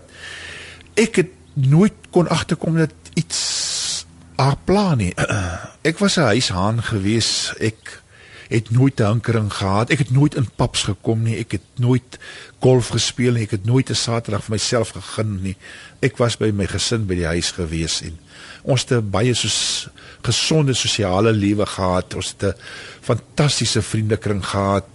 ek 0.93 1.15
het 1.15 1.31
nooit 1.53 1.93
kon 2.09 2.27
agterkom 2.27 2.77
dat 2.77 2.93
iets 3.13 4.05
haar 4.37 4.57
plan 4.65 4.97
nie. 4.97 5.13
Ek 5.89 5.97
was 5.99 6.17
'n 6.17 6.29
huishaan 6.33 6.83
geweest. 6.83 7.53
Ek 7.59 8.01
het 8.49 8.71
nooit 8.71 8.99
'n 8.99 9.03
hankering 9.03 9.53
gehad. 9.53 9.89
Ek 9.89 9.97
het 9.97 10.11
nooit 10.11 10.35
in 10.35 10.49
paps 10.55 10.83
gekom 10.83 11.23
nie. 11.23 11.37
Ek 11.37 11.51
het 11.51 11.67
nooit 11.75 12.19
golf 12.59 12.87
gespeel 12.87 13.33
nie. 13.33 13.43
Ek 13.43 13.51
het 13.51 13.65
nooit 13.65 13.89
'n 13.89 13.95
Saterdag 13.95 14.43
vir 14.43 14.51
myself 14.51 14.89
gegun 14.89 15.41
nie. 15.41 15.57
Ek 15.99 16.17
was 16.17 16.37
by 16.37 16.51
my 16.51 16.65
gesin 16.65 17.05
by 17.05 17.15
die 17.15 17.25
huis 17.25 17.51
gewees 17.51 18.01
en 18.01 18.17
ons 18.63 18.85
het 18.87 19.11
baie 19.11 19.33
soos 19.35 19.89
gesonde 20.23 20.73
sosiale 20.73 21.31
lewe 21.31 21.65
gehad. 21.65 22.15
Ons 22.15 22.35
het 22.37 22.43
'n 22.43 22.59
fantastiese 23.01 23.81
vriendekring 23.81 24.45
gehad. 24.45 24.87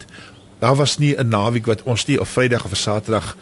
Daar 0.59 0.77
was 0.77 0.99
nie 0.99 1.15
'n 1.17 1.29
naweek 1.29 1.67
wat 1.67 1.83
ons 1.83 2.07
nie 2.07 2.21
op 2.21 2.29
Vrydag 2.29 2.65
of 2.65 2.77
Saterdag 2.77 3.37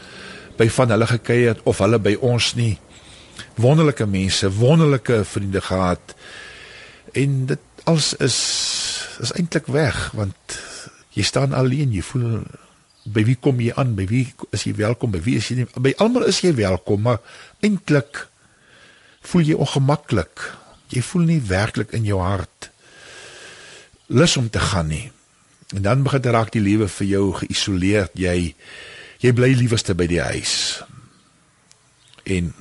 by 0.57 0.69
van 0.69 0.91
hulle 0.91 1.07
gekuier 1.07 1.49
het 1.49 1.63
of 1.63 1.79
hulle 1.79 1.99
by 1.99 2.17
ons 2.21 2.55
nie. 2.55 2.79
Wonderlike 3.55 4.07
mense, 4.07 4.53
wonderlike 4.53 5.25
vriende 5.25 5.61
gehad. 5.61 6.15
En 7.13 7.47
dit 7.47 7.59
alles 7.85 8.15
is 8.15 8.39
is 9.21 9.33
eintlik 9.33 9.67
weg 9.67 10.11
want 10.13 10.59
jy 11.11 11.23
staan 11.23 11.53
alleen, 11.53 11.93
jy 11.93 12.03
voel 12.03 12.43
by 13.05 13.25
wie 13.25 13.37
kom 13.41 13.61
jy 13.61 13.73
aan? 13.79 13.95
By 13.95 14.07
wie 14.11 14.27
is 14.51 14.67
jy 14.67 14.75
welkom? 14.75 15.11
By 15.11 15.23
wie 15.25 15.37
is 15.37 15.49
jy 15.49 15.57
nie? 15.57 15.67
By 15.81 15.95
almal 16.03 16.27
is 16.29 16.41
jy 16.41 16.53
welkom, 16.55 17.07
maar 17.07 17.21
eintlik 17.65 18.27
voel 19.27 19.51
jy 19.51 19.59
ongemaklik. 19.59 20.47
Jy 20.95 21.03
voel 21.03 21.29
nie 21.29 21.43
werklik 21.43 21.93
in 21.97 22.07
jou 22.07 22.21
hart 22.23 22.71
lus 24.07 24.37
om 24.37 24.51
te 24.51 24.61
gaan 24.61 24.87
nie. 24.87 25.11
En 25.75 25.83
dan 25.83 26.03
begin 26.03 26.23
raak 26.23 26.53
die 26.55 26.63
lewe 26.63 26.89
vir 26.89 27.07
jou 27.07 27.25
geïsoleerd. 27.43 28.15
Jy 28.15 28.55
jy 29.19 29.33
bly 29.33 29.49
liewerste 29.57 29.97
by 29.97 30.07
die 30.07 30.21
huis. 30.23 30.83
En 32.29 32.53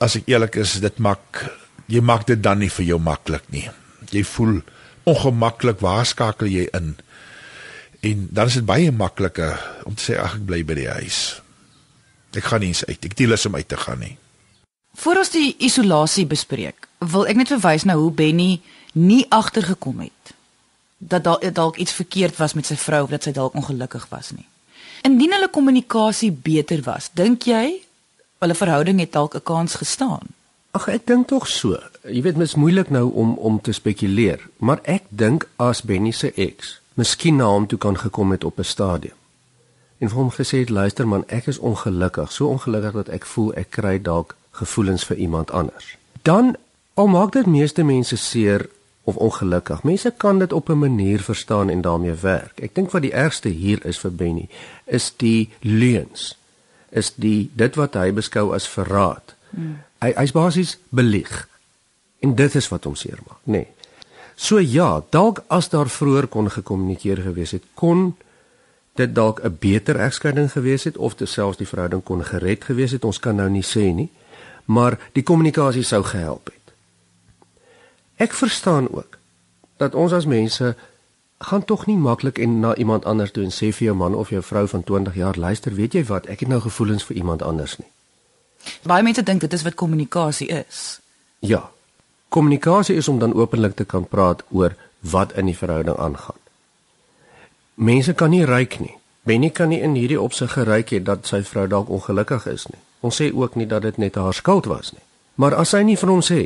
as 0.00 0.16
ek 0.16 0.30
eerlik 0.30 0.56
is, 0.62 0.78
dit 0.80 0.98
maak 1.02 1.44
jy 1.88 2.00
maak 2.00 2.26
dit 2.28 2.40
dan 2.40 2.62
nie 2.62 2.70
vir 2.70 2.86
jou 2.86 2.98
maklik 3.02 3.44
nie. 3.52 3.66
Jy 4.12 4.22
voel 4.24 4.60
ongemaklik, 5.08 5.80
waar 5.80 6.06
skakel 6.06 6.48
jy 6.52 6.68
in? 6.76 6.94
En 8.04 8.28
dan 8.30 8.46
is 8.46 8.60
dit 8.60 8.64
baie 8.68 8.92
makliker 8.92 9.58
om 9.88 9.96
te 9.96 10.12
sê 10.12 10.18
ag 10.20 10.38
ek 10.38 10.46
bly 10.46 10.62
by 10.64 10.76
die 10.78 10.88
huis. 11.00 11.42
Ek 12.36 12.44
gaan 12.44 12.62
nie 12.62 12.70
eens 12.70 12.84
uit. 12.86 13.00
Ek 13.02 13.16
het 13.16 13.26
lus 13.26 13.46
om 13.48 13.56
uit 13.56 13.68
te 13.68 13.76
gaan 13.76 14.00
nie. 14.04 14.14
Voor 14.98 15.16
ons 15.16 15.30
die 15.30 15.54
isolasie 15.62 16.24
bespreek, 16.26 16.88
wil 16.98 17.28
ek 17.30 17.38
net 17.38 17.50
verwys 17.52 17.84
na 17.86 17.94
hoe 17.94 18.10
Benny 18.10 18.58
nie 18.98 19.22
agtergekom 19.30 20.00
het 20.02 20.32
dat 20.98 21.22
daar 21.22 21.52
dalk 21.54 21.76
iets 21.78 21.94
verkeerd 21.94 22.34
was 22.40 22.56
met 22.58 22.66
sy 22.66 22.74
vrou 22.74 23.04
of 23.04 23.12
dat 23.12 23.22
sy 23.22 23.30
dalk 23.30 23.54
ongelukkig 23.54 24.08
was 24.10 24.32
nie. 24.34 24.48
Indien 25.06 25.30
hulle 25.36 25.46
kommunikasie 25.54 26.32
beter 26.32 26.82
was, 26.82 27.12
dink 27.14 27.46
jy 27.46 27.78
hulle 28.42 28.56
verhouding 28.58 28.98
het 28.98 29.12
dalk 29.14 29.36
'n 29.38 29.46
kans 29.46 29.78
gestaan? 29.78 30.34
Ag 30.74 30.88
ek 30.88 31.06
dink 31.06 31.28
tog 31.28 31.46
so. 31.46 31.78
Jy 32.02 32.22
weet 32.22 32.36
mens 32.36 32.54
moeilik 32.54 32.90
nou 32.90 33.12
om 33.14 33.34
om 33.34 33.60
te 33.60 33.72
spekuleer, 33.72 34.48
maar 34.56 34.80
ek 34.82 35.04
dink 35.08 35.46
as 35.56 35.82
Benny 35.82 36.10
se 36.10 36.32
ex 36.34 36.80
miskien 36.94 37.36
na 37.36 37.44
hom 37.44 37.66
toe 37.66 37.78
kan 37.78 37.98
gekom 37.98 38.30
het 38.30 38.44
op 38.44 38.58
'n 38.58 38.64
stadium. 38.64 39.14
En 39.98 40.08
vir 40.08 40.18
hom 40.18 40.30
gesê 40.30 40.58
het 40.58 40.70
luister 40.70 41.08
man, 41.08 41.24
ek 41.26 41.46
is 41.46 41.58
ongelukkig, 41.58 42.32
so 42.32 42.48
ongelukkig 42.48 42.92
dat 42.92 43.08
ek 43.08 43.26
voel 43.26 43.54
ek 43.54 43.70
kry 43.70 44.02
dalk 44.02 44.36
gevoelens 44.58 45.04
vir 45.08 45.16
iemand 45.16 45.50
anders. 45.50 45.96
Dan 46.22 46.56
al 46.94 47.06
maak 47.06 47.32
dit 47.32 47.46
meeste 47.46 47.82
mense 47.82 48.16
seer 48.16 48.68
of 49.08 49.16
ongelukkig. 49.16 49.82
Mense 49.82 50.12
kan 50.16 50.38
dit 50.38 50.52
op 50.52 50.68
'n 50.68 50.78
manier 50.78 51.20
verstaan 51.20 51.70
en 51.70 51.80
daarmee 51.80 52.14
werk. 52.14 52.60
Ek 52.60 52.74
dink 52.74 52.90
wat 52.90 53.02
die 53.02 53.12
ergste 53.12 53.48
hier 53.48 53.86
is 53.86 53.98
vir 53.98 54.12
Benny 54.12 54.48
is 54.84 55.12
die 55.16 55.50
leuns. 55.60 56.38
Is 56.88 57.12
die 57.14 57.50
dit 57.54 57.74
wat 57.74 57.94
hy 57.94 58.12
beskou 58.12 58.54
as 58.54 58.68
verraad. 58.68 59.34
Hmm. 59.50 59.78
Hy 59.98 60.12
hy's 60.16 60.32
basies 60.32 60.78
belieg. 60.88 61.48
En 62.18 62.34
dit 62.34 62.54
is 62.54 62.68
wat 62.68 62.84
hom 62.84 62.94
seermaak, 62.94 63.40
nê. 63.44 63.50
Nee. 63.52 63.66
So 64.38 64.58
ja, 64.58 65.02
dalk 65.10 65.42
as 65.46 65.68
daar 65.68 65.88
vroeër 65.88 66.26
kon 66.26 66.50
gekommunikeer 66.50 67.22
gewees 67.22 67.50
het, 67.50 67.62
kon 67.74 68.16
dit 68.94 69.14
dalk 69.14 69.40
'n 69.44 69.56
beter 69.58 69.96
egskeiding 69.96 70.52
gewees 70.52 70.84
het 70.84 70.96
of 70.96 71.14
terselfs 71.14 71.58
die 71.58 71.66
verhouding 71.66 72.02
kon 72.02 72.24
gered 72.24 72.64
gewees 72.64 72.90
het. 72.90 73.04
Ons 73.04 73.18
kan 73.18 73.34
nou 73.36 73.48
nie 73.50 73.64
sê 73.64 73.94
nie, 73.94 74.10
maar 74.68 74.98
die 75.16 75.22
kommunikasie 75.22 75.82
sou 75.82 76.02
gehelp 76.04 76.50
het. 76.52 76.72
Ek 78.20 78.34
verstaan 78.36 78.88
ook 78.92 79.16
dat 79.80 79.94
ons 79.94 80.12
as 80.12 80.26
mense 80.26 80.74
gaan 81.38 81.64
tog 81.64 81.86
nie 81.86 81.96
maklik 81.96 82.38
en 82.38 82.60
na 82.60 82.74
iemand 82.74 83.04
anders 83.04 83.30
toe 83.30 83.44
en 83.46 83.54
sê 83.54 83.70
vir 83.72 83.88
jou 83.88 83.94
man 83.96 84.14
of 84.14 84.28
jou 84.34 84.42
vrou 84.42 84.66
van 84.68 84.84
20 84.84 85.14
jaar 85.14 85.38
luister, 85.38 85.74
weet 85.74 85.94
jy 85.94 86.04
wat, 86.10 86.26
ek 86.26 86.44
het 86.44 86.52
nou 86.52 86.60
gevoelens 86.60 87.06
vir 87.08 87.16
iemand 87.16 87.42
anders 87.42 87.78
nie. 87.78 87.88
Baie 88.82 89.06
mense 89.06 89.22
dink 89.22 89.40
dit 89.40 89.52
is 89.52 89.64
wat 89.64 89.78
kommunikasie 89.78 90.50
is. 90.52 91.00
Ja. 91.40 91.70
Kommunikasie 92.28 92.98
is 92.98 93.08
om 93.08 93.18
dan 93.18 93.32
openlik 93.34 93.78
te 93.78 93.84
kan 93.84 94.04
praat 94.04 94.42
oor 94.50 94.74
wat 95.00 95.32
in 95.32 95.46
die 95.48 95.56
verhouding 95.56 95.96
aangaan. 95.96 96.36
Mense 97.74 98.12
kan 98.12 98.34
nie 98.34 98.44
ryk 98.44 98.80
nie. 98.82 98.97
Benny 99.28 99.50
kan 99.52 99.68
nie 99.68 99.82
in 99.84 99.96
hierdie 99.98 100.20
opsig 100.20 100.54
geryk 100.56 100.94
het 100.94 101.04
dat 101.04 101.26
sy 101.28 101.42
vrou 101.44 101.66
dalk 101.68 101.90
ongelukkig 101.92 102.46
is 102.48 102.64
nie. 102.72 102.80
Ons 103.04 103.20
sê 103.20 103.28
ook 103.28 103.58
nie 103.60 103.66
dat 103.68 103.84
dit 103.84 103.98
net 104.00 104.16
haar 104.16 104.34
skuld 104.34 104.64
was 104.70 104.94
nie. 104.94 105.04
Maar 105.36 105.58
as 105.60 105.74
sy 105.74 105.82
nie 105.84 105.98
vir 106.00 106.10
hom 106.10 106.22
sê, 106.24 106.40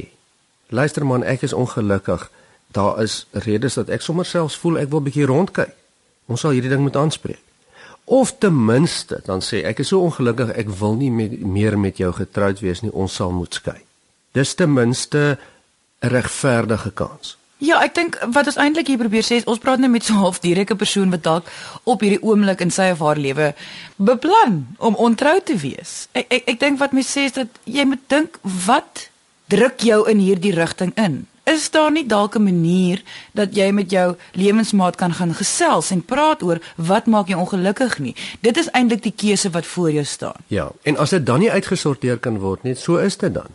luister 0.75 1.07
man, 1.07 1.23
ek 1.23 1.47
is 1.47 1.55
ongelukkig, 1.55 2.27
daar 2.75 2.99
is 3.05 3.23
redes 3.47 3.79
dat 3.79 3.93
ek 3.93 4.03
sommer 4.03 4.27
selfs 4.27 4.59
voel 4.59 4.81
ek 4.83 4.91
wil 4.91 5.05
bietjie 5.07 5.29
rondkyk. 5.31 5.71
Ons 6.27 6.43
sal 6.43 6.57
hierdie 6.57 6.73
ding 6.73 6.83
moet 6.83 6.99
aanspreek. 6.99 7.41
Of 8.05 8.35
ten 8.43 8.57
minste 8.67 9.21
dan 9.27 9.45
sê 9.47 9.63
ek 9.69 9.85
is 9.85 9.93
so 9.93 10.03
ongelukkig, 10.03 10.51
ek 10.59 10.73
wil 10.81 10.99
nie 10.99 11.13
met, 11.15 11.39
meer 11.39 11.79
met 11.79 12.03
jou 12.03 12.11
getroud 12.17 12.61
wees 12.65 12.83
nie, 12.83 12.91
ons 12.91 13.15
sal 13.15 13.31
moet 13.31 13.55
skei. 13.55 13.79
Dis 14.35 14.57
ten 14.59 14.75
minste 14.75 15.39
'n 16.03 16.09
regverdige 16.09 16.91
kans. 16.91 17.37
Ja, 17.63 17.77
ek 17.79 17.95
dink 17.95 18.17
wat 18.35 18.49
ons 18.51 18.59
eintlik 18.59 18.89
hier 18.91 18.99
probeer 18.99 19.23
sê 19.23 19.37
is 19.39 19.45
ons 19.47 19.61
praat 19.63 19.79
nou 19.79 19.87
met 19.91 20.03
so 20.03 20.15
'n 20.15 20.25
half 20.25 20.41
direkte 20.43 20.75
persoon 20.75 21.11
wat 21.15 21.23
dalk 21.23 21.47
op 21.85 22.01
hierdie 22.03 22.23
oomblik 22.23 22.61
in 22.61 22.75
sy 22.75 22.91
of 22.91 22.99
haar 22.99 23.17
lewe 23.17 23.55
beplan 23.97 24.67
om 24.79 24.95
ontrou 24.99 25.39
te 25.41 25.55
wees. 25.57 26.09
Ek 26.13 26.27
ek, 26.29 26.43
ek 26.47 26.59
dink 26.61 26.79
wat 26.79 26.93
my 26.93 27.03
sê 27.03 27.31
is 27.31 27.33
dat 27.39 27.47
jy 27.65 27.85
moet 27.85 28.03
dink 28.09 28.39
wat 28.67 29.11
druk 29.47 29.79
jou 29.79 30.11
in 30.11 30.19
hierdie 30.19 30.55
rigting 30.55 30.91
in. 30.97 31.27
Is 31.47 31.71
daar 31.71 31.91
nie 31.91 32.07
dalk 32.07 32.35
'n 32.35 32.43
manier 32.43 33.03
dat 33.33 33.55
jy 33.55 33.71
met 33.71 33.91
jou 33.91 34.17
lewensmaat 34.33 34.97
kan 34.97 35.13
gaan 35.13 35.35
gesels 35.35 35.91
en 35.91 36.03
praat 36.03 36.43
oor 36.43 36.59
wat 36.77 37.07
maak 37.07 37.29
jou 37.29 37.39
ongelukkig 37.39 37.99
nie? 37.99 38.17
Dit 38.41 38.57
is 38.57 38.71
eintlik 38.71 39.03
die 39.03 39.15
keuse 39.17 39.51
wat 39.51 39.67
voor 39.67 39.91
jou 39.91 40.05
staan. 40.05 40.43
Ja, 40.47 40.73
en 40.83 40.97
as 40.97 41.11
dit 41.11 41.27
dan 41.27 41.39
nie 41.39 41.51
uitgesorteer 41.51 42.19
kan 42.19 42.39
word 42.39 42.63
nie, 42.63 42.75
so 42.75 42.97
is 42.97 43.17
dit 43.17 43.35
dan. 43.35 43.55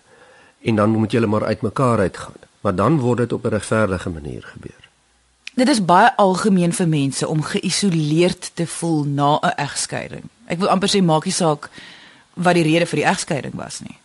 En 0.61 0.75
dan 0.75 0.89
moet 0.89 1.11
julle 1.11 1.27
maar 1.27 1.45
uitmekaar 1.45 1.99
uitgaan. 1.99 2.46
Maar 2.61 2.75
dan 2.75 2.99
word 2.99 3.17
dit 3.17 3.33
op 3.33 3.45
'n 3.45 3.49
regverdige 3.49 4.09
manier 4.09 4.43
gebeur. 4.43 4.87
Dit 5.57 5.67
is 5.67 5.85
baie 5.85 6.15
algemeen 6.15 6.73
vir 6.73 6.87
mense 6.87 7.27
om 7.27 7.41
geïsoleerd 7.41 8.51
te 8.53 8.67
voel 8.67 9.03
na 9.03 9.39
'n 9.41 9.55
egskeiding. 9.55 10.23
Ek 10.45 10.59
wil 10.59 10.69
amper 10.69 10.89
sê 10.89 11.01
maak 11.01 11.25
nie 11.25 11.33
saak 11.33 11.69
wat 12.33 12.53
die 12.53 12.63
rede 12.63 12.85
vir 12.85 12.99
die 12.99 13.09
egskeiding 13.09 13.55
was 13.55 13.79
nie. 13.79 13.97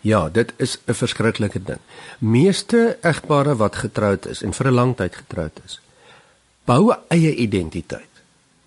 Ja, 0.00 0.28
dit 0.28 0.52
is 0.56 0.78
'n 0.86 0.94
verskriklike 0.94 1.62
ding. 1.62 1.78
Meeste 2.18 2.98
egpare 3.00 3.56
wat 3.56 3.76
getroud 3.76 4.26
is 4.26 4.42
en 4.42 4.52
vir 4.52 4.66
'n 4.66 4.74
lang 4.74 4.96
tyd 4.96 5.16
getroud 5.16 5.60
is, 5.64 5.80
bou 6.64 6.94
eie 7.08 7.34
identiteit. 7.34 8.10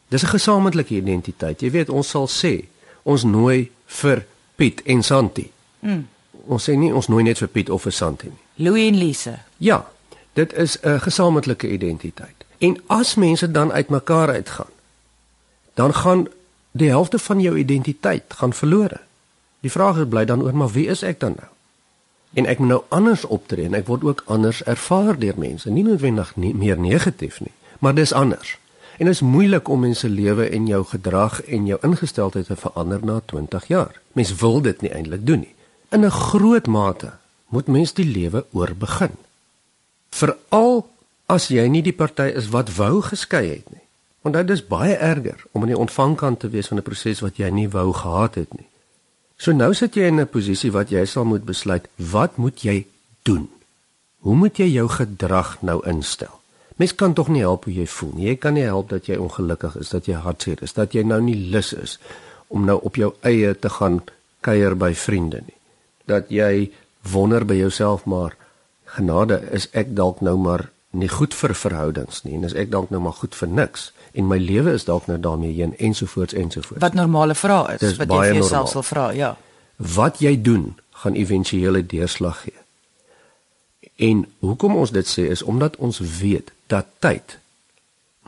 Dis 0.08 0.24
'n 0.24 0.28
gesamentlike 0.28 0.96
identiteit. 0.96 1.62
Jy 1.62 1.72
weet, 1.72 1.90
ons 1.90 2.10
sal 2.10 2.28
sê 2.28 2.66
ons 3.04 3.24
nooi 3.24 3.72
vir 3.86 4.26
Piet 4.56 4.82
en 4.82 5.04
Santi. 5.04 5.52
Mm. 5.80 6.08
Ons 6.48 6.70
sê 6.70 6.76
nie 6.76 6.94
ons 6.94 7.08
nooi 7.08 7.24
net 7.24 7.38
vir 7.38 7.48
Piet 7.48 7.70
of 7.70 7.82
vir 7.82 7.92
Santi 7.92 8.28
nie. 8.28 8.43
Louis 8.56 8.88
en 8.88 8.98
Lise. 8.98 9.38
Ja, 9.58 9.90
dit 10.34 10.54
is 10.54 10.78
'n 10.82 11.00
gesamentlike 11.00 11.70
identiteit. 11.70 12.36
En 12.58 12.82
as 12.88 13.16
mense 13.16 13.52
dan 13.52 13.72
uitmekaar 13.72 14.30
uitgaan, 14.30 14.72
dan 15.74 15.94
gaan 15.94 16.28
die 16.72 16.90
helfte 16.90 17.20
van 17.20 17.40
jou 17.40 17.58
identiteit 17.58 18.24
gaan 18.28 18.54
verlore. 18.54 19.00
Die 19.60 19.72
vraag 19.72 19.98
is 19.98 20.08
bly 20.08 20.26
dan 20.26 20.44
oor 20.44 20.56
maar 20.56 20.72
wie 20.72 20.88
is 20.88 21.02
ek 21.02 21.20
dan 21.20 21.34
nou? 21.36 21.50
En 22.34 22.46
ek 22.46 22.60
moet 22.60 22.68
nou 22.68 22.82
anders 22.88 23.26
optree 23.26 23.66
en 23.66 23.74
ek 23.74 23.88
word 23.88 24.04
ook 24.04 24.24
anders 24.26 24.64
ervaar 24.64 25.20
deur 25.20 25.38
mense, 25.38 25.70
nie 25.70 25.84
noodwendig 25.84 26.36
nie 26.36 26.56
meer 26.56 26.80
negatief 26.80 27.40
nie, 27.40 27.52
maar 27.80 27.94
dis 27.94 28.14
anders. 28.14 28.58
En 28.98 29.06
dit 29.06 29.14
is 29.14 29.22
moeilik 29.22 29.68
om 29.68 29.80
mense 29.80 30.10
lewe 30.10 30.50
en 30.50 30.68
jou 30.68 30.86
gedrag 30.86 31.42
en 31.44 31.66
jou 31.66 31.78
ingesteldheid 31.82 32.46
te 32.46 32.56
verander 32.56 33.06
na 33.06 33.22
20 33.26 33.66
jaar. 33.68 34.02
Mens 34.12 34.36
wil 34.36 34.62
dit 34.62 34.82
nie 34.82 34.92
eintlik 34.92 35.26
doen 35.26 35.40
nie. 35.40 35.56
In 35.90 36.06
'n 36.06 36.12
groot 36.12 36.68
mate 36.68 37.12
moet 37.54 37.70
mens 37.70 37.94
die 37.94 38.08
lewe 38.08 38.46
oorbegin. 38.52 39.14
Veral 40.14 40.84
as 41.30 41.48
jy 41.54 41.66
nie 41.70 41.84
die 41.86 41.96
party 41.96 42.30
is 42.34 42.50
wat 42.54 42.74
wou 42.78 43.02
geskei 43.06 43.46
het 43.48 43.70
nie. 43.72 43.82
Want 44.24 44.38
dit 44.40 44.54
is 44.56 44.66
baie 44.66 44.96
erger 44.96 45.40
om 45.52 45.66
aan 45.66 45.74
die 45.74 45.80
ontvangkant 45.86 46.40
te 46.42 46.50
wees 46.50 46.70
van 46.72 46.80
'n 46.80 46.88
proses 46.88 47.22
wat 47.22 47.38
jy 47.38 47.50
nie 47.50 47.70
wou 47.70 47.94
gehad 47.94 48.36
het 48.36 48.54
nie. 48.58 48.68
So 49.38 49.52
nou 49.52 49.74
sit 49.74 49.96
jy 49.96 50.08
in 50.08 50.20
'n 50.20 50.28
posisie 50.28 50.72
wat 50.72 50.90
jy 50.90 51.06
sal 51.06 51.26
moet 51.26 51.46
besluit, 51.46 51.88
wat 51.96 52.38
moet 52.38 52.62
jy 52.62 52.86
doen? 53.24 53.50
Hoe 54.20 54.36
moet 54.36 54.58
jy 54.58 54.68
jou 54.68 54.88
gedrag 54.90 55.58
nou 55.62 55.82
instel? 55.88 56.40
Mens 56.76 56.96
kan 56.96 57.14
tog 57.14 57.28
nie 57.28 57.42
help 57.42 57.64
hoe 57.64 57.74
jy 57.74 57.88
voel 57.88 58.12
nie. 58.16 58.28
Jy 58.28 58.36
kan 58.36 58.54
nie 58.54 58.64
help 58.64 58.90
dat 58.90 59.06
jy 59.06 59.16
ongelukkig 59.16 59.76
is, 59.76 59.90
dat 59.90 60.06
jy 60.06 60.14
hartseer 60.14 60.64
is, 60.64 60.74
dat 60.74 60.94
jy 60.94 61.04
nou 61.04 61.22
nie 61.22 61.50
lus 61.52 61.74
is 61.74 62.00
om 62.48 62.66
nou 62.66 62.80
op 62.82 62.96
jou 62.96 63.14
eie 63.22 63.60
te 63.60 63.70
gaan 63.70 64.02
kuier 64.42 64.76
by 64.78 64.94
vriende 64.94 65.42
nie. 65.46 65.58
Dat 66.06 66.30
jy 66.30 66.72
wonder 67.12 67.46
by 67.46 67.54
jouself 67.54 68.06
maar 68.06 68.36
genade, 68.84 69.42
is 69.52 69.68
ek 69.72 69.96
dalk 69.96 70.22
nou 70.22 70.38
maar 70.38 70.70
nie 70.94 71.10
goed 71.10 71.34
vir 71.34 71.56
verhoudings 71.58 72.22
nie 72.24 72.36
en 72.38 72.44
is 72.46 72.54
ek 72.54 72.70
dalk 72.72 72.92
nou 72.94 73.02
maar 73.02 73.18
goed 73.18 73.36
vir 73.36 73.50
niks 73.50 73.92
en 74.14 74.28
my 74.30 74.38
lewe 74.38 74.76
is 74.78 74.86
dalk 74.86 75.08
nou 75.10 75.18
daarmee 75.20 75.56
heen 75.58 75.74
ensovoorts 75.78 76.34
ensovoorts. 76.38 76.82
Wat 76.84 76.94
normale 76.94 77.36
vrae 77.36 77.74
is, 77.74 77.82
Dis 77.82 77.98
wat 77.98 78.14
jy 78.14 78.28
vir 78.28 78.40
jouself 78.44 78.70
sal 78.70 78.86
vra, 78.86 79.10
ja. 79.18 79.34
Wat 79.78 80.22
jy 80.22 80.36
doen 80.42 80.76
gaan 81.02 81.18
éventuele 81.18 81.82
deurslag 81.86 82.44
gee. 82.46 82.60
En 83.96 84.26
hoekom 84.40 84.76
ons 84.76 84.94
dit 84.94 85.08
sê 85.10 85.26
is 85.34 85.42
omdat 85.42 85.76
ons 85.82 86.00
weet 86.00 86.54
dat 86.70 86.94
tyd 87.00 87.38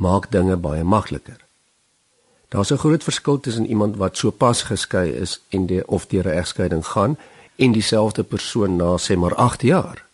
maak 0.01 0.31
dinge 0.31 0.57
baie 0.57 0.83
makliker. 0.83 1.37
Daar's 2.49 2.71
'n 2.71 2.81
groot 2.81 3.03
verskil 3.03 3.39
tussen 3.39 3.65
iemand 3.65 3.95
wat 3.95 4.17
so 4.17 4.31
pas 4.31 4.61
geskei 4.61 5.09
is 5.11 5.41
en 5.49 5.65
die 5.65 5.87
of 5.87 6.07
deur 6.07 6.27
'n 6.27 6.37
egskeiding 6.37 6.85
gaan 6.85 7.17
en 7.55 7.71
dieselfde 7.71 8.23
persoon 8.23 8.75
na 8.75 8.97
sê 8.97 9.15
maar 9.15 9.35
8 9.35 9.61
jaar. 9.61 10.05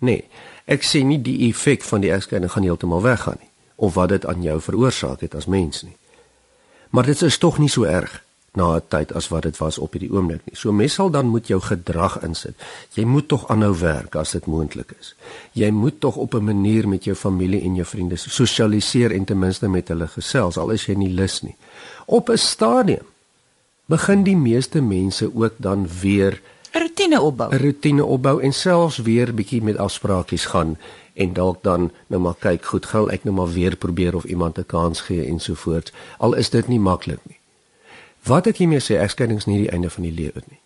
Nee, 0.00 0.24
ek 0.64 0.82
sê 0.82 1.02
nie 1.04 1.22
die 1.22 1.48
effek 1.48 1.82
van 1.82 2.00
die 2.00 2.12
egskeiding 2.12 2.52
gaan 2.52 2.62
heeltemal 2.62 3.02
weggaan 3.02 3.40
nie 3.40 3.50
of 3.76 3.94
wat 3.94 4.08
dit 4.08 4.26
aan 4.26 4.42
jou 4.42 4.60
veroorsaak 4.60 5.20
het 5.20 5.34
as 5.34 5.46
mens 5.46 5.82
nie. 5.82 5.96
Maar 6.90 7.04
dit 7.04 7.22
is 7.22 7.38
tog 7.38 7.58
nie 7.58 7.68
so 7.68 7.84
erg 7.84 8.22
na 8.56 8.76
'n 8.76 8.82
tyd 8.88 9.12
as 9.12 9.28
wat 9.28 9.42
dit 9.42 9.56
was 9.56 9.78
op 9.78 9.92
hierdie 9.92 10.12
oomblik 10.12 10.40
nie. 10.44 10.56
So 10.56 10.72
mens 10.72 10.94
sal 10.94 11.10
dan 11.10 11.26
moet 11.28 11.46
jou 11.46 11.60
gedrag 11.60 12.22
insit. 12.22 12.54
Jy 12.92 13.04
moet 13.04 13.28
tog 13.28 13.48
aanhou 13.48 13.78
werk 13.78 14.14
as 14.14 14.30
dit 14.30 14.46
moontlik 14.46 14.94
is. 15.00 15.14
Jy 15.52 15.70
moet 15.70 16.00
tog 16.00 16.16
op 16.16 16.34
'n 16.34 16.44
manier 16.44 16.88
met 16.88 17.04
jou 17.04 17.16
familie 17.16 17.60
en 17.60 17.74
jou 17.74 17.86
vriende 17.86 18.16
sosialiseer 18.16 19.12
en 19.12 19.24
ten 19.24 19.38
minste 19.38 19.68
met 19.68 19.88
hulle 19.88 20.06
gesels 20.06 20.56
al 20.56 20.70
is 20.70 20.86
jy 20.86 20.94
nie 20.94 21.12
lus 21.12 21.42
nie. 21.42 21.56
Op 22.06 22.28
'n 22.28 22.38
stadium 22.38 23.06
begin 23.86 24.22
die 24.22 24.36
meeste 24.36 24.80
mense 24.80 25.30
ook 25.34 25.54
dan 25.56 25.88
weer 26.00 26.40
Rotine 26.78 27.20
opbou. 27.20 27.48
'n 27.50 27.58
rotine 27.58 28.04
opbou 28.04 28.40
en 28.40 28.52
selfs 28.52 28.96
weer 28.96 29.34
bietjie 29.34 29.62
met 29.62 29.76
afspraakies 29.76 30.44
gaan 30.44 30.78
en 31.14 31.32
dalk 31.32 31.62
dan 31.62 31.92
nou 32.06 32.22
maar 32.22 32.36
kyk 32.38 32.64
goed 32.64 32.86
gou 32.86 33.10
ek 33.10 33.24
nou 33.24 33.34
maar 33.36 33.52
weer 33.52 33.76
probeer 33.76 34.14
of 34.16 34.24
iemand 34.24 34.58
'n 34.58 34.66
kans 34.66 35.00
gee 35.00 35.24
ensovoorts 35.24 35.92
al 36.18 36.34
is 36.34 36.50
dit 36.50 36.68
nie 36.68 36.80
maklik 36.80 37.20
nie. 37.22 37.38
Wat 38.22 38.46
ek 38.46 38.56
hiermee 38.56 38.80
sê, 38.80 38.98
egskeiding 38.98 39.38
is 39.38 39.46
nie 39.46 39.58
die 39.58 39.70
einde 39.70 39.90
van 39.90 40.02
die 40.02 40.12
lewe 40.12 40.42
nie. 40.50 40.60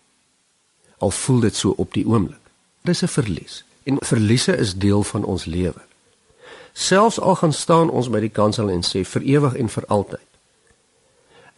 Al 0.97 1.11
voel 1.11 1.39
dit 1.39 1.55
so 1.55 1.73
op 1.77 1.93
die 1.93 2.07
oomblik. 2.07 2.45
Dis 2.81 3.01
'n 3.01 3.07
verlies 3.07 3.63
en 3.83 3.97
verliese 3.99 4.57
is 4.57 4.75
deel 4.75 5.03
van 5.03 5.23
ons 5.23 5.45
lewe. 5.45 5.81
Selfs 6.73 7.19
al 7.19 7.35
gaan 7.35 7.53
staan 7.53 7.89
ons 7.89 8.09
by 8.09 8.19
die 8.19 8.29
kansel 8.29 8.69
en 8.69 8.83
sê 8.83 9.05
vir 9.05 9.21
ewig 9.21 9.55
en 9.55 9.69
vir 9.69 9.83
altyd. 9.87 10.30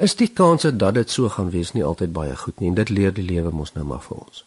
Is 0.03 0.17
die 0.19 0.27
kanse 0.27 0.75
dat 0.75 0.97
dit 0.97 1.11
so 1.11 1.29
gaan 1.31 1.49
wees 1.53 1.69
nie 1.71 1.83
altyd 1.87 2.11
baie 2.11 2.33
goed 2.35 2.59
nie 2.59 2.67
en 2.73 2.75
dit 2.75 2.89
leer 2.91 3.13
die 3.15 3.23
lewe 3.23 3.53
mos 3.55 3.71
nou 3.71 3.85
maar 3.87 4.01
vir 4.03 4.17
ons. 4.19 4.41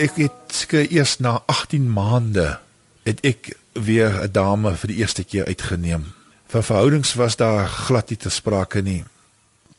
Ek 0.00 0.16
het 0.16 0.64
eers 0.80 1.18
na 1.20 1.34
18 1.52 1.90
maande 1.92 2.46
het 3.04 3.20
ek 3.20 3.52
weer 3.76 4.16
'n 4.24 4.32
dame 4.32 4.72
vir 4.80 4.88
die 4.88 5.00
eerste 5.04 5.24
keer 5.24 5.46
uitgeneem. 5.46 6.08
Vir 6.48 6.62
verhoudings 6.62 7.14
was 7.14 7.36
daar 7.36 7.68
glad 7.68 8.08
nie 8.08 8.16
te 8.16 8.30
sprake 8.30 8.80
nie. 8.80 9.04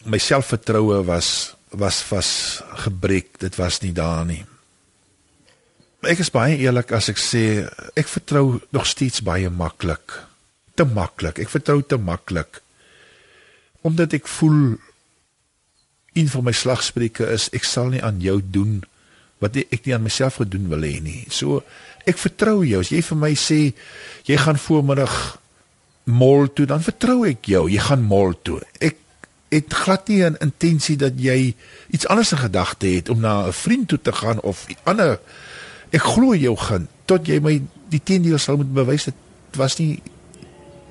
My 0.05 0.17
selfvertroue 0.17 1.03
was 1.03 1.55
was 1.69 2.01
vas 2.01 2.61
gebreek. 2.85 3.39
Dit 3.39 3.55
was 3.55 3.79
nie 3.79 3.93
daar 3.93 4.25
nie. 4.25 4.45
Ek 6.03 6.19
is 6.19 6.31
baie 6.33 6.57
eerlik 6.59 6.91
as 6.91 7.07
ek 7.11 7.19
sê 7.21 7.63
ek 7.95 8.09
vertrou 8.11 8.59
nog 8.75 8.87
steeds 8.89 9.23
baie 9.23 9.47
maklik. 9.47 10.17
Te 10.75 10.83
maklik. 10.83 11.39
Ek 11.39 11.51
vertrou 11.51 11.79
te 11.79 11.95
maklik. 11.95 12.59
Omdat 13.87 14.17
ek 14.19 14.27
voel 14.27 14.75
een 16.13 16.27
van 16.29 16.43
my 16.45 16.53
slagspreuke 16.53 17.27
is 17.31 17.47
ek 17.55 17.63
sal 17.67 17.93
nie 17.93 18.01
aan 18.03 18.19
jou 18.23 18.39
doen 18.43 18.81
wat 19.43 19.55
ek 19.63 19.85
nie 19.85 19.95
aan 19.95 20.03
myself 20.03 20.41
gedoen 20.41 20.67
wil 20.71 20.83
hê 20.83 20.99
nie. 21.03 21.23
So 21.31 21.61
ek 22.07 22.19
vertrou 22.19 22.61
jou. 22.67 22.81
As 22.83 22.91
jy 22.91 22.99
vir 23.03 23.19
my 23.19 23.31
sê 23.39 23.61
jy 24.27 24.37
gaan 24.39 24.59
voormiddag 24.59 25.15
mall 26.11 26.49
toe, 26.51 26.67
dan 26.67 26.83
vertrou 26.83 27.23
ek 27.27 27.47
jou. 27.47 27.63
Jy 27.71 27.79
gaan 27.79 28.03
mall 28.03 28.35
toe. 28.43 28.59
Ek 28.83 28.99
het 29.53 29.71
glad 29.71 30.07
nie 30.09 30.23
'n 30.23 30.35
intensie 30.41 30.97
dat 30.97 31.13
jy 31.15 31.55
iets 31.91 32.07
anders 32.07 32.31
in 32.31 32.43
gedagte 32.43 32.87
het 32.87 33.09
om 33.09 33.19
na 33.19 33.47
'n 33.47 33.53
vriend 33.53 33.87
toe 33.87 34.01
te 34.01 34.11
gaan 34.11 34.41
of 34.41 34.67
'n 34.67 34.75
ander 34.83 35.19
ek 35.93 36.01
glo 36.15 36.33
jou 36.35 36.55
gaan 36.57 36.87
tot 37.09 37.27
jy 37.27 37.39
my 37.43 37.59
die 37.93 38.01
teendeel 38.01 38.39
sal 38.41 38.57
moet 38.57 38.73
bewys 38.73 39.09
dit 39.09 39.59
was 39.59 39.77
nie 39.79 39.99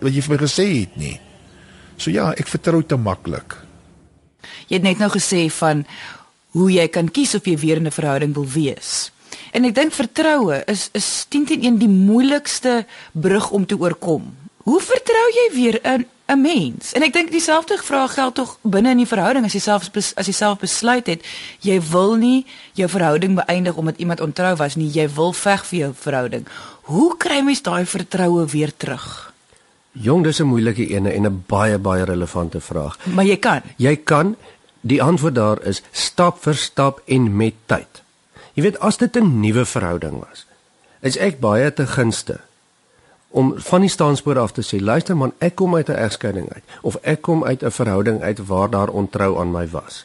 wat 0.03 0.15
jy 0.15 0.23
vir 0.23 0.35
my 0.35 0.41
gesê 0.43 0.67
het 0.83 0.97
nie. 0.99 1.15
So 1.97 2.11
ja, 2.11 2.33
ek 2.35 2.51
vertrou 2.51 2.83
te 2.83 2.99
maklik. 2.99 3.55
Jy 4.67 4.81
het 4.81 4.87
net 4.87 5.03
nou 5.03 5.11
gesê 5.15 5.47
van 5.61 5.85
hoe 6.57 6.69
jy 6.73 6.87
kan 6.93 7.09
kies 7.09 7.37
of 7.39 7.47
jy 7.47 7.57
weer 7.57 7.79
in 7.79 7.87
'n 7.87 7.95
verhouding 7.95 8.35
wil 8.35 8.47
wees. 8.47 9.13
En 9.53 9.65
ek 9.65 9.75
dink 9.75 9.93
vertroue 9.93 10.63
is 10.67 10.89
is 10.93 11.27
10 11.29 11.47
teen 11.47 11.63
1 11.65 11.79
die 11.79 11.89
moeilikste 11.89 12.87
brug 13.13 13.51
om 13.51 13.67
te 13.67 13.79
oorkom. 13.79 14.35
Hoe 14.65 14.81
vertrou 14.81 15.27
jy 15.35 15.55
weer 15.55 15.79
in 15.85 16.07
'n 16.27 16.41
mens? 16.41 16.93
En 16.93 17.03
ek 17.03 17.13
dink 17.13 17.31
dieselfde 17.31 17.79
vraag 17.83 18.15
geld 18.15 18.35
tog 18.35 18.59
binne 18.63 18.91
in 18.91 18.97
die 18.97 19.07
verhouding 19.07 19.45
as 19.45 19.53
jy 19.53 19.61
self 19.61 19.91
as 20.15 20.27
jy 20.27 20.33
self 20.33 20.59
besluit 20.59 21.07
het 21.07 21.25
jy 21.61 21.81
wil 21.91 22.15
nie 22.17 22.47
jou 22.73 22.89
verhouding 22.89 23.35
beëindig 23.35 23.77
omdat 23.77 23.97
iemand 23.99 24.21
ontrou 24.21 24.57
was 24.57 24.75
nie, 24.75 24.91
jy 24.91 25.09
wil 25.15 25.33
veg 25.33 25.67
vir 25.67 25.79
jou 25.79 25.93
verhouding. 25.95 26.47
Hoe 26.83 27.17
kry 27.17 27.41
mens 27.41 27.63
daai 27.63 27.87
vertroue 27.87 28.47
weer 28.47 28.73
terug? 28.77 29.33
Jong, 29.93 30.25
dis 30.25 30.41
'n 30.41 30.47
moeilike 30.47 30.89
ene 30.89 31.13
en 31.13 31.27
'n 31.27 31.45
baie 31.47 31.79
baie 31.79 32.05
relevante 32.05 32.61
vraag. 32.61 32.99
Maar 33.07 33.25
jy 33.25 33.37
kan. 33.37 33.63
Jy 33.77 33.97
kan 33.97 34.37
die 34.81 35.03
antwoord 35.03 35.35
daar 35.35 35.63
is 35.63 35.83
stap 35.91 36.43
vir 36.43 36.55
stap 36.55 37.03
en 37.07 37.37
met 37.37 37.55
tyd. 37.67 38.03
Jy 38.55 38.63
weet 38.63 38.79
as 38.79 38.97
dit 38.97 39.17
'n 39.17 39.41
nuwe 39.41 39.65
verhouding 39.65 40.19
was, 40.19 40.47
is 41.01 41.17
ek 41.17 41.41
baie 41.41 41.73
te 41.73 41.87
gunste 41.87 42.41
om 43.33 43.55
van 43.57 43.81
die 43.81 43.91
staanspoor 43.91 44.39
af 44.39 44.53
te 44.53 44.63
sê 44.63 44.81
luister 44.81 45.17
man, 45.17 45.33
ek 45.39 45.55
kom 45.57 45.75
uit 45.75 45.89
'n 45.89 46.03
egskeiding 46.05 46.53
uit 46.53 46.65
of 46.83 46.97
ek 47.03 47.23
kom 47.23 47.45
uit 47.45 47.63
'n 47.63 47.71
verhouding 47.71 48.23
uit 48.23 48.47
waar 48.47 48.71
daar 48.71 48.89
ontrou 48.89 49.41
aan 49.41 49.51
my 49.51 49.69
was. 49.69 50.05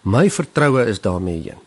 My 0.00 0.30
vertroue 0.30 0.86
is 0.86 1.00
daarmee 1.00 1.42
heen. 1.42 1.62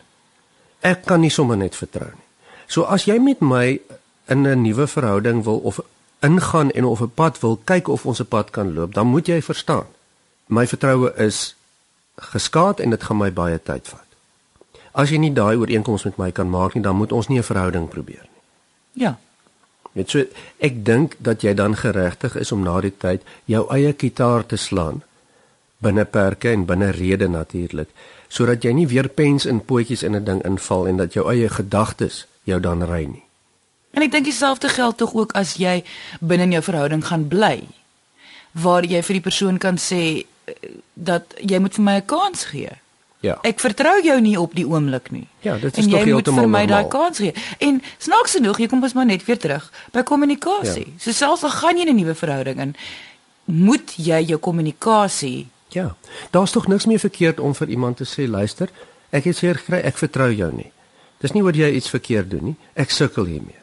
Ek 0.80 1.04
kan 1.04 1.20
nie 1.20 1.30
sommer 1.30 1.56
net 1.56 1.76
vertrou 1.76 2.10
nie. 2.10 2.26
So 2.66 2.82
as 2.82 3.04
jy 3.04 3.18
met 3.18 3.40
my 3.40 3.80
in 4.26 4.46
'n 4.46 4.62
nuwe 4.62 4.86
verhouding 4.86 5.44
wil 5.44 5.58
of 5.58 5.80
ingaan 6.20 6.70
en 6.70 6.84
of 6.84 7.00
'n 7.00 7.12
pad 7.14 7.40
wil 7.40 7.60
kyk 7.64 7.88
of 7.88 8.06
ons 8.06 8.20
'n 8.20 8.26
pad 8.26 8.50
kan 8.50 8.74
loop, 8.74 8.94
dan 8.94 9.06
moet 9.06 9.26
jy 9.26 9.42
verstaan. 9.42 9.86
My 10.46 10.66
vertroue 10.66 11.12
is 11.16 11.54
geskaad 12.16 12.80
en 12.80 12.90
dit 12.90 13.02
gaan 13.02 13.16
my 13.16 13.32
baie 13.32 13.62
tyd 13.62 13.88
vat. 13.88 14.06
As 14.92 15.10
jy 15.10 15.16
nie 15.16 15.32
daai 15.32 15.56
ooreenkoms 15.56 16.04
met 16.04 16.16
my 16.16 16.30
kan 16.30 16.50
maak 16.50 16.74
nie, 16.74 16.82
dan 16.82 16.96
moet 16.96 17.12
ons 17.12 17.28
nie 17.28 17.38
'n 17.38 17.42
verhouding 17.42 17.88
probeer 17.88 18.22
nie. 18.22 18.40
Ja. 19.04 19.18
Net 19.92 20.10
so 20.10 20.24
ek 20.58 20.84
dink 20.84 21.16
dat 21.18 21.42
jy 21.42 21.54
dan 21.54 21.76
geregtig 21.76 22.36
is 22.36 22.52
om 22.52 22.62
na 22.62 22.80
die 22.80 22.94
tyd 22.94 23.22
jou 23.44 23.66
eie 23.74 23.92
kitaar 23.92 24.46
te 24.46 24.56
slaan 24.56 25.02
binne 25.80 26.04
perke 26.04 26.50
en 26.52 26.66
binne 26.68 26.90
rede 26.92 27.28
natuurlik, 27.28 27.88
sodat 28.28 28.64
jy 28.64 28.72
nie 28.76 28.86
weer 28.86 29.08
pens 29.08 29.46
in 29.48 29.62
potjies 29.64 30.02
in 30.02 30.16
'n 30.16 30.24
ding 30.24 30.42
inval 30.44 30.86
en 30.86 30.96
dat 30.96 31.12
jou 31.12 31.24
eie 31.32 31.48
gedagtes 31.48 32.26
jou 32.44 32.60
dan 32.60 32.84
ry 32.84 33.04
nie. 33.04 33.24
En 33.90 34.02
ek 34.02 34.12
dink 34.12 34.24
dieselfde 34.24 34.68
geld 34.68 34.96
tog 34.96 35.14
ook 35.14 35.32
as 35.32 35.54
jy 35.54 35.84
binne 36.20 36.42
in 36.42 36.52
jou 36.52 36.62
verhouding 36.62 37.06
gaan 37.06 37.28
bly. 37.28 37.66
Waar 38.52 38.84
jy 38.84 39.02
vir 39.02 39.14
die 39.14 39.26
persoon 39.28 39.58
kan 39.58 39.78
sê 39.78 40.24
eh, 40.44 40.54
dat 40.94 41.34
jy 41.40 41.58
moet 41.58 41.74
vir 41.74 41.84
my 41.84 41.96
'n 41.96 42.06
kans 42.06 42.44
gee. 42.44 42.79
Ja. 43.20 43.38
Ek 43.42 43.60
vertrou 43.60 44.00
jou 44.02 44.20
nie 44.20 44.40
op 44.40 44.54
die 44.54 44.64
oomblik 44.64 45.10
nie. 45.10 45.26
Ja, 45.44 45.58
dit 45.58 45.76
is 45.76 45.84
en 45.84 45.90
tog 45.90 45.98
jy 46.00 46.06
moet 46.06 46.14
heeltemal 46.14 46.46
vir 46.46 46.48
my 46.48 46.66
daai 46.66 46.82
normaal. 46.82 46.88
kans 46.88 47.18
gee. 47.18 47.34
En 47.58 47.82
snaaks 47.98 48.32
genoeg, 48.38 48.58
jy 48.58 48.66
kom 48.66 48.82
ons 48.82 48.92
maar 48.96 49.06
net 49.06 49.24
weer 49.24 49.38
terug 49.38 49.72
by 49.92 50.02
kommunikasie. 50.02 50.86
Ja. 50.86 50.98
So 50.98 51.12
selfs 51.12 51.44
al 51.44 51.50
gaan 51.50 51.76
jy 51.76 51.84
'n 51.84 51.96
nuwe 51.96 52.14
verhouding 52.14 52.60
in, 52.60 52.76
moet 53.44 53.92
jy 53.96 54.24
jou 54.24 54.38
kommunikasie 54.38 55.48
Ja. 55.72 55.96
Daar's 56.30 56.50
tog 56.50 56.66
niks 56.66 56.86
meer 56.86 56.98
verkeerd 56.98 57.40
om 57.40 57.54
vir 57.54 57.68
iemand 57.68 57.96
te 57.96 58.04
sê, 58.04 58.28
luister, 58.28 58.70
ek 59.10 59.24
het 59.24 59.36
seer 59.36 59.58
gekry, 59.58 59.82
ek 59.86 59.98
vertrou 59.98 60.30
jou 60.34 60.50
nie. 60.54 60.70
Dis 61.20 61.34
nie 61.36 61.42
oor 61.44 61.56
jy 61.56 61.70
iets 61.76 61.90
verkeerd 61.92 62.30
doen 62.30 62.44
nie. 62.52 62.56
Ek 62.74 62.90
sukkel 62.90 63.28
hiermee. 63.28 63.58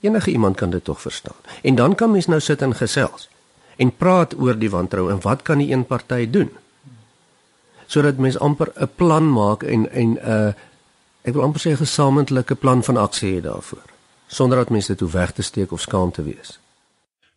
Enige 0.00 0.30
iemand 0.30 0.56
kan 0.56 0.70
dit 0.70 0.84
tog 0.84 1.00
verstaan. 1.02 1.36
En 1.62 1.74
dan 1.74 1.94
kan 1.94 2.10
mens 2.10 2.26
nou 2.26 2.40
sit 2.40 2.62
en 2.62 2.74
gesels 2.74 3.28
en 3.76 3.92
praat 3.94 4.34
oor 4.38 4.58
die 4.58 4.70
wantrou 4.70 5.10
en 5.10 5.20
wat 5.22 5.42
kan 5.42 5.58
die 5.58 5.70
een 5.72 5.84
party 5.86 6.30
doen? 6.30 6.50
Sodat 7.88 8.20
mens 8.20 8.38
amper 8.38 8.72
'n 8.76 8.90
plan 9.00 9.32
maak 9.32 9.62
en 9.64 9.88
en 9.90 10.10
'n 10.12 10.20
uh, 10.22 10.52
ek 11.24 11.34
wil 11.34 11.42
amper 11.42 11.60
sê 11.60 11.70
'n 11.72 11.84
gesamentlike 11.84 12.54
plan 12.54 12.84
van 12.84 12.96
aksie 12.96 13.34
het 13.34 13.44
daarvoor, 13.44 13.86
sonder 14.26 14.58
dat 14.58 14.70
mense 14.70 14.92
dit 14.92 15.00
hoef 15.00 15.12
weg 15.12 15.32
te 15.32 15.42
steek 15.42 15.72
of 15.72 15.80
skaam 15.80 16.12
te 16.12 16.22
wees. 16.22 16.58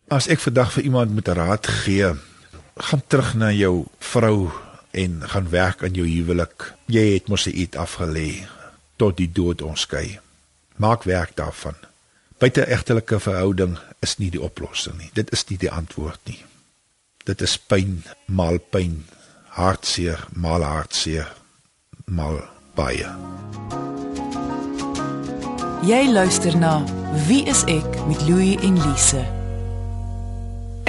As 0.08 0.28
ek 0.28 0.40
vandag 0.40 0.72
vir 0.72 0.82
iemand 0.82 1.14
moet 1.14 1.28
raad 1.28 1.66
gee, 1.66 2.12
gaan 2.76 3.02
terug 3.06 3.34
na 3.34 3.52
jou 3.52 3.86
vrou 3.98 4.50
en 4.90 5.22
gaan 5.28 5.48
werk 5.48 5.82
aan 5.82 5.94
jou 5.96 6.06
huwelik. 6.06 6.72
Jy 6.86 7.12
het 7.14 7.28
mos 7.28 7.46
eet 7.46 7.76
afgelê 7.76 8.44
tot 8.96 9.16
die 9.16 9.30
dood 9.32 9.62
ons 9.62 9.80
skei. 9.80 10.20
Maak 10.76 11.02
werk 11.08 11.36
daarvan. 11.36 11.76
Buite 12.38 12.66
egtelike 12.66 13.20
verhouding 13.20 13.78
is 14.02 14.16
nie 14.18 14.30
die 14.30 14.42
oplossing 14.42 14.98
nie. 14.98 15.10
Dit 15.14 15.32
is 15.32 15.44
nie 15.48 15.58
die 15.58 15.70
antwoord 15.70 16.20
nie. 16.26 16.40
Dit 17.24 17.40
is 17.40 17.56
pyn, 17.58 18.02
maal 18.26 18.58
pyn, 18.58 19.04
hartseer, 19.52 20.20
maal 20.32 20.64
hartseer, 20.64 21.28
maal 22.08 22.38
baie. 22.76 23.08
Jy 25.84 26.02
luister 26.12 26.56
na 26.56 26.78
Wie 27.26 27.42
is 27.50 27.60
ek 27.68 27.98
met 28.08 28.22
Louie 28.24 28.56
en 28.64 28.78
Lise. 28.80 29.20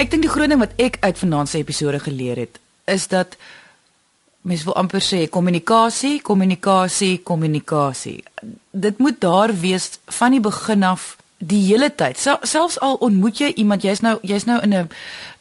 Ek 0.00 0.08
dink 0.10 0.24
die 0.24 0.32
groot 0.32 0.48
ding 0.48 0.62
wat 0.62 0.72
ek 0.80 0.96
uit 1.04 1.20
vanaand 1.20 1.50
se 1.52 1.60
episode 1.60 2.00
geleer 2.06 2.40
het, 2.40 2.56
is 2.88 3.04
dat 3.12 3.36
mens 4.48 4.64
wil 4.64 4.76
amper 4.80 5.04
sê 5.04 5.26
kommunikasie, 5.28 6.22
kommunikasie, 6.24 7.18
kommunikasie. 7.20 8.22
Dit 8.72 8.98
moet 8.98 9.20
daar 9.20 9.52
wees 9.60 9.92
van 10.20 10.32
die 10.36 10.40
begin 10.40 10.88
af 10.88 11.14
die 11.38 11.60
hele 11.66 11.90
tyd. 11.92 12.16
Sel, 12.20 12.40
selfs 12.42 12.80
al 12.80 12.96
ontmoet 13.04 13.44
jy 13.44 13.52
iemand, 13.60 13.84
jy's 13.84 14.00
nou 14.04 14.16
jy's 14.24 14.48
nou 14.48 14.60
in 14.64 14.72
'n 14.74 14.88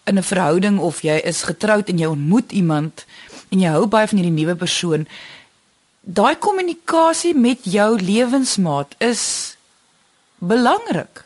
in 0.04 0.18
'n 0.18 0.24
verhouding 0.24 0.80
of 0.80 1.01
jy 1.01 1.18
is 1.24 1.43
getroud 1.43 1.89
en 1.89 1.97
jy 1.97 2.06
ontmoet 2.06 2.51
iemand 2.51 3.06
en 3.49 3.60
jy 3.60 3.70
hou 3.70 3.86
baie 3.88 4.08
van 4.08 4.18
hierdie 4.18 4.39
nuwe 4.39 4.56
persoon, 4.56 5.08
daai 6.01 6.36
kommunikasie 6.36 7.36
met 7.36 7.64
jou 7.64 8.01
lewensmaat 8.01 8.95
is 8.97 9.56
belangrik. 10.38 11.24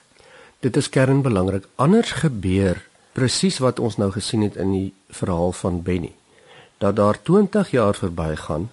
Dit 0.59 0.77
is 0.77 0.89
kernbelangrik. 0.89 1.65
Anders 1.75 2.11
gebeur 2.11 2.83
presies 3.11 3.57
wat 3.57 3.79
ons 3.79 3.97
nou 3.97 4.11
gesien 4.11 4.41
het 4.41 4.55
in 4.55 4.71
die 4.71 4.93
verhaal 5.09 5.51
van 5.51 5.81
Benny. 5.81 6.13
Dat 6.77 6.95
daar 6.95 7.21
20 7.21 7.71
jaar 7.71 7.95
verbygaan 7.95 8.69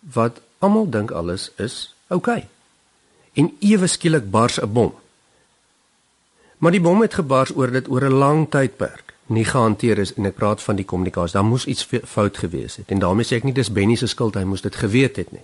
wat 0.00 0.40
almal 0.58 0.90
dink 0.90 1.10
alles 1.10 1.50
is 1.56 1.94
oukei. 2.08 2.44
Okay. 2.44 2.48
En 3.32 3.56
ewe 3.60 3.86
skielik 3.86 4.30
bars 4.30 4.60
'n 4.60 4.72
bom. 4.72 4.94
Maar 6.58 6.70
die 6.70 6.80
bom 6.80 7.00
het 7.00 7.14
gebars 7.14 7.56
oor 7.56 7.70
dit 7.70 7.88
oor 7.88 8.04
'n 8.04 8.12
lang 8.12 8.50
tydperk 8.50 9.05
nie 9.26 9.44
gehanteer 9.44 9.98
is 9.98 10.14
en 10.14 10.26
ek 10.28 10.36
praat 10.38 10.62
van 10.62 10.76
die 10.78 10.84
kommunikasie. 10.84 11.34
Daar 11.34 11.44
moes 11.44 11.66
iets 11.66 11.86
fout 12.04 12.38
gewees 12.38 12.76
het. 12.76 12.90
En 12.90 13.02
daarmee 13.02 13.26
sê 13.26 13.40
ek 13.40 13.46
nie 13.48 13.54
dis 13.56 13.72
Benny 13.72 13.96
se 13.96 14.06
skuld 14.06 14.38
hy 14.38 14.44
moes 14.46 14.62
dit 14.62 14.76
geweet 14.76 15.16
het 15.16 15.32
nie. 15.34 15.42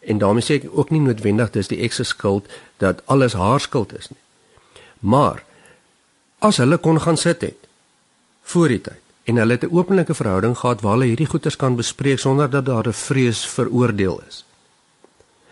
En 0.00 0.18
daarmee 0.18 0.42
sê 0.42 0.58
ek 0.60 0.66
ook 0.72 0.90
nie 0.90 1.02
noodwendig 1.04 1.52
dis 1.54 1.70
die 1.70 1.80
ex 1.84 2.00
se 2.00 2.04
skuld 2.08 2.48
dat 2.82 3.04
alles 3.06 3.36
haar 3.38 3.60
skuld 3.60 3.94
is 3.98 4.10
nie. 4.10 4.20
Maar 5.00 5.44
as 6.38 6.58
hulle 6.58 6.78
kon 6.78 7.00
gaan 7.00 7.20
sit 7.20 7.44
het 7.46 7.68
voor 8.42 8.72
die 8.72 8.80
tyd 8.80 8.98
en 9.30 9.36
hulle 9.36 9.52
het 9.52 9.64
'n 9.64 9.76
openlike 9.76 10.14
verhouding 10.14 10.56
gehad 10.58 10.80
waar 10.80 10.92
hulle 10.92 11.12
hierdie 11.12 11.30
goeters 11.30 11.56
kan 11.56 11.76
bespreek 11.76 12.18
sonder 12.18 12.50
dat 12.50 12.64
daar 12.66 12.86
'n 12.88 12.92
vrees 12.92 13.46
veroordeel 13.46 14.22
is. 14.28 14.44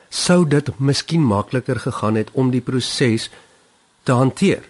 Sou 0.08 0.48
dit 0.48 0.78
miskien 0.78 1.22
makliker 1.22 1.80
gegaan 1.80 2.14
het 2.14 2.30
om 2.32 2.50
die 2.50 2.60
proses 2.60 3.30
te 4.02 4.12
hanteer 4.12 4.62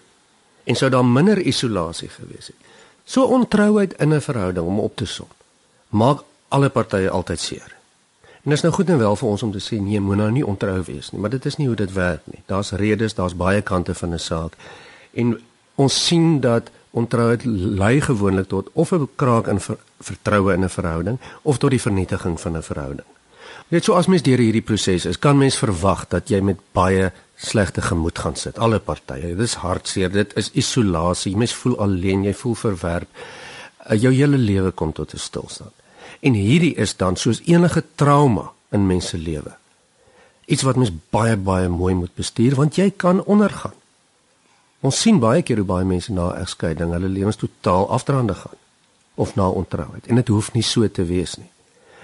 en 0.68 0.76
sou 0.76 0.90
daar 0.92 1.04
minder 1.04 1.40
isolasie 1.40 2.10
gewees 2.12 2.52
het. 2.52 2.56
So 3.08 3.24
ontrouheid 3.24 3.94
in 3.96 4.14
'n 4.14 4.20
verhouding 4.20 4.66
om 4.66 4.80
op 4.80 4.96
te 4.96 5.06
som 5.06 5.28
maak 5.88 6.20
alle 6.48 6.68
partye 6.68 7.10
altyd 7.10 7.40
seer. 7.40 7.76
En 8.42 8.50
dit 8.50 8.52
is 8.52 8.62
nou 8.62 8.74
goed 8.74 8.88
en 8.88 8.98
wel 8.98 9.16
vir 9.16 9.28
ons 9.28 9.42
om 9.42 9.52
te 9.52 9.60
sê 9.60 9.80
nee, 9.80 10.00
moet 10.00 10.16
nou 10.16 10.30
nie 10.30 10.46
ontrou 10.46 10.82
wees 10.86 11.10
nie, 11.10 11.20
maar 11.20 11.30
dit 11.30 11.46
is 11.46 11.56
nie 11.56 11.66
hoe 11.66 11.76
dit 11.76 11.92
werk 11.92 12.20
nie. 12.24 12.42
Daar's 12.46 12.70
redes, 12.70 13.14
daar's 13.14 13.36
baie 13.36 13.62
kante 13.62 13.94
van 13.94 14.14
'n 14.14 14.18
saak. 14.18 14.52
En 15.12 15.40
ons 15.74 16.06
sien 16.06 16.40
dat 16.40 16.70
ontrouheid 16.90 17.44
lei 17.44 18.00
gewoonlik 18.00 18.48
tot 18.48 18.68
of 18.72 18.92
'n 18.92 19.08
kraak 19.16 19.46
in 19.46 19.60
ver, 19.60 19.78
vertroue 20.00 20.52
in 20.52 20.64
'n 20.64 20.68
verhouding 20.68 21.18
of 21.42 21.58
tot 21.58 21.70
die 21.70 21.80
vernietiging 21.80 22.40
van 22.40 22.56
'n 22.56 22.62
verhouding. 22.62 23.06
Net 23.68 23.84
so 23.84 23.98
as 24.00 24.06
mens 24.08 24.22
deur 24.24 24.40
hierdie 24.40 24.64
proses 24.64 25.04
is, 25.04 25.18
kan 25.20 25.36
mens 25.36 25.58
verwag 25.60 26.06
dat 26.08 26.30
jy 26.32 26.40
met 26.40 26.60
baie 26.72 27.10
slegte 27.36 27.82
gemoed 27.84 28.18
gaan 28.18 28.36
sit. 28.36 28.56
Alle 28.58 28.80
partye. 28.80 29.34
Dis 29.36 29.58
hartseer, 29.60 30.08
dit 30.12 30.32
is 30.40 30.48
isolasie. 30.56 31.34
Mens 31.36 31.52
voel 31.54 31.76
alleen, 31.84 32.24
jy 32.24 32.32
voel 32.34 32.56
verwerp. 32.56 33.10
Uh, 33.84 33.98
Jou 34.00 34.12
hele 34.14 34.40
lewe 34.40 34.72
kom 34.72 34.92
tot 34.92 35.12
'n 35.14 35.18
stilstand. 35.18 35.72
En 36.20 36.32
hierdie 36.32 36.74
is 36.74 36.96
dan 36.96 37.16
soos 37.16 37.40
enige 37.44 37.84
trauma 37.94 38.50
in 38.72 38.86
mens 38.86 39.08
se 39.08 39.18
lewe. 39.18 39.52
Iets 40.46 40.62
wat 40.62 40.76
mens 40.76 40.92
baie 41.10 41.36
baie 41.36 41.68
mooi 41.68 41.94
moet 41.94 42.14
bestuur 42.14 42.54
want 42.54 42.76
jy 42.76 42.90
kan 42.96 43.24
ondergaan. 43.24 43.76
Ons 44.80 45.00
sien 45.00 45.18
baie 45.18 45.42
keer 45.42 45.56
hoe 45.56 45.66
baie 45.66 45.84
mense 45.84 46.12
na 46.12 46.32
'n 46.32 46.40
egskeiding 46.40 46.92
hulle 46.92 47.08
lewens 47.08 47.36
totaal 47.36 47.90
afdraande 47.90 48.34
gaan 48.34 48.58
of 49.14 49.34
na 49.34 49.48
ontrouheid 49.48 50.06
en 50.06 50.14
dit 50.14 50.28
hoef 50.28 50.52
nie 50.52 50.62
so 50.62 50.88
te 50.88 51.04
wees 51.04 51.36
nie. 51.36 51.50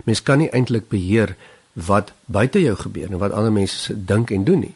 Mens 0.05 0.23
kan 0.23 0.39
nie 0.39 0.51
eintlik 0.51 0.89
beheer 0.89 1.37
wat 1.75 2.13
buite 2.25 2.61
jou 2.63 2.77
gebeur 2.77 3.11
en 3.11 3.19
wat 3.19 3.33
ander 3.33 3.53
mense 3.53 3.79
se 3.79 4.05
dink 4.05 4.31
en 4.31 4.45
doen 4.45 4.59
nie. 4.59 4.75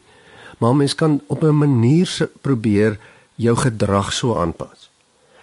Maar 0.59 0.75
mens 0.75 0.95
kan 0.95 1.21
op 1.27 1.43
'n 1.43 1.57
manier 1.57 2.07
se 2.07 2.29
probeer 2.41 2.99
jou 3.35 3.55
gedrag 3.55 4.13
so 4.13 4.35
aanpas. 4.35 4.89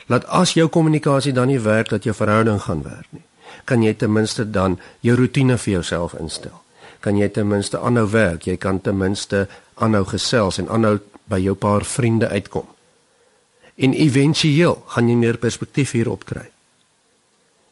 Laat 0.07 0.27
as 0.27 0.53
jou 0.53 0.69
kommunikasie 0.69 1.33
dan 1.33 1.47
nie 1.47 1.61
werk 1.61 1.89
dat 1.89 2.05
jou 2.05 2.15
verhouding 2.15 2.63
gaan 2.63 2.83
werk 2.83 3.07
nie. 3.11 3.23
Kan 3.65 3.83
jy 3.83 3.95
ten 3.95 4.13
minste 4.13 4.51
dan 4.51 4.79
jou 5.01 5.17
rotine 5.17 5.59
vir 5.59 5.73
jouself 5.73 6.13
instel. 6.13 6.63
Kan 7.01 7.17
jy 7.17 7.29
ten 7.29 7.49
minste 7.49 7.79
aanhou 7.79 8.11
werk, 8.11 8.43
jy 8.43 8.57
kan 8.57 8.81
ten 8.81 8.97
minste 8.97 9.49
aanhou 9.75 10.05
gesels 10.05 10.59
en 10.59 10.69
aanhou 10.69 10.99
by 11.25 11.39
jou 11.39 11.55
paar 11.55 11.85
vriende 11.85 12.29
uitkom. 12.29 12.67
En 13.75 13.93
éventueel 13.93 14.83
gaan 14.87 15.09
jy 15.09 15.15
meer 15.15 15.37
perspektief 15.37 15.91
hierop 15.91 16.25
kry 16.25 16.51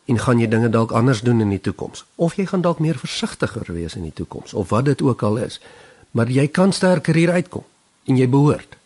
en 0.05 0.19
gaan 0.19 0.41
jy 0.41 0.49
dinge 0.49 0.69
dalk 0.69 0.93
anders 0.93 1.21
doen 1.21 1.41
in 1.41 1.51
die 1.55 1.61
toekoms 1.61 2.05
of 2.15 2.37
jy 2.37 2.47
gaan 2.47 2.63
dalk 2.63 2.79
meer 2.79 2.99
versigtiger 2.99 3.73
wees 3.73 3.97
in 3.97 4.03
die 4.03 4.15
toekoms 4.15 4.55
of 4.55 4.69
wat 4.69 4.85
dit 4.85 5.03
ook 5.03 5.23
al 5.23 5.37
is 5.37 5.61
maar 6.11 6.31
jy 6.31 6.47
kan 6.49 6.73
sterker 6.73 7.15
hier 7.15 7.31
uitkom 7.31 7.65
en 8.05 8.17
jy 8.17 8.29
behoort 8.29 8.77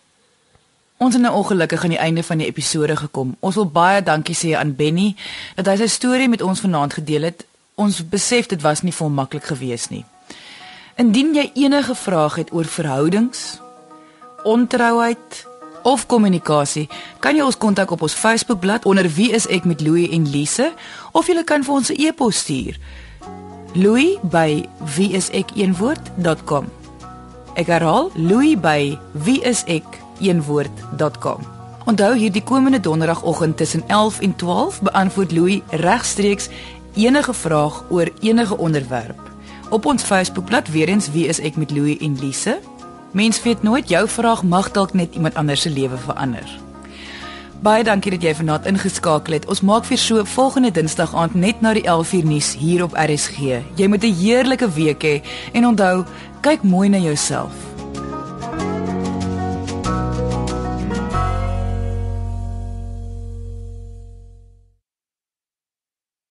Ons 0.99 1.15
het 1.15 1.23
nou 1.23 1.35
ongelukkig 1.39 1.85
aan 1.85 1.93
die 1.95 1.99
einde 2.03 2.23
van 2.27 2.41
die 2.43 2.47
episode 2.51 2.97
gekom. 2.97 3.37
Ons 3.39 3.55
wil 3.55 3.69
baie 3.71 4.03
dankie 4.03 4.35
sê 4.35 4.57
aan 4.59 4.73
Benny 4.75 5.13
dat 5.55 5.69
hy 5.71 5.77
sy 5.79 5.87
storie 5.87 6.27
met 6.29 6.43
ons 6.43 6.61
vanaand 6.61 6.97
gedeel 6.99 7.29
het. 7.29 7.45
Ons 7.79 8.01
besef 8.03 8.49
dit 8.51 8.63
was 8.67 8.83
nie 8.83 8.95
hom 8.99 9.15
maklik 9.15 9.47
geweest 9.47 9.93
nie. 9.95 10.03
Indien 10.99 11.31
jy 11.37 11.45
enige 11.55 11.95
vrae 11.95 12.33
het 12.41 12.51
oor 12.51 12.67
verhoudings, 12.67 13.61
ontrouheid 14.43 15.45
of 15.89 16.05
kommunikasie, 16.07 16.89
kan 17.25 17.33
jy 17.37 17.43
ons 17.47 17.57
kontak 17.57 17.91
op 17.95 18.03
ons 18.05 18.15
Facebookblad 18.15 18.85
onder 18.89 19.09
Wie 19.09 19.33
is 19.33 19.47
ek 19.49 19.65
met 19.65 19.81
Louie 19.81 20.11
en 20.13 20.29
Lise 20.29 20.73
of 21.17 21.27
jy 21.29 21.45
kan 21.49 21.65
vir 21.65 21.75
ons 21.75 21.91
'n 21.91 21.95
e-pos 21.97 22.37
stuur. 22.45 22.77
Louie 23.75 24.19
by 24.23 24.69
wieisek1woord.com. 24.97 26.65
Ek 27.57 27.67
herhaal 27.67 28.11
Louie 28.15 28.57
by 28.57 28.99
wieisek1woord.com. 29.25 31.41
Onthou 31.89 32.15
hierdie 32.15 32.45
komende 32.45 32.81
donderdagoggend 32.81 33.57
tussen 33.57 33.83
11 33.87 34.21
en 34.21 34.37
12 34.37 34.83
beantwoord 34.83 35.33
Louie 35.33 35.63
regstreeks 35.71 36.49
enige 36.95 37.35
vraag 37.35 37.85
oor 37.89 38.11
enige 38.21 38.59
onderwerp. 38.59 39.31
Op 39.71 39.87
ons 39.87 40.03
Facebookblad 40.03 40.69
weer 40.69 40.89
eens 40.89 41.11
Wie 41.11 41.27
is 41.27 41.41
ek 41.41 41.57
met 41.57 41.71
Louie 41.71 41.99
en 41.99 42.19
Lise. 42.21 42.61
Mens 43.13 43.43
weet 43.43 43.63
nooit 43.63 43.89
jou 43.89 44.09
vraag 44.09 44.43
mag 44.43 44.71
dalk 44.71 44.93
net 44.93 45.15
iemand 45.15 45.35
anders 45.35 45.61
se 45.61 45.71
lewe 45.71 45.97
verander. 45.97 46.49
Baie 47.61 47.85
dankie 47.85 48.13
dat 48.15 48.23
jy 48.23 48.35
vanaand 48.39 48.67
ingeskakel 48.71 49.35
het. 49.35 49.47
Ons 49.49 49.65
maak 49.67 49.89
weer 49.89 49.99
so 49.99 50.25
volgende 50.25 50.71
Dinsdag 50.71 51.15
aand 51.15 51.35
net 51.35 51.61
na 51.61 51.73
die 51.75 51.83
11uur 51.89 52.29
nuus 52.29 52.53
hier 52.55 52.85
op 52.85 52.95
RSG. 52.95 53.65
Jy 53.75 53.89
moet 53.89 54.05
'n 54.05 54.15
heerlike 54.15 54.71
week 54.71 55.03
hê 55.03 55.23
en 55.53 55.67
onthou, 55.67 56.05
kyk 56.41 56.63
mooi 56.63 56.89
na 56.89 56.99
jouself. 56.99 57.68